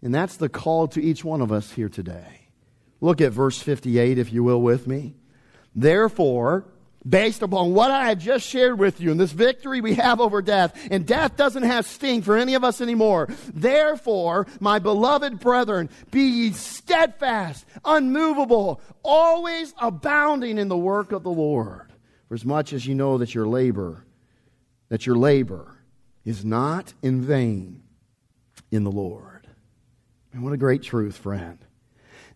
And 0.02 0.14
that's 0.14 0.36
the 0.36 0.48
call 0.48 0.88
to 0.88 1.02
each 1.02 1.24
one 1.24 1.40
of 1.40 1.50
us 1.50 1.72
here 1.72 1.88
today. 1.88 2.48
Look 3.00 3.20
at 3.20 3.32
verse 3.32 3.60
58, 3.60 4.18
if 4.18 4.32
you 4.32 4.44
will, 4.44 4.60
with 4.60 4.86
me. 4.86 5.14
Therefore, 5.74 6.64
based 7.06 7.42
upon 7.42 7.72
what 7.72 7.90
I 7.90 8.08
have 8.08 8.18
just 8.18 8.46
shared 8.46 8.78
with 8.78 9.00
you 9.00 9.10
and 9.10 9.20
this 9.20 9.32
victory 9.32 9.80
we 9.80 9.94
have 9.94 10.20
over 10.20 10.42
death, 10.42 10.76
and 10.90 11.06
death 11.06 11.36
doesn't 11.36 11.62
have 11.62 11.86
sting 11.86 12.22
for 12.22 12.36
any 12.36 12.54
of 12.54 12.64
us 12.64 12.80
anymore. 12.80 13.28
Therefore, 13.54 14.46
my 14.60 14.78
beloved 14.78 15.38
brethren, 15.38 15.88
be 16.10 16.22
ye 16.22 16.52
steadfast, 16.52 17.64
unmovable, 17.84 18.80
always 19.02 19.74
abounding 19.78 20.58
in 20.58 20.68
the 20.68 20.76
work 20.76 21.12
of 21.12 21.22
the 21.22 21.30
Lord. 21.30 21.92
For 22.28 22.34
as 22.34 22.44
much 22.44 22.72
as 22.72 22.86
you 22.86 22.94
know 22.94 23.18
that 23.18 23.34
your 23.34 23.46
labor, 23.46 24.04
that 24.88 25.06
your 25.06 25.16
labor 25.16 25.76
is 26.24 26.44
not 26.44 26.92
in 27.02 27.22
vain 27.22 27.82
in 28.70 28.82
the 28.82 28.90
Lord. 28.90 29.25
And 30.36 30.44
what 30.44 30.52
a 30.52 30.58
great 30.58 30.82
truth, 30.82 31.16
friend. 31.16 31.56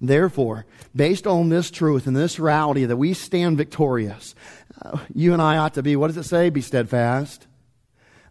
Therefore, 0.00 0.64
based 0.96 1.26
on 1.26 1.50
this 1.50 1.70
truth 1.70 2.06
and 2.06 2.16
this 2.16 2.38
reality 2.38 2.86
that 2.86 2.96
we 2.96 3.12
stand 3.12 3.58
victorious, 3.58 4.34
uh, 4.80 4.96
you 5.14 5.34
and 5.34 5.42
I 5.42 5.58
ought 5.58 5.74
to 5.74 5.82
be, 5.82 5.96
what 5.96 6.06
does 6.06 6.16
it 6.16 6.22
say? 6.22 6.48
Be 6.48 6.62
steadfast. 6.62 7.46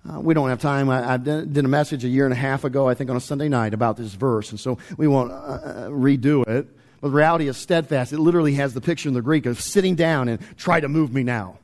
Uh, 0.10 0.22
we 0.22 0.34
don't 0.34 0.50
have 0.50 0.60
time. 0.60 0.90
I, 0.90 1.14
I, 1.14 1.18
did 1.18 1.56
a 1.60 1.68
message 1.68 2.04
a 2.04 2.08
year 2.08 2.26
and 2.26 2.34
a 2.34 2.38
half 2.38 2.64
ago, 2.64 2.90
I 2.90 2.96
think 2.96 3.12
on 3.12 3.16
a 3.16 3.22
Sunday 3.22 3.48
night, 3.48 3.76
about 3.76 3.96
this 3.96 4.16
verse, 4.16 4.50
and 4.50 4.60
so 4.60 4.80
we 4.98 5.08
won't 5.08 5.32
uh, 5.32 5.36
uh 5.36 5.90
redo 5.90 6.48
it. 6.48 6.68
But 7.00 7.10
the 7.10 7.14
reality 7.14 7.48
is 7.48 7.56
steadfast. 7.56 8.12
It 8.12 8.18
literally 8.18 8.56
has 8.56 8.74
the 8.74 8.82
picture 8.82 9.08
in 9.08 9.14
the 9.14 9.22
Greek 9.22 9.46
of 9.46 9.62
sitting 9.62 9.94
down 9.94 10.30
and 10.30 10.42
try 10.58 10.80
to 10.80 10.90
move 10.90 11.14
me 11.14 11.22
now 11.22 11.60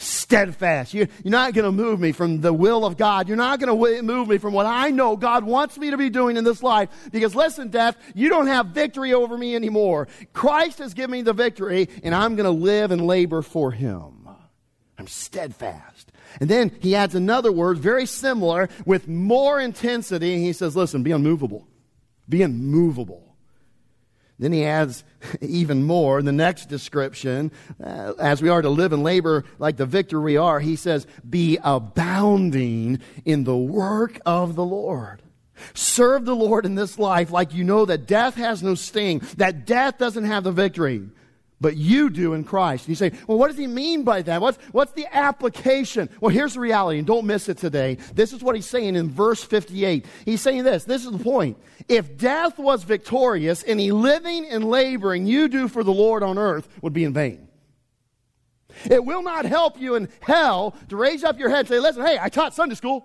steadfast. 0.00 0.94
You're, 0.94 1.08
you're 1.22 1.30
not 1.30 1.54
going 1.54 1.64
to 1.64 1.72
move 1.72 2.00
me 2.00 2.12
from 2.12 2.40
the 2.40 2.52
will 2.52 2.84
of 2.84 2.96
God. 2.96 3.28
You're 3.28 3.36
not 3.36 3.60
going 3.60 3.76
to 3.76 4.02
move 4.02 4.28
me 4.28 4.38
from 4.38 4.52
what 4.52 4.66
I 4.66 4.90
know 4.90 5.16
God 5.16 5.44
wants 5.44 5.78
me 5.78 5.90
to 5.90 5.96
be 5.96 6.10
doing 6.10 6.36
in 6.36 6.44
this 6.44 6.62
life. 6.62 6.88
Because 7.12 7.34
listen, 7.34 7.68
death, 7.68 7.96
you 8.14 8.28
don't 8.28 8.46
have 8.46 8.66
victory 8.66 9.12
over 9.12 9.36
me 9.36 9.54
anymore. 9.54 10.08
Christ 10.32 10.78
has 10.78 10.94
given 10.94 11.12
me 11.12 11.22
the 11.22 11.32
victory, 11.32 11.88
and 12.02 12.14
I'm 12.14 12.36
going 12.36 12.44
to 12.44 12.50
live 12.50 12.90
and 12.90 13.06
labor 13.06 13.42
for 13.42 13.70
Him. 13.70 14.28
I'm 14.98 15.06
steadfast. 15.06 16.12
And 16.40 16.48
then 16.48 16.70
he 16.80 16.94
adds 16.94 17.14
another 17.14 17.50
word, 17.50 17.78
very 17.78 18.06
similar, 18.06 18.68
with 18.84 19.08
more 19.08 19.58
intensity. 19.60 20.38
He 20.42 20.52
says, 20.52 20.76
listen, 20.76 21.02
be 21.02 21.10
unmovable. 21.10 21.66
Be 22.28 22.42
unmovable. 22.42 23.29
Then 24.40 24.52
he 24.52 24.64
adds 24.64 25.04
even 25.40 25.84
more 25.84 26.18
in 26.18 26.24
the 26.24 26.32
next 26.32 26.68
description, 26.68 27.52
uh, 27.82 28.14
as 28.18 28.42
we 28.42 28.48
are 28.48 28.62
to 28.62 28.70
live 28.70 28.92
and 28.92 29.04
labor 29.04 29.44
like 29.58 29.76
the 29.76 29.86
victor 29.86 30.20
we 30.20 30.36
are, 30.36 30.58
he 30.58 30.74
says, 30.74 31.06
be 31.28 31.58
abounding 31.62 33.00
in 33.24 33.44
the 33.44 33.56
work 33.56 34.18
of 34.24 34.56
the 34.56 34.64
Lord. 34.64 35.22
Serve 35.74 36.24
the 36.24 36.34
Lord 36.34 36.64
in 36.64 36.74
this 36.74 36.98
life 36.98 37.30
like 37.30 37.52
you 37.52 37.64
know 37.64 37.84
that 37.84 38.06
death 38.06 38.34
has 38.36 38.62
no 38.62 38.74
sting, 38.74 39.20
that 39.36 39.66
death 39.66 39.98
doesn't 39.98 40.24
have 40.24 40.42
the 40.42 40.52
victory 40.52 41.06
but 41.60 41.76
you 41.76 42.10
do 42.10 42.32
in 42.32 42.44
Christ. 42.44 42.84
And 42.84 42.88
you 42.90 42.94
say, 42.94 43.12
well, 43.26 43.38
what 43.38 43.48
does 43.48 43.58
he 43.58 43.66
mean 43.66 44.02
by 44.02 44.22
that? 44.22 44.40
What's, 44.40 44.58
what's 44.72 44.92
the 44.92 45.06
application? 45.14 46.08
Well, 46.20 46.30
here's 46.30 46.54
the 46.54 46.60
reality, 46.60 46.98
and 46.98 47.06
don't 47.06 47.26
miss 47.26 47.48
it 47.48 47.58
today. 47.58 47.96
This 48.14 48.32
is 48.32 48.42
what 48.42 48.54
he's 48.54 48.66
saying 48.66 48.96
in 48.96 49.10
verse 49.10 49.42
58. 49.44 50.06
He's 50.24 50.40
saying 50.40 50.64
this. 50.64 50.84
This 50.84 51.04
is 51.04 51.12
the 51.12 51.22
point. 51.22 51.58
If 51.88 52.16
death 52.16 52.58
was 52.58 52.84
victorious, 52.84 53.62
any 53.66 53.90
living 53.90 54.46
and 54.46 54.64
laboring 54.64 55.26
you 55.26 55.48
do 55.48 55.68
for 55.68 55.84
the 55.84 55.92
Lord 55.92 56.22
on 56.22 56.38
earth 56.38 56.68
would 56.80 56.92
be 56.92 57.04
in 57.04 57.12
vain. 57.12 57.48
It 58.88 59.04
will 59.04 59.22
not 59.22 59.44
help 59.44 59.80
you 59.80 59.96
in 59.96 60.08
hell 60.20 60.76
to 60.88 60.96
raise 60.96 61.24
up 61.24 61.38
your 61.38 61.50
head 61.50 61.60
and 61.60 61.68
say, 61.68 61.78
listen, 61.78 62.04
hey, 62.04 62.18
I 62.20 62.28
taught 62.28 62.54
Sunday 62.54 62.76
school. 62.76 63.04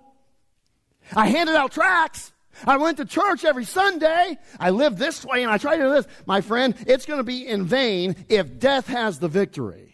I 1.15 1.27
handed 1.27 1.55
out 1.55 1.71
tracts. 1.71 2.31
I 2.65 2.77
went 2.77 2.97
to 2.97 3.05
church 3.05 3.43
every 3.43 3.65
Sunday. 3.65 4.37
I 4.59 4.69
lived 4.69 4.97
this 4.97 5.25
way 5.25 5.43
and 5.43 5.51
I 5.51 5.57
tried 5.57 5.77
to 5.77 5.83
do 5.83 5.89
this. 5.91 6.07
My 6.25 6.41
friend, 6.41 6.75
it's 6.87 7.05
going 7.05 7.19
to 7.19 7.23
be 7.23 7.45
in 7.47 7.65
vain 7.65 8.15
if 8.29 8.59
death 8.59 8.87
has 8.87 9.19
the 9.19 9.27
victory. 9.27 9.93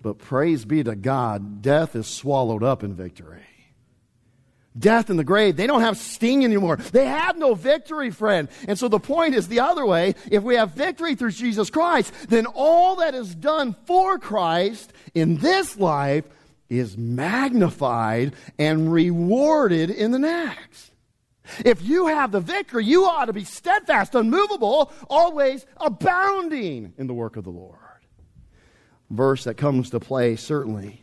But 0.00 0.18
praise 0.18 0.64
be 0.64 0.84
to 0.84 0.94
God, 0.94 1.62
death 1.62 1.96
is 1.96 2.06
swallowed 2.06 2.62
up 2.62 2.82
in 2.82 2.94
victory. 2.94 3.40
Death 4.76 5.08
and 5.08 5.18
the 5.18 5.24
grave, 5.24 5.56
they 5.56 5.68
don't 5.68 5.82
have 5.82 5.96
sting 5.96 6.44
anymore. 6.44 6.76
They 6.76 7.06
have 7.06 7.38
no 7.38 7.54
victory, 7.54 8.10
friend. 8.10 8.48
And 8.66 8.76
so 8.76 8.88
the 8.88 8.98
point 8.98 9.34
is 9.34 9.46
the 9.46 9.60
other 9.60 9.86
way. 9.86 10.16
If 10.30 10.42
we 10.42 10.56
have 10.56 10.72
victory 10.72 11.14
through 11.14 11.30
Jesus 11.30 11.70
Christ, 11.70 12.12
then 12.28 12.46
all 12.46 12.96
that 12.96 13.14
is 13.14 13.34
done 13.34 13.76
for 13.86 14.18
Christ 14.18 14.92
in 15.14 15.36
this 15.36 15.78
life 15.78 16.24
is 16.68 16.98
magnified 16.98 18.34
and 18.58 18.92
rewarded 18.92 19.90
in 19.90 20.10
the 20.10 20.18
next. 20.18 20.90
If 21.64 21.82
you 21.82 22.06
have 22.06 22.32
the 22.32 22.40
victory, 22.40 22.84
you 22.84 23.04
ought 23.04 23.26
to 23.26 23.32
be 23.32 23.44
steadfast, 23.44 24.14
unmovable, 24.14 24.92
always 25.08 25.66
abounding 25.76 26.94
in 26.96 27.06
the 27.06 27.14
work 27.14 27.36
of 27.36 27.44
the 27.44 27.50
Lord. 27.50 27.78
Verse 29.10 29.44
that 29.44 29.56
comes 29.56 29.90
to 29.90 30.00
play, 30.00 30.36
certainly. 30.36 31.02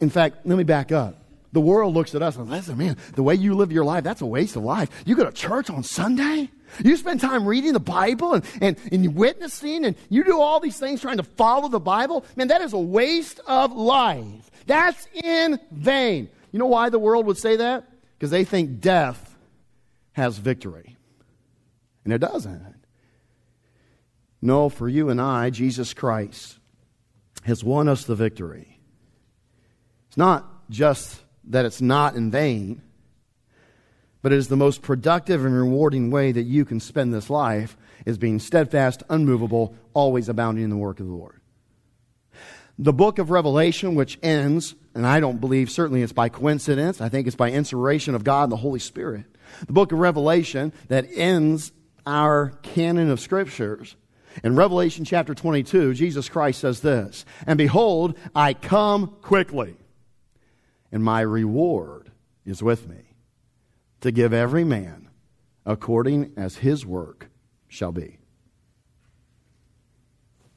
In 0.00 0.10
fact, 0.10 0.46
let 0.46 0.56
me 0.56 0.64
back 0.64 0.92
up. 0.92 1.24
The 1.52 1.60
world 1.60 1.94
looks 1.94 2.14
at 2.14 2.22
us 2.22 2.36
and 2.36 2.48
says, 2.48 2.74
man, 2.76 2.96
the 3.14 3.22
way 3.22 3.34
you 3.34 3.54
live 3.54 3.72
your 3.72 3.84
life, 3.84 4.04
that's 4.04 4.20
a 4.20 4.26
waste 4.26 4.56
of 4.56 4.64
life. 4.64 4.90
You 5.06 5.16
go 5.16 5.24
to 5.24 5.32
church 5.32 5.70
on 5.70 5.82
Sunday? 5.82 6.50
You 6.84 6.96
spend 6.96 7.20
time 7.20 7.46
reading 7.46 7.72
the 7.72 7.80
Bible 7.80 8.34
and, 8.34 8.44
and, 8.60 8.76
and 8.92 9.14
witnessing, 9.14 9.86
and 9.86 9.96
you 10.10 10.24
do 10.24 10.38
all 10.38 10.60
these 10.60 10.78
things 10.78 11.00
trying 11.00 11.16
to 11.16 11.22
follow 11.22 11.68
the 11.68 11.80
Bible? 11.80 12.24
Man, 12.36 12.48
that 12.48 12.60
is 12.60 12.74
a 12.74 12.78
waste 12.78 13.40
of 13.46 13.72
life. 13.72 14.50
That's 14.66 15.08
in 15.14 15.58
vain. 15.70 16.28
You 16.52 16.58
know 16.58 16.66
why 16.66 16.90
the 16.90 16.98
world 16.98 17.24
would 17.26 17.38
say 17.38 17.56
that? 17.56 17.84
Because 18.18 18.30
they 18.30 18.44
think 18.44 18.80
death 18.80 19.27
has 20.18 20.36
victory. 20.38 20.96
And 22.04 22.12
it 22.12 22.18
doesn't. 22.18 22.74
No, 24.42 24.68
for 24.68 24.88
you 24.88 25.08
and 25.08 25.20
I, 25.20 25.50
Jesus 25.50 25.94
Christ 25.94 26.58
has 27.44 27.64
won 27.64 27.88
us 27.88 28.04
the 28.04 28.14
victory. 28.14 28.80
It's 30.08 30.16
not 30.16 30.68
just 30.70 31.20
that 31.44 31.64
it's 31.64 31.80
not 31.80 32.14
in 32.14 32.30
vain, 32.30 32.82
but 34.20 34.32
it 34.32 34.36
is 34.36 34.48
the 34.48 34.56
most 34.56 34.82
productive 34.82 35.44
and 35.44 35.54
rewarding 35.54 36.10
way 36.10 36.32
that 36.32 36.42
you 36.42 36.64
can 36.64 36.80
spend 36.80 37.14
this 37.14 37.30
life 37.30 37.76
is 38.04 38.18
being 38.18 38.38
steadfast, 38.38 39.02
unmovable, 39.08 39.74
always 39.94 40.28
abounding 40.28 40.64
in 40.64 40.70
the 40.70 40.76
work 40.76 40.98
of 41.00 41.06
the 41.06 41.12
Lord. 41.12 41.37
The 42.78 42.92
book 42.92 43.18
of 43.18 43.30
Revelation, 43.30 43.96
which 43.96 44.18
ends, 44.22 44.76
and 44.94 45.06
I 45.06 45.18
don't 45.18 45.40
believe 45.40 45.70
certainly 45.70 46.02
it's 46.02 46.12
by 46.12 46.28
coincidence, 46.28 47.00
I 47.00 47.08
think 47.08 47.26
it's 47.26 47.34
by 47.36 47.50
inspiration 47.50 48.14
of 48.14 48.22
God 48.22 48.44
and 48.44 48.52
the 48.52 48.56
Holy 48.56 48.78
Spirit. 48.78 49.24
The 49.66 49.72
book 49.72 49.90
of 49.90 49.98
Revelation 49.98 50.72
that 50.86 51.06
ends 51.12 51.72
our 52.06 52.50
canon 52.62 53.10
of 53.10 53.18
scriptures. 53.18 53.96
In 54.44 54.54
Revelation 54.54 55.04
chapter 55.04 55.34
22, 55.34 55.94
Jesus 55.94 56.28
Christ 56.28 56.60
says 56.60 56.80
this, 56.80 57.24
And 57.46 57.58
behold, 57.58 58.16
I 58.34 58.54
come 58.54 59.16
quickly, 59.22 59.76
and 60.92 61.02
my 61.02 61.22
reward 61.22 62.12
is 62.46 62.62
with 62.62 62.88
me, 62.88 63.16
to 64.02 64.12
give 64.12 64.32
every 64.32 64.62
man 64.62 65.08
according 65.66 66.32
as 66.36 66.58
his 66.58 66.86
work 66.86 67.28
shall 67.66 67.92
be. 67.92 68.18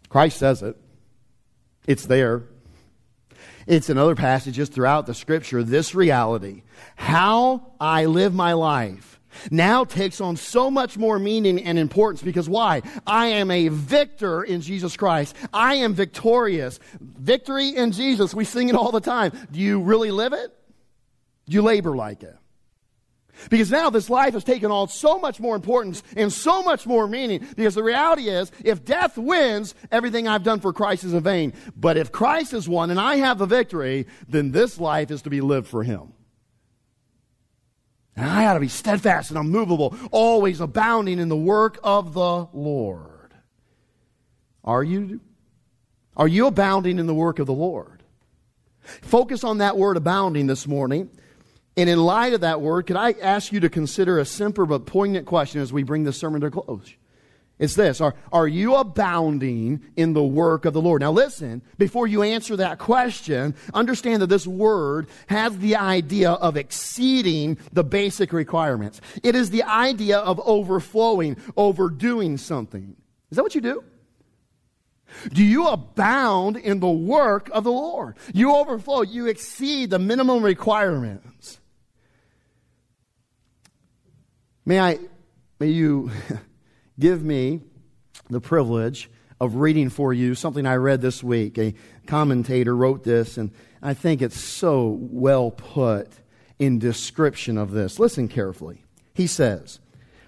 Christ 0.07 0.37
says 0.37 0.61
it. 0.61 0.77
It's 1.87 2.05
there. 2.05 2.43
It's 3.67 3.89
in 3.89 3.97
other 3.97 4.15
passages 4.15 4.69
throughout 4.69 5.05
the 5.05 5.13
scripture. 5.13 5.63
This 5.63 5.95
reality, 5.95 6.63
how 6.95 7.73
I 7.79 8.05
live 8.05 8.33
my 8.33 8.53
life, 8.53 9.19
now 9.49 9.83
takes 9.83 10.19
on 10.19 10.35
so 10.35 10.69
much 10.69 10.97
more 10.97 11.17
meaning 11.17 11.63
and 11.63 11.79
importance 11.79 12.21
because 12.21 12.49
why? 12.49 12.81
I 13.07 13.27
am 13.27 13.49
a 13.49 13.69
victor 13.69 14.43
in 14.43 14.61
Jesus 14.61 14.97
Christ. 14.97 15.35
I 15.53 15.75
am 15.75 15.93
victorious. 15.93 16.79
Victory 16.99 17.69
in 17.69 17.91
Jesus. 17.91 18.33
We 18.33 18.45
sing 18.45 18.69
it 18.69 18.75
all 18.75 18.91
the 18.91 18.99
time. 18.99 19.31
Do 19.51 19.59
you 19.59 19.81
really 19.81 20.11
live 20.11 20.33
it? 20.33 20.53
Do 21.45 21.53
you 21.53 21.61
labor 21.61 21.95
like 21.95 22.23
it? 22.23 22.35
Because 23.49 23.71
now 23.71 23.89
this 23.89 24.09
life 24.09 24.33
has 24.33 24.43
taken 24.43 24.71
on 24.71 24.87
so 24.89 25.19
much 25.19 25.39
more 25.39 25.55
importance 25.55 26.03
and 26.15 26.31
so 26.31 26.63
much 26.63 26.85
more 26.85 27.07
meaning. 27.07 27.45
Because 27.55 27.75
the 27.75 27.83
reality 27.83 28.29
is, 28.29 28.51
if 28.63 28.85
death 28.85 29.17
wins, 29.17 29.75
everything 29.91 30.27
I've 30.27 30.43
done 30.43 30.59
for 30.59 30.73
Christ 30.73 31.03
is 31.03 31.13
in 31.13 31.23
vain. 31.23 31.53
But 31.75 31.97
if 31.97 32.11
Christ 32.11 32.51
has 32.51 32.67
won 32.67 32.91
and 32.91 32.99
I 32.99 33.15
have 33.17 33.37
the 33.37 33.45
victory, 33.45 34.07
then 34.27 34.51
this 34.51 34.79
life 34.79 35.11
is 35.11 35.23
to 35.23 35.29
be 35.29 35.41
lived 35.41 35.67
for 35.67 35.83
Him. 35.83 36.13
And 38.15 38.29
I 38.29 38.45
ought 38.45 38.55
to 38.55 38.59
be 38.59 38.67
steadfast 38.67 39.31
and 39.31 39.39
unmovable, 39.39 39.95
always 40.11 40.59
abounding 40.59 41.19
in 41.19 41.29
the 41.29 41.35
work 41.35 41.79
of 41.83 42.13
the 42.13 42.47
Lord. 42.53 43.33
Are 44.63 44.83
you? 44.83 45.21
Are 46.17 46.27
you 46.27 46.47
abounding 46.47 46.99
in 46.99 47.07
the 47.07 47.15
work 47.15 47.39
of 47.39 47.47
the 47.47 47.53
Lord? 47.53 48.03
Focus 48.81 49.43
on 49.43 49.59
that 49.59 49.77
word 49.77 49.95
abounding 49.95 50.47
this 50.47 50.67
morning 50.67 51.09
and 51.77 51.89
in 51.89 51.99
light 51.99 52.33
of 52.33 52.41
that 52.41 52.61
word, 52.61 52.87
could 52.87 52.97
I 52.97 53.11
ask 53.13 53.51
you 53.51 53.61
to 53.61 53.69
consider 53.69 54.19
a 54.19 54.25
simple 54.25 54.65
but 54.65 54.85
poignant 54.85 55.25
question 55.25 55.61
as 55.61 55.71
we 55.71 55.83
bring 55.83 56.03
this 56.03 56.17
sermon 56.17 56.41
to 56.41 56.47
a 56.47 56.51
close? 56.51 56.93
It's 57.61 57.75
this 57.75 58.01
are, 58.01 58.15
are 58.33 58.47
you 58.47 58.75
abounding 58.75 59.81
in 59.95 60.13
the 60.13 60.23
work 60.23 60.65
of 60.65 60.73
the 60.73 60.81
Lord? 60.81 61.01
Now, 61.01 61.11
listen, 61.11 61.61
before 61.77 62.07
you 62.07 62.23
answer 62.23 62.55
that 62.55 62.79
question, 62.79 63.55
understand 63.73 64.23
that 64.23 64.27
this 64.27 64.47
word 64.47 65.07
has 65.27 65.57
the 65.59 65.75
idea 65.75 66.31
of 66.31 66.57
exceeding 66.57 67.59
the 67.71 67.83
basic 67.83 68.33
requirements. 68.33 68.99
It 69.23 69.35
is 69.35 69.51
the 69.51 69.61
idea 69.63 70.17
of 70.17 70.41
overflowing, 70.43 71.37
overdoing 71.55 72.37
something. 72.37 72.95
Is 73.29 73.35
that 73.35 73.43
what 73.43 73.55
you 73.55 73.61
do? 73.61 73.83
Do 75.31 75.43
you 75.43 75.67
abound 75.67 76.57
in 76.57 76.79
the 76.79 76.89
work 76.89 77.49
of 77.53 77.63
the 77.63 77.71
Lord? 77.71 78.17
You 78.33 78.55
overflow, 78.55 79.03
you 79.03 79.27
exceed 79.27 79.91
the 79.91 79.99
minimum 79.99 80.41
requirements. 80.41 81.59
May 84.65 84.79
I, 84.79 84.99
may 85.59 85.67
you 85.67 86.11
give 86.99 87.23
me 87.23 87.61
the 88.29 88.39
privilege 88.39 89.09
of 89.39 89.55
reading 89.55 89.89
for 89.89 90.13
you 90.13 90.35
something 90.35 90.67
I 90.67 90.75
read 90.75 91.01
this 91.01 91.23
week. 91.23 91.57
A 91.57 91.73
commentator 92.05 92.75
wrote 92.75 93.03
this, 93.03 93.37
and 93.37 93.51
I 93.81 93.95
think 93.95 94.21
it's 94.21 94.39
so 94.39 94.99
well 95.01 95.49
put 95.49 96.09
in 96.59 96.77
description 96.77 97.57
of 97.57 97.71
this. 97.71 97.97
Listen 97.97 98.27
carefully. 98.27 98.83
He 99.15 99.25
says, 99.25 99.79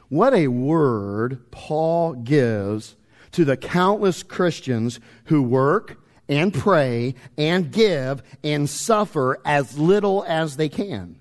What 0.10 0.34
a 0.34 0.48
word 0.48 1.52
Paul 1.52 2.14
gives 2.14 2.96
to 3.34 3.46
the 3.46 3.56
countless 3.56 4.24
Christians 4.24 5.00
who 5.26 5.44
work 5.44 6.00
and 6.28 6.52
pray 6.52 7.14
and 7.38 7.72
give 7.72 8.24
and 8.44 8.68
suffer 8.68 9.40
as 9.46 9.78
little 9.78 10.26
as 10.28 10.58
they 10.58 10.70
can. 10.70 11.20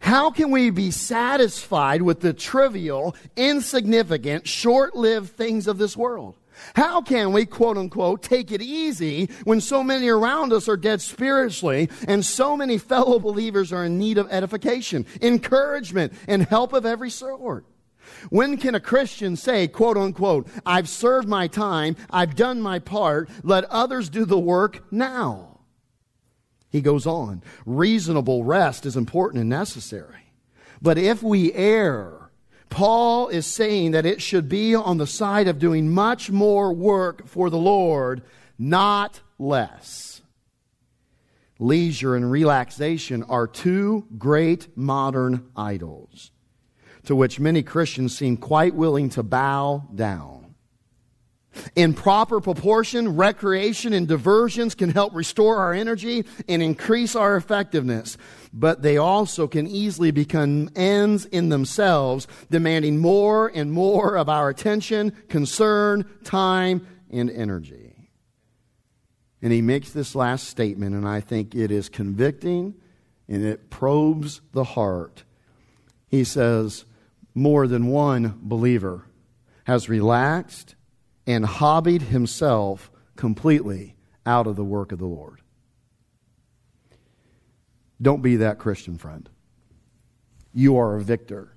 How 0.00 0.30
can 0.30 0.50
we 0.50 0.70
be 0.70 0.90
satisfied 0.90 2.02
with 2.02 2.20
the 2.20 2.32
trivial, 2.32 3.16
insignificant, 3.36 4.46
short-lived 4.46 5.30
things 5.30 5.66
of 5.66 5.78
this 5.78 5.96
world? 5.96 6.36
How 6.74 7.02
can 7.02 7.32
we, 7.32 7.44
quote 7.44 7.76
unquote, 7.76 8.22
take 8.22 8.50
it 8.50 8.62
easy 8.62 9.28
when 9.44 9.60
so 9.60 9.82
many 9.82 10.08
around 10.08 10.52
us 10.52 10.68
are 10.68 10.76
dead 10.76 11.00
spiritually 11.02 11.90
and 12.08 12.24
so 12.24 12.56
many 12.56 12.78
fellow 12.78 13.18
believers 13.18 13.72
are 13.72 13.84
in 13.84 13.98
need 13.98 14.18
of 14.18 14.30
edification, 14.30 15.06
encouragement, 15.20 16.12
and 16.26 16.42
help 16.44 16.72
of 16.72 16.86
every 16.86 17.10
sort? 17.10 17.66
When 18.30 18.56
can 18.56 18.74
a 18.74 18.80
Christian 18.80 19.36
say, 19.36 19.68
quote 19.68 19.96
unquote, 19.96 20.48
I've 20.64 20.88
served 20.88 21.28
my 21.28 21.46
time, 21.48 21.96
I've 22.10 22.36
done 22.36 22.60
my 22.60 22.78
part, 22.78 23.28
let 23.42 23.64
others 23.64 24.08
do 24.08 24.24
the 24.24 24.38
work 24.38 24.90
now? 24.92 25.55
He 26.70 26.80
goes 26.80 27.06
on, 27.06 27.42
reasonable 27.64 28.44
rest 28.44 28.86
is 28.86 28.96
important 28.96 29.40
and 29.40 29.50
necessary. 29.50 30.32
But 30.82 30.98
if 30.98 31.22
we 31.22 31.52
err, 31.52 32.30
Paul 32.68 33.28
is 33.28 33.46
saying 33.46 33.92
that 33.92 34.06
it 34.06 34.20
should 34.20 34.48
be 34.48 34.74
on 34.74 34.98
the 34.98 35.06
side 35.06 35.48
of 35.48 35.58
doing 35.58 35.88
much 35.88 36.30
more 36.30 36.72
work 36.72 37.26
for 37.26 37.48
the 37.48 37.58
Lord, 37.58 38.22
not 38.58 39.20
less. 39.38 40.20
Leisure 41.58 42.14
and 42.14 42.30
relaxation 42.30 43.22
are 43.22 43.46
two 43.46 44.06
great 44.18 44.76
modern 44.76 45.46
idols 45.56 46.30
to 47.04 47.16
which 47.16 47.40
many 47.40 47.62
Christians 47.62 48.16
seem 48.16 48.36
quite 48.36 48.74
willing 48.74 49.08
to 49.10 49.22
bow 49.22 49.88
down. 49.94 50.45
In 51.76 51.92
proper 51.92 52.40
proportion, 52.40 53.16
recreation 53.16 53.92
and 53.92 54.08
diversions 54.08 54.74
can 54.74 54.88
help 54.88 55.14
restore 55.14 55.58
our 55.58 55.74
energy 55.74 56.24
and 56.48 56.62
increase 56.62 57.14
our 57.14 57.36
effectiveness, 57.36 58.16
but 58.50 58.80
they 58.80 58.96
also 58.96 59.46
can 59.46 59.66
easily 59.66 60.10
become 60.10 60.70
ends 60.74 61.26
in 61.26 61.50
themselves, 61.50 62.26
demanding 62.50 62.96
more 62.96 63.52
and 63.54 63.70
more 63.70 64.16
of 64.16 64.30
our 64.30 64.48
attention, 64.48 65.10
concern, 65.28 66.06
time, 66.24 66.86
and 67.10 67.30
energy. 67.30 68.08
And 69.42 69.52
he 69.52 69.60
makes 69.60 69.90
this 69.90 70.14
last 70.14 70.48
statement, 70.48 70.94
and 70.94 71.06
I 71.06 71.20
think 71.20 71.54
it 71.54 71.70
is 71.70 71.90
convicting 71.90 72.74
and 73.28 73.44
it 73.44 73.68
probes 73.68 74.40
the 74.52 74.64
heart. 74.64 75.24
He 76.08 76.24
says, 76.24 76.86
More 77.34 77.66
than 77.66 77.88
one 77.88 78.38
believer 78.40 79.04
has 79.64 79.90
relaxed 79.90 80.74
and 81.26 81.44
hobbied 81.44 82.02
himself 82.02 82.90
completely 83.16 83.96
out 84.24 84.46
of 84.46 84.56
the 84.56 84.64
work 84.64 84.92
of 84.92 84.98
the 84.98 85.06
Lord. 85.06 85.40
Don't 88.00 88.22
be 88.22 88.36
that 88.36 88.58
Christian 88.58 88.98
friend. 88.98 89.28
You 90.52 90.76
are 90.76 90.96
a 90.96 91.00
victor. 91.00 91.56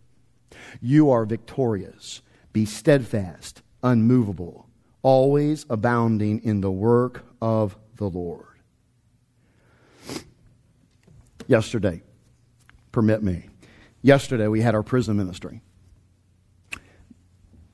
You 0.81 1.09
are 1.11 1.25
victorious. 1.25 2.21
Be 2.53 2.65
steadfast, 2.65 3.61
unmovable, 3.83 4.67
always 5.01 5.65
abounding 5.69 6.43
in 6.43 6.61
the 6.61 6.71
work 6.71 7.25
of 7.41 7.77
the 7.95 8.09
Lord. 8.09 8.45
Yesterday, 11.47 12.03
permit 12.91 13.23
me. 13.23 13.49
Yesterday, 14.01 14.47
we 14.47 14.61
had 14.61 14.75
our 14.75 14.83
prison 14.83 15.17
ministry. 15.17 15.61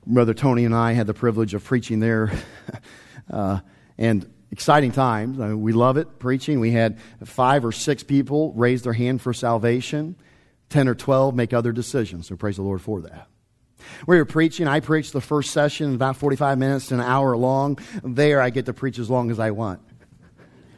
Brother 0.06 0.34
Tony 0.34 0.64
and 0.64 0.74
I 0.74 0.92
had 0.92 1.06
the 1.06 1.14
privilege 1.14 1.52
of 1.54 1.64
preaching 1.64 1.98
there, 2.00 2.32
uh, 3.30 3.60
and 3.98 4.30
exciting 4.52 4.92
times. 4.92 5.40
I 5.40 5.48
mean, 5.48 5.60
we 5.60 5.72
love 5.72 5.96
it, 5.96 6.18
preaching. 6.18 6.60
We 6.60 6.70
had 6.70 7.00
five 7.24 7.64
or 7.64 7.72
six 7.72 8.02
people 8.02 8.52
raise 8.52 8.82
their 8.82 8.92
hand 8.92 9.20
for 9.20 9.32
salvation, 9.32 10.16
10 10.70 10.88
or 10.88 10.94
12 10.94 11.34
make 11.34 11.52
other 11.52 11.72
decisions. 11.72 12.28
So 12.28 12.36
praise 12.36 12.56
the 12.56 12.62
Lord 12.62 12.80
for 12.80 13.00
that. 13.02 13.28
We 14.06 14.16
were 14.16 14.24
preaching. 14.24 14.68
I 14.68 14.80
preached 14.80 15.12
the 15.12 15.20
first 15.20 15.50
session 15.50 15.94
about 15.94 16.16
45 16.16 16.58
minutes 16.58 16.88
to 16.88 16.94
an 16.94 17.00
hour 17.00 17.36
long. 17.36 17.78
There, 18.02 18.40
I 18.40 18.50
get 18.50 18.66
to 18.66 18.72
preach 18.72 18.98
as 18.98 19.10
long 19.10 19.30
as 19.30 19.38
I 19.38 19.50
want. 19.50 19.80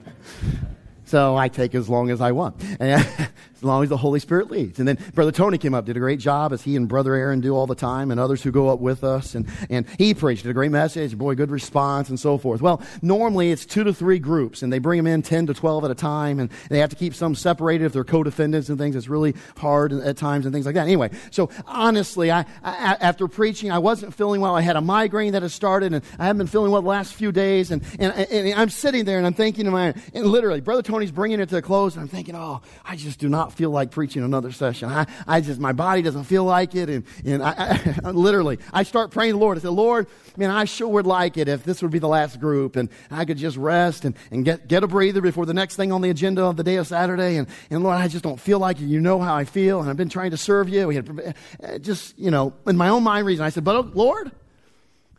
so 1.05 1.37
I 1.37 1.49
take 1.49 1.75
as 1.75 1.89
long 1.89 2.11
as 2.11 2.21
I 2.21 2.33
want. 2.33 2.63
as 3.59 3.65
long 3.65 3.83
as 3.83 3.89
the 3.89 3.97
Holy 3.97 4.21
Spirit 4.21 4.51
leads. 4.51 4.79
And 4.79 4.87
then 4.87 4.99
Brother 5.15 5.33
Tony 5.33 5.59
came 5.59 5.75
up, 5.75 5.85
did 5.85 5.97
a 5.97 6.01
great 6.01 6.21
job 6.21 6.53
as 6.53 6.63
he 6.63 6.77
and 6.77 6.87
Brother 6.87 7.15
Aaron 7.15 7.41
do 7.41 7.57
all 7.57 7.67
the 7.67 7.75
time, 7.75 8.13
and 8.13 8.21
others 8.21 8.43
who 8.43 8.53
go 8.53 8.69
up 8.69 8.79
with 8.79 9.03
us. 9.03 9.35
And, 9.35 9.49
and 9.69 9.85
he 9.99 10.15
preached, 10.15 10.45
did 10.45 10.51
a 10.51 10.55
great 10.55 10.71
message, 10.71 11.19
boy, 11.19 11.35
good 11.35 11.51
response, 11.51 12.09
and 12.09 12.21
so 12.21 12.39
forth. 12.39 12.63
Well, 12.63 12.81
normally 13.03 13.51
it's 13.51 13.67
two 13.67 13.83
to 13.83 13.93
three 13.93 14.21
groups, 14.21 14.63
and 14.63 14.73
they 14.73 14.79
bring 14.79 14.97
them 14.97 15.09
in 15.09 15.23
10 15.23 15.47
to 15.47 15.55
12 15.55 15.85
at 15.85 15.91
a 15.91 15.95
time, 15.97 16.39
and 16.39 16.51
they 16.71 16.79
have 16.79 16.91
to 16.91 16.97
keep 16.97 17.15
some 17.15 17.35
separated 17.35 17.85
if 17.85 17.93
they're 17.93 18.05
co 18.05 18.23
defendants 18.23 18.69
and 18.69 18.79
things. 18.79 18.95
It's 18.95 19.09
really 19.09 19.35
hard 19.57 19.93
at 19.93 20.17
times 20.17 20.47
and 20.47 20.55
things 20.55 20.65
like 20.65 20.77
that. 20.77 20.87
Anyway, 20.87 21.11
so 21.33 21.51
honestly, 21.67 22.31
I, 22.31 22.45
I, 22.63 22.97
after 23.01 23.27
preaching, 23.27 23.73
I 23.73 23.79
wasn't 23.79 24.15
feeling 24.15 24.41
well. 24.41 24.55
I 24.55 24.61
had 24.61 24.77
a 24.77 24.81
migraine 24.81 25.33
that 25.33 25.43
had 25.43 25.51
started, 25.51 25.93
and 25.93 26.05
I 26.19 26.27
haven't 26.27 26.39
been 26.39 26.47
feeling 26.47 26.71
well 26.71 26.83
the 26.83 26.89
last 26.89 27.15
few 27.15 27.33
days. 27.33 27.73
And, 27.73 27.83
and, 27.99 28.13
and 28.13 28.55
I'm 28.55 28.71
sitting 28.71 29.05
there 29.05 29.19
and 29.19 29.27
I'm 29.27 29.35
thinking 29.35 29.65
to 29.65 29.71
my, 29.71 29.95
and 30.15 30.27
literally, 30.27 30.61
Brother 30.61 30.83
Tony's 30.83 31.11
bringing 31.11 31.41
it 31.41 31.49
to 31.49 31.57
a 31.57 31.63
close, 31.63 31.95
and 31.95 32.03
I'm 32.03 32.09
thinking, 32.09 32.37
oh, 32.37 32.61
I 32.85 32.95
just 32.95 33.19
do 33.19 33.29
not 33.29 33.48
feel 33.53 33.71
like 33.71 33.91
preaching 33.91 34.23
another 34.23 34.53
session. 34.53 34.89
I, 34.89 35.07
I 35.27 35.41
just, 35.41 35.61
my 35.61 35.73
body 35.73 36.03
doesn't 36.03 36.25
feel 36.25 36.45
like 36.45 36.75
it. 36.75 36.89
And, 36.89 37.05
and 37.25 37.43
I, 37.43 37.95
I 38.05 38.11
literally, 38.11 38.59
I 38.73 38.83
start 38.83 39.11
praying 39.11 39.33
the 39.33 39.39
Lord. 39.39 39.59
I 39.59 39.61
said, 39.61 39.71
Lord, 39.71 40.07
man, 40.37 40.51
I 40.51 40.65
sure 40.65 40.89
would 40.89 41.07
like 41.07 41.37
it 41.37 41.49
if 41.49 41.65
this 41.65 41.83
would 41.83 41.91
be 41.91 41.99
the 41.99 42.09
last 42.09 42.41
group 42.41 42.77
and 42.77 42.89
I 43.11 43.25
could 43.25 43.39
just 43.39 43.57
rest 43.57 44.05
and, 44.05 44.17
and 44.31 44.45
get, 44.45 44.69
get 44.69 44.83
a 44.83 44.87
breather 44.87 45.21
before 45.21 45.47
the 45.47 45.55
next 45.55 45.77
thing 45.77 45.93
on 45.93 46.03
the 46.03 46.11
agenda 46.11 46.45
of 46.45 46.57
the 46.57 46.65
day 46.65 46.77
of 46.77 46.87
Saturday. 46.87 47.37
And, 47.37 47.49
and 47.71 47.83
Lord, 47.83 47.97
I 47.97 48.09
just 48.09 48.25
don't 48.25 48.41
feel 48.41 48.59
like 48.59 48.81
it. 48.81 48.87
You 48.87 49.01
know 49.01 49.21
how 49.21 49.35
I 49.35 49.45
feel. 49.45 49.81
And 49.81 49.89
I've 49.89 49.97
been 49.97 50.09
trying 50.09 50.31
to 50.33 50.37
serve 50.37 50.69
you. 50.69 50.89
We 50.89 50.97
had 50.97 51.35
uh, 51.63 51.79
just, 51.79 52.19
you 52.19 52.31
know, 52.31 52.55
in 52.67 52.77
my 52.77 52.89
own 52.89 53.03
mind 53.03 53.27
reason, 53.27 53.45
I 53.45 53.51
said, 53.51 53.65
but 53.65 53.97
Lord, 53.97 54.33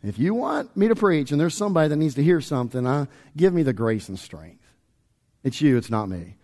if 0.02 0.18
you 0.18 0.34
want 0.34 0.76
me 0.76 0.88
to 0.88 0.94
preach 0.94 1.30
and 1.30 1.40
there's 1.40 1.54
somebody 1.54 1.88
that 1.88 1.96
needs 1.96 2.14
to 2.14 2.22
hear 2.22 2.40
something, 2.40 2.86
uh, 2.86 3.06
give 3.36 3.52
me 3.52 3.62
the 3.62 3.72
grace 3.72 4.08
and 4.08 4.18
strength. 4.18 4.64
It's 5.42 5.60
you, 5.60 5.76
it's 5.76 5.90
not 5.90 6.08
me. 6.08 6.36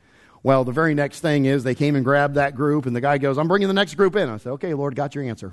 Well, 0.43 0.65
the 0.65 0.73
very 0.73 0.95
next 0.95 1.21
thing 1.21 1.45
is 1.45 1.65
they 1.65 1.75
came 1.75 1.97
and 1.97 2.05
grabbed 2.05 2.35
that 2.37 2.55
group, 2.55 2.87
and 2.87 2.95
the 2.95 3.01
guy 3.01 3.19
goes, 3.19 3.39
I'm 3.39 3.49
bringing 3.49 3.69
the 3.69 3.75
next 3.75 3.95
group 3.95 4.17
in. 4.17 4.29
I 4.29 4.37
said, 4.37 4.51
Okay, 4.53 4.75
Lord, 4.75 4.95
got 4.95 5.15
your 5.15 5.25
answer. 5.25 5.53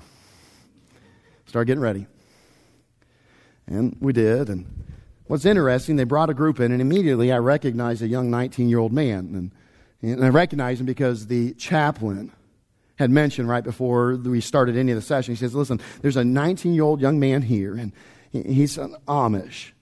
Start 1.46 1.66
getting 1.66 1.82
ready. 1.82 2.06
And 3.66 3.96
we 4.00 4.12
did. 4.12 4.48
And 4.48 4.66
what's 5.26 5.44
interesting, 5.44 5.96
they 5.96 6.04
brought 6.04 6.30
a 6.30 6.34
group 6.34 6.60
in, 6.60 6.72
and 6.72 6.80
immediately 6.80 7.32
I 7.32 7.38
recognized 7.38 8.02
a 8.02 8.08
young 8.08 8.30
19 8.30 8.68
year 8.68 8.78
old 8.78 8.92
man. 8.92 9.52
And, 10.02 10.12
and 10.12 10.24
I 10.24 10.28
recognized 10.28 10.80
him 10.80 10.86
because 10.86 11.26
the 11.26 11.54
chaplain 11.54 12.32
had 12.96 13.10
mentioned 13.10 13.48
right 13.48 13.64
before 13.64 14.14
we 14.16 14.40
started 14.40 14.76
any 14.76 14.92
of 14.92 14.96
the 14.96 15.02
session. 15.02 15.34
He 15.34 15.38
says, 15.38 15.54
Listen, 15.54 15.80
there's 16.02 16.16
a 16.16 16.24
19 16.24 16.74
year 16.74 16.84
old 16.84 17.00
young 17.00 17.18
man 17.18 17.42
here, 17.42 17.74
and 17.74 17.92
he's 18.30 18.78
an 18.78 18.96
Amish. 19.08 19.73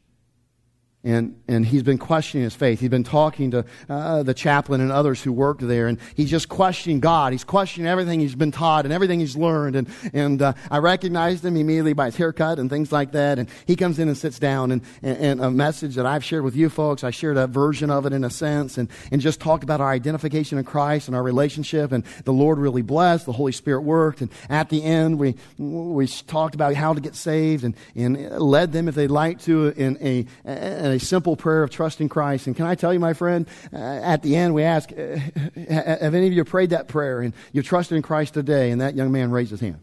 And, 1.04 1.42
and 1.48 1.66
he's 1.66 1.82
been 1.82 1.98
questioning 1.98 2.44
his 2.44 2.54
faith. 2.54 2.78
He's 2.78 2.88
been 2.88 3.02
talking 3.02 3.50
to 3.50 3.64
uh, 3.88 4.22
the 4.22 4.34
chaplain 4.34 4.80
and 4.80 4.92
others 4.92 5.20
who 5.20 5.32
worked 5.32 5.66
there, 5.66 5.88
and 5.88 5.98
he's 6.14 6.30
just 6.30 6.48
questioning 6.48 7.00
God. 7.00 7.32
He's 7.32 7.42
questioning 7.42 7.88
everything 7.88 8.20
he's 8.20 8.36
been 8.36 8.52
taught 8.52 8.84
and 8.84 8.94
everything 8.94 9.18
he's 9.18 9.36
learned. 9.36 9.74
And, 9.74 9.88
and 10.12 10.40
uh, 10.40 10.52
I 10.70 10.78
recognized 10.78 11.44
him 11.44 11.56
immediately 11.56 11.92
by 11.92 12.04
his 12.04 12.16
haircut 12.16 12.60
and 12.60 12.70
things 12.70 12.92
like 12.92 13.10
that. 13.12 13.40
And 13.40 13.48
he 13.66 13.74
comes 13.74 13.98
in 13.98 14.06
and 14.06 14.16
sits 14.16 14.38
down, 14.38 14.70
and, 14.70 14.82
and, 15.02 15.18
and 15.18 15.40
a 15.40 15.50
message 15.50 15.96
that 15.96 16.06
I've 16.06 16.22
shared 16.22 16.44
with 16.44 16.54
you 16.54 16.68
folks, 16.68 17.02
I 17.02 17.10
shared 17.10 17.36
a 17.36 17.48
version 17.48 17.90
of 17.90 18.06
it 18.06 18.12
in 18.12 18.22
a 18.22 18.30
sense, 18.30 18.78
and, 18.78 18.88
and 19.10 19.20
just 19.20 19.40
talked 19.40 19.64
about 19.64 19.80
our 19.80 19.90
identification 19.90 20.56
in 20.56 20.64
Christ 20.64 21.08
and 21.08 21.16
our 21.16 21.22
relationship. 21.24 21.90
And 21.90 22.04
the 22.24 22.32
Lord 22.32 22.58
really 22.58 22.82
blessed, 22.82 23.26
the 23.26 23.32
Holy 23.32 23.50
Spirit 23.50 23.80
worked. 23.80 24.20
And 24.20 24.30
at 24.48 24.68
the 24.68 24.84
end, 24.84 25.18
we, 25.18 25.34
we 25.58 26.06
talked 26.06 26.54
about 26.54 26.74
how 26.74 26.94
to 26.94 27.00
get 27.00 27.16
saved 27.16 27.64
and, 27.64 27.74
and 27.96 28.38
led 28.38 28.70
them, 28.70 28.86
if 28.86 28.94
they'd 28.94 29.08
like 29.08 29.40
to, 29.40 29.70
in 29.70 29.98
a, 30.00 30.26
a 30.44 30.91
a 30.92 30.98
simple 30.98 31.36
prayer 31.36 31.62
of 31.62 31.70
trust 31.70 32.00
in 32.00 32.08
Christ. 32.08 32.46
And 32.46 32.56
can 32.56 32.66
I 32.66 32.74
tell 32.74 32.92
you, 32.92 33.00
my 33.00 33.12
friend, 33.12 33.46
uh, 33.72 33.76
at 33.76 34.22
the 34.22 34.36
end 34.36 34.54
we 34.54 34.62
ask, 34.62 34.90
uh, 34.92 34.96
have 35.68 36.14
any 36.14 36.26
of 36.26 36.32
you 36.32 36.44
prayed 36.44 36.70
that 36.70 36.88
prayer 36.88 37.20
and 37.20 37.34
you 37.52 37.62
trusted 37.62 37.96
in 37.96 38.02
Christ 38.02 38.34
today? 38.34 38.70
And 38.70 38.80
that 38.80 38.94
young 38.94 39.10
man 39.10 39.30
raised 39.30 39.50
his 39.50 39.60
hand. 39.60 39.78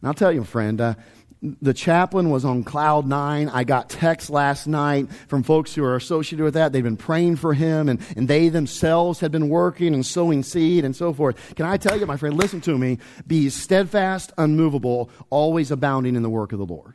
And 0.00 0.08
I'll 0.08 0.14
tell 0.14 0.32
you, 0.32 0.40
my 0.40 0.46
friend, 0.46 0.80
uh, 0.80 0.94
the 1.42 1.74
chaplain 1.74 2.30
was 2.30 2.44
on 2.44 2.64
cloud 2.64 3.06
nine. 3.06 3.48
I 3.48 3.64
got 3.64 3.90
texts 3.90 4.30
last 4.30 4.66
night 4.66 5.10
from 5.28 5.42
folks 5.42 5.74
who 5.74 5.84
are 5.84 5.96
associated 5.96 6.42
with 6.42 6.54
that. 6.54 6.72
They've 6.72 6.82
been 6.82 6.96
praying 6.96 7.36
for 7.36 7.54
him, 7.54 7.88
and, 7.88 8.00
and 8.16 8.26
they 8.26 8.48
themselves 8.48 9.20
had 9.20 9.32
been 9.32 9.48
working 9.48 9.94
and 9.94 10.04
sowing 10.04 10.42
seed 10.42 10.84
and 10.84 10.96
so 10.96 11.12
forth. 11.12 11.54
Can 11.54 11.66
I 11.66 11.76
tell 11.76 11.98
you, 11.98 12.06
my 12.06 12.16
friend, 12.16 12.36
listen 12.36 12.60
to 12.62 12.76
me. 12.76 12.98
Be 13.26 13.50
steadfast, 13.50 14.32
unmovable, 14.38 15.10
always 15.30 15.70
abounding 15.70 16.16
in 16.16 16.22
the 16.22 16.30
work 16.30 16.52
of 16.52 16.58
the 16.58 16.66
Lord. 16.66 16.94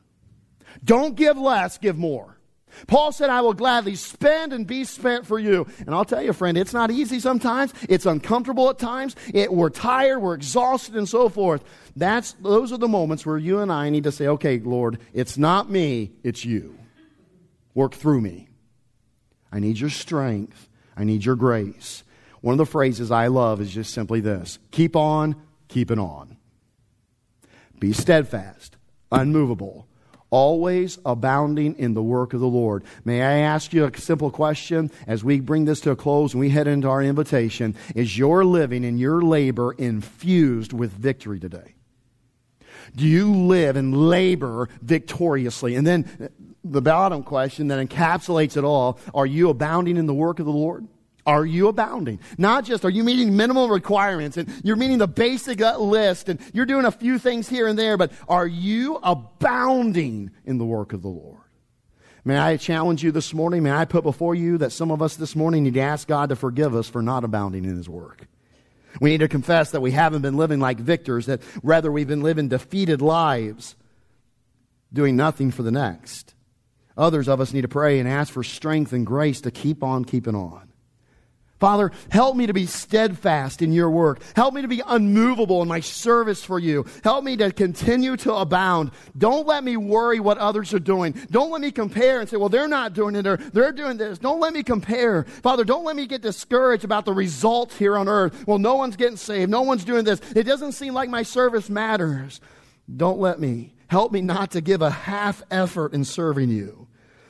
Don't 0.83 1.15
give 1.15 1.37
less, 1.37 1.77
give 1.77 1.97
more. 1.97 2.37
Paul 2.87 3.11
said, 3.11 3.29
I 3.29 3.41
will 3.41 3.53
gladly 3.53 3.95
spend 3.95 4.53
and 4.53 4.65
be 4.65 4.83
spent 4.83 5.25
for 5.25 5.37
you. 5.37 5.67
And 5.79 5.93
I'll 5.93 6.05
tell 6.05 6.21
you, 6.21 6.33
friend, 6.33 6.57
it's 6.57 6.73
not 6.73 6.89
easy 6.89 7.19
sometimes. 7.19 7.73
It's 7.89 8.05
uncomfortable 8.05 8.69
at 8.69 8.79
times. 8.79 9.15
It, 9.33 9.51
we're 9.51 9.69
tired, 9.69 10.19
we're 10.19 10.33
exhausted, 10.33 10.95
and 10.95 11.07
so 11.07 11.29
forth. 11.29 11.63
That's, 11.95 12.33
those 12.33 12.71
are 12.71 12.77
the 12.77 12.87
moments 12.87 13.25
where 13.25 13.37
you 13.37 13.59
and 13.59 13.71
I 13.71 13.89
need 13.89 14.05
to 14.05 14.11
say, 14.11 14.27
okay, 14.27 14.59
Lord, 14.59 14.99
it's 15.13 15.37
not 15.37 15.69
me, 15.69 16.13
it's 16.23 16.45
you. 16.45 16.77
Work 17.73 17.93
through 17.93 18.21
me. 18.21 18.49
I 19.51 19.59
need 19.59 19.79
your 19.79 19.89
strength. 19.89 20.69
I 20.95 21.03
need 21.03 21.25
your 21.25 21.35
grace. 21.35 22.03
One 22.41 22.53
of 22.53 22.57
the 22.57 22.65
phrases 22.65 23.11
I 23.11 23.27
love 23.27 23.61
is 23.61 23.71
just 23.71 23.93
simply 23.93 24.19
this 24.19 24.59
keep 24.71 24.95
on 24.95 25.35
keeping 25.67 25.99
on. 25.99 26.37
Be 27.79 27.93
steadfast, 27.93 28.77
unmovable 29.11 29.87
always 30.31 30.97
abounding 31.05 31.77
in 31.77 31.93
the 31.93 32.01
work 32.01 32.33
of 32.33 32.39
the 32.39 32.47
Lord. 32.47 32.83
May 33.05 33.21
I 33.21 33.39
ask 33.39 33.73
you 33.73 33.85
a 33.85 33.97
simple 33.97 34.31
question 34.31 34.89
as 35.05 35.23
we 35.23 35.39
bring 35.41 35.65
this 35.65 35.81
to 35.81 35.91
a 35.91 35.95
close 35.95 36.33
and 36.33 36.39
we 36.39 36.49
head 36.49 36.67
into 36.67 36.89
our 36.89 37.03
invitation? 37.03 37.75
Is 37.93 38.17
your 38.17 38.43
living 38.43 38.83
and 38.85 38.99
your 38.99 39.21
labor 39.21 39.73
infused 39.73 40.73
with 40.73 40.91
victory 40.91 41.39
today? 41.39 41.75
Do 42.95 43.05
you 43.05 43.33
live 43.33 43.75
and 43.75 44.09
labor 44.09 44.69
victoriously? 44.81 45.75
And 45.75 45.85
then 45.85 46.29
the 46.63 46.81
bottom 46.81 47.23
question 47.23 47.67
that 47.67 47.87
encapsulates 47.87 48.57
it 48.57 48.63
all 48.63 48.99
are 49.13 49.25
you 49.25 49.49
abounding 49.49 49.97
in 49.97 50.05
the 50.05 50.13
work 50.13 50.39
of 50.39 50.45
the 50.45 50.51
Lord? 50.51 50.87
Are 51.25 51.45
you 51.45 51.67
abounding? 51.67 52.19
Not 52.37 52.65
just 52.65 52.83
are 52.83 52.89
you 52.89 53.03
meeting 53.03 53.35
minimal 53.35 53.69
requirements 53.69 54.37
and 54.37 54.51
you're 54.63 54.75
meeting 54.75 54.97
the 54.97 55.07
basic 55.07 55.61
uh, 55.61 55.77
list 55.77 56.29
and 56.29 56.39
you're 56.53 56.65
doing 56.65 56.85
a 56.85 56.91
few 56.91 57.19
things 57.19 57.47
here 57.47 57.67
and 57.67 57.77
there, 57.77 57.97
but 57.97 58.11
are 58.27 58.47
you 58.47 58.99
abounding 59.03 60.31
in 60.45 60.57
the 60.57 60.65
work 60.65 60.93
of 60.93 61.01
the 61.01 61.09
Lord? 61.09 61.37
May 62.23 62.37
I 62.37 62.57
challenge 62.57 63.03
you 63.03 63.11
this 63.11 63.33
morning? 63.33 63.63
May 63.63 63.71
I 63.71 63.85
put 63.85 64.03
before 64.03 64.35
you 64.35 64.57
that 64.59 64.71
some 64.71 64.91
of 64.91 65.01
us 65.01 65.15
this 65.15 65.35
morning 65.35 65.63
need 65.63 65.73
to 65.75 65.81
ask 65.81 66.07
God 66.07 66.29
to 66.29 66.35
forgive 66.35 66.75
us 66.75 66.87
for 66.87 67.01
not 67.01 67.23
abounding 67.23 67.65
in 67.65 67.75
His 67.75 67.89
work. 67.89 68.27
We 68.99 69.11
need 69.11 69.19
to 69.19 69.27
confess 69.27 69.71
that 69.71 69.81
we 69.81 69.91
haven't 69.91 70.21
been 70.21 70.37
living 70.37 70.59
like 70.59 70.79
victors, 70.79 71.27
that 71.27 71.41
rather 71.63 71.91
we've 71.91 72.07
been 72.07 72.21
living 72.21 72.47
defeated 72.47 73.01
lives, 73.01 73.75
doing 74.93 75.15
nothing 75.15 75.49
for 75.51 75.63
the 75.63 75.71
next. 75.71 76.35
Others 76.97 77.27
of 77.27 77.39
us 77.39 77.53
need 77.53 77.61
to 77.61 77.67
pray 77.67 77.99
and 77.99 78.07
ask 78.07 78.33
for 78.33 78.43
strength 78.43 78.93
and 78.93 79.05
grace 79.05 79.41
to 79.41 79.51
keep 79.51 79.81
on 79.81 80.03
keeping 80.03 80.35
on. 80.35 80.70
Father, 81.61 81.91
help 82.09 82.35
me 82.35 82.47
to 82.47 82.53
be 82.53 82.65
steadfast 82.65 83.61
in 83.61 83.71
your 83.71 83.91
work. 83.91 84.19
Help 84.35 84.55
me 84.55 84.63
to 84.63 84.67
be 84.67 84.81
unmovable 84.87 85.61
in 85.61 85.67
my 85.67 85.79
service 85.79 86.43
for 86.43 86.57
you. 86.57 86.87
Help 87.03 87.23
me 87.23 87.37
to 87.37 87.51
continue 87.51 88.17
to 88.17 88.33
abound. 88.33 88.89
Don't 89.15 89.45
let 89.45 89.63
me 89.63 89.77
worry 89.77 90.19
what 90.19 90.39
others 90.39 90.73
are 90.73 90.79
doing. 90.79 91.13
Don't 91.29 91.51
let 91.51 91.61
me 91.61 91.69
compare 91.69 92.19
and 92.19 92.27
say, 92.27 92.37
well, 92.37 92.49
they're 92.49 92.67
not 92.67 92.93
doing 92.93 93.15
it 93.15 93.27
or 93.27 93.37
they're 93.37 93.71
doing 93.71 93.97
this. 93.97 94.17
Don't 94.17 94.39
let 94.39 94.53
me 94.53 94.63
compare. 94.63 95.25
Father, 95.43 95.63
don't 95.63 95.85
let 95.85 95.95
me 95.95 96.07
get 96.07 96.23
discouraged 96.23 96.83
about 96.83 97.05
the 97.05 97.13
results 97.13 97.77
here 97.77 97.95
on 97.95 98.09
earth. 98.09 98.47
Well, 98.47 98.57
no 98.57 98.73
one's 98.73 98.95
getting 98.95 99.15
saved. 99.15 99.51
No 99.51 99.61
one's 99.61 99.85
doing 99.85 100.03
this. 100.03 100.19
It 100.35 100.45
doesn't 100.45 100.71
seem 100.71 100.95
like 100.95 101.11
my 101.11 101.21
service 101.21 101.69
matters. 101.69 102.41
Don't 102.97 103.19
let 103.19 103.39
me. 103.39 103.75
Help 103.85 104.11
me 104.11 104.21
not 104.21 104.49
to 104.51 104.61
give 104.61 104.81
a 104.81 104.89
half 104.89 105.43
effort 105.51 105.93
in 105.93 106.05
serving 106.05 106.49
you, 106.49 106.87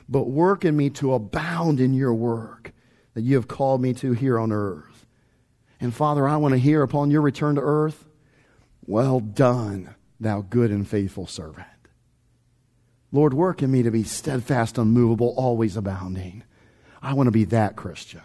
but 0.08 0.30
work 0.30 0.64
in 0.64 0.78
me 0.78 0.90
to 0.92 1.16
abound 1.16 1.82
in 1.82 1.94
your 1.94 2.14
work 2.14 2.72
that 3.14 3.22
you 3.22 3.36
have 3.36 3.48
called 3.48 3.82
me 3.82 3.94
to 3.96 4.14
here 4.14 4.40
on 4.40 4.52
earth. 4.52 5.06
And 5.80 5.94
Father, 5.94 6.28
I 6.28 6.38
want 6.38 6.54
to 6.54 6.60
hear 6.60 6.84
upon 6.84 7.12
your 7.12 7.22
return 7.22 7.56
to 7.56 7.62
earth, 7.62 8.06
well 8.86 9.20
done, 9.20 9.96
thou 10.20 10.42
good 10.42 10.72
and 10.72 10.88
faithful 10.88 11.28
servant. 11.28 11.68
Lord, 13.12 13.34
work 13.34 13.62
in 13.62 13.72
me 13.72 13.84
to 13.84 13.92
be 13.92 14.04
steadfast, 14.04 14.78
unmovable, 14.78 15.34
always 15.36 15.76
abounding. 15.76 16.44
I 17.02 17.14
want 17.14 17.28
to 17.28 17.32
be 17.32 17.46
that 17.46 17.76
Christian. 17.76 18.22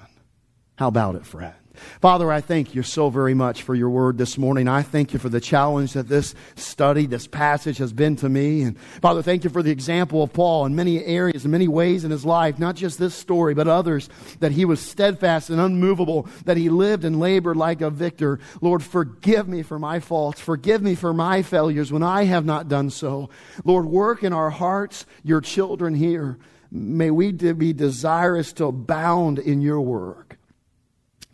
How 0.77 0.89
about 0.89 1.17
it, 1.17 1.27
friend? 1.27 1.55
Father, 2.01 2.31
I 2.31 2.41
thank 2.41 2.75
you 2.75 2.83
so 2.83 3.11
very 3.11 3.35
much 3.35 3.63
for 3.63 3.75
your 3.75 3.91
word 3.91 4.19
this 4.19 4.39
morning. 4.39 4.69
I 4.69 4.83
thank 4.83 5.13
you 5.13 5.19
for 5.19 5.29
the 5.29 5.41
challenge 5.41 5.93
that 5.93 6.09
this 6.09 6.35
study, 6.55 7.07
this 7.07 7.27
passage 7.27 7.79
has 7.79 7.93
been 7.93 8.17
to 8.17 8.29
me. 8.29 8.63
And 8.63 8.79
Father, 8.79 9.23
thank 9.23 9.45
you 9.45 9.51
for 9.51 9.63
the 9.63 9.71
example 9.71 10.23
of 10.23 10.33
Paul 10.33 10.67
in 10.67 10.75
many 10.75 11.05
areas, 11.05 11.45
in 11.45 11.51
many 11.51 11.69
ways 11.69 12.05
in 12.05 12.11
his 12.11 12.25
life, 12.25 12.59
not 12.59 12.77
just 12.77 12.99
this 12.99 13.15
story, 13.15 13.55
but 13.55 13.69
others, 13.69 14.09
that 14.41 14.53
he 14.53 14.65
was 14.65 14.81
steadfast 14.81 15.51
and 15.51 15.61
unmovable, 15.61 16.29
that 16.45 16.57
he 16.57 16.69
lived 16.69 17.05
and 17.05 17.21
labored 17.21 17.57
like 17.57 17.81
a 17.81 17.91
victor. 17.91 18.41
Lord, 18.61 18.83
forgive 18.83 19.49
me 19.49 19.63
for 19.63 19.79
my 19.79 20.01
faults. 20.01 20.41
Forgive 20.41 20.83
me 20.83 20.95
for 20.95 21.13
my 21.13 21.43
failures 21.43 21.93
when 21.93 22.03
I 22.03 22.25
have 22.25 22.45
not 22.45 22.69
done 22.69 22.91
so. 22.91 23.31
Lord, 23.65 23.87
work 23.87 24.23
in 24.25 24.33
our 24.33 24.51
hearts, 24.51 25.07
your 25.23 25.41
children 25.41 25.95
here. 25.95 26.39
May 26.73 27.13
we 27.13 27.31
be 27.31 27.73
desirous 27.73 28.53
to 28.55 28.67
abound 28.67 29.39
in 29.39 29.61
your 29.61 29.81
work. 29.81 30.26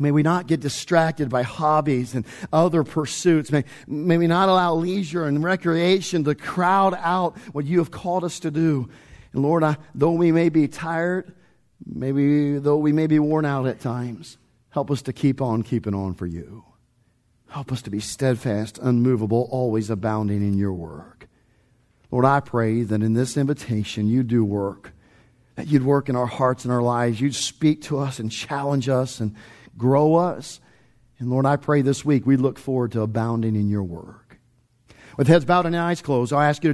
May 0.03 0.11
we 0.11 0.23
not 0.23 0.49
get 0.49 0.61
distracted 0.61 1.29
by 1.31 1.43
hobbies 1.43 2.15
and 2.15 2.27
other 2.53 2.83
pursuits. 2.83 3.53
May, 3.53 3.65
may 3.87 4.19
we 4.19 4.27
not 4.27 4.49
allow 4.49 4.75
leisure 4.75 5.25
and 5.25 5.43
recreation 5.43 6.25
to 6.25 6.35
crowd 6.35 6.95
out 6.99 7.39
what 7.53 7.65
you 7.65 7.79
have 7.79 7.91
called 7.91 8.25
us 8.25 8.41
to 8.41 8.51
do. 8.51 8.91
And 9.33 9.43
Lord, 9.43 9.63
I, 9.63 9.77
though 9.95 10.13
we 10.13 10.33
may 10.33 10.49
be 10.49 10.69
tired, 10.69 11.33
maybe 11.87 12.59
though 12.59 12.77
we 12.77 12.93
may 12.93 13.07
be 13.07 13.19
worn 13.19 13.45
out 13.45 13.67
at 13.67 13.81
times, 13.81 14.39
help 14.71 14.91
us 14.91 15.03
to 15.03 15.13
keep 15.13 15.41
on 15.41 15.63
keeping 15.63 15.95
on 15.95 16.15
for 16.15 16.27
you. 16.27 16.65
Help 17.49 17.71
us 17.71 17.83
to 17.83 17.91
be 17.91 18.01
steadfast, 18.01 18.79
unmovable, 18.79 19.49
always 19.51 19.91
abounding 19.91 20.43
in 20.43 20.59
your 20.59 20.73
work. 20.73 21.29
Lord, 22.11 22.25
I 22.25 22.41
pray 22.41 22.83
that 22.83 23.03
in 23.03 23.15
this 23.15 23.37
invitation 23.37 24.07
you 24.07 24.23
do 24.23 24.45
work, 24.45 24.93
that 25.57 25.69
you'd 25.69 25.85
work 25.85 26.09
in 26.09 26.17
our 26.17 26.27
hearts 26.27 26.65
and 26.65 26.73
our 26.73 26.83
lives. 26.83 27.21
You'd 27.21 27.35
speak 27.35 27.83
to 27.83 27.99
us 27.99 28.19
and 28.19 28.33
challenge 28.33 28.89
us 28.89 29.21
and 29.21 29.35
grow 29.77 30.15
us. 30.17 30.61
And 31.19 31.31
Lord, 31.31 31.47
I 31.47 31.57
pray 31.57 31.83
this 31.83 32.05
week 32.05 32.27
we 32.27 32.37
look 32.37 32.59
forward 32.59 32.93
to 32.93 33.03
abounding 33.03 33.57
in 33.57 33.69
your 33.69 33.83
work. 33.83 34.39
With 35.17 35.29
heads 35.29 35.45
bowed 35.45 35.67
and 35.67 35.77
eyes 35.77 36.03
closed, 36.03 36.33
I'll 36.33 36.41
ask 36.41 36.65
you 36.65 36.69
to 36.69 36.71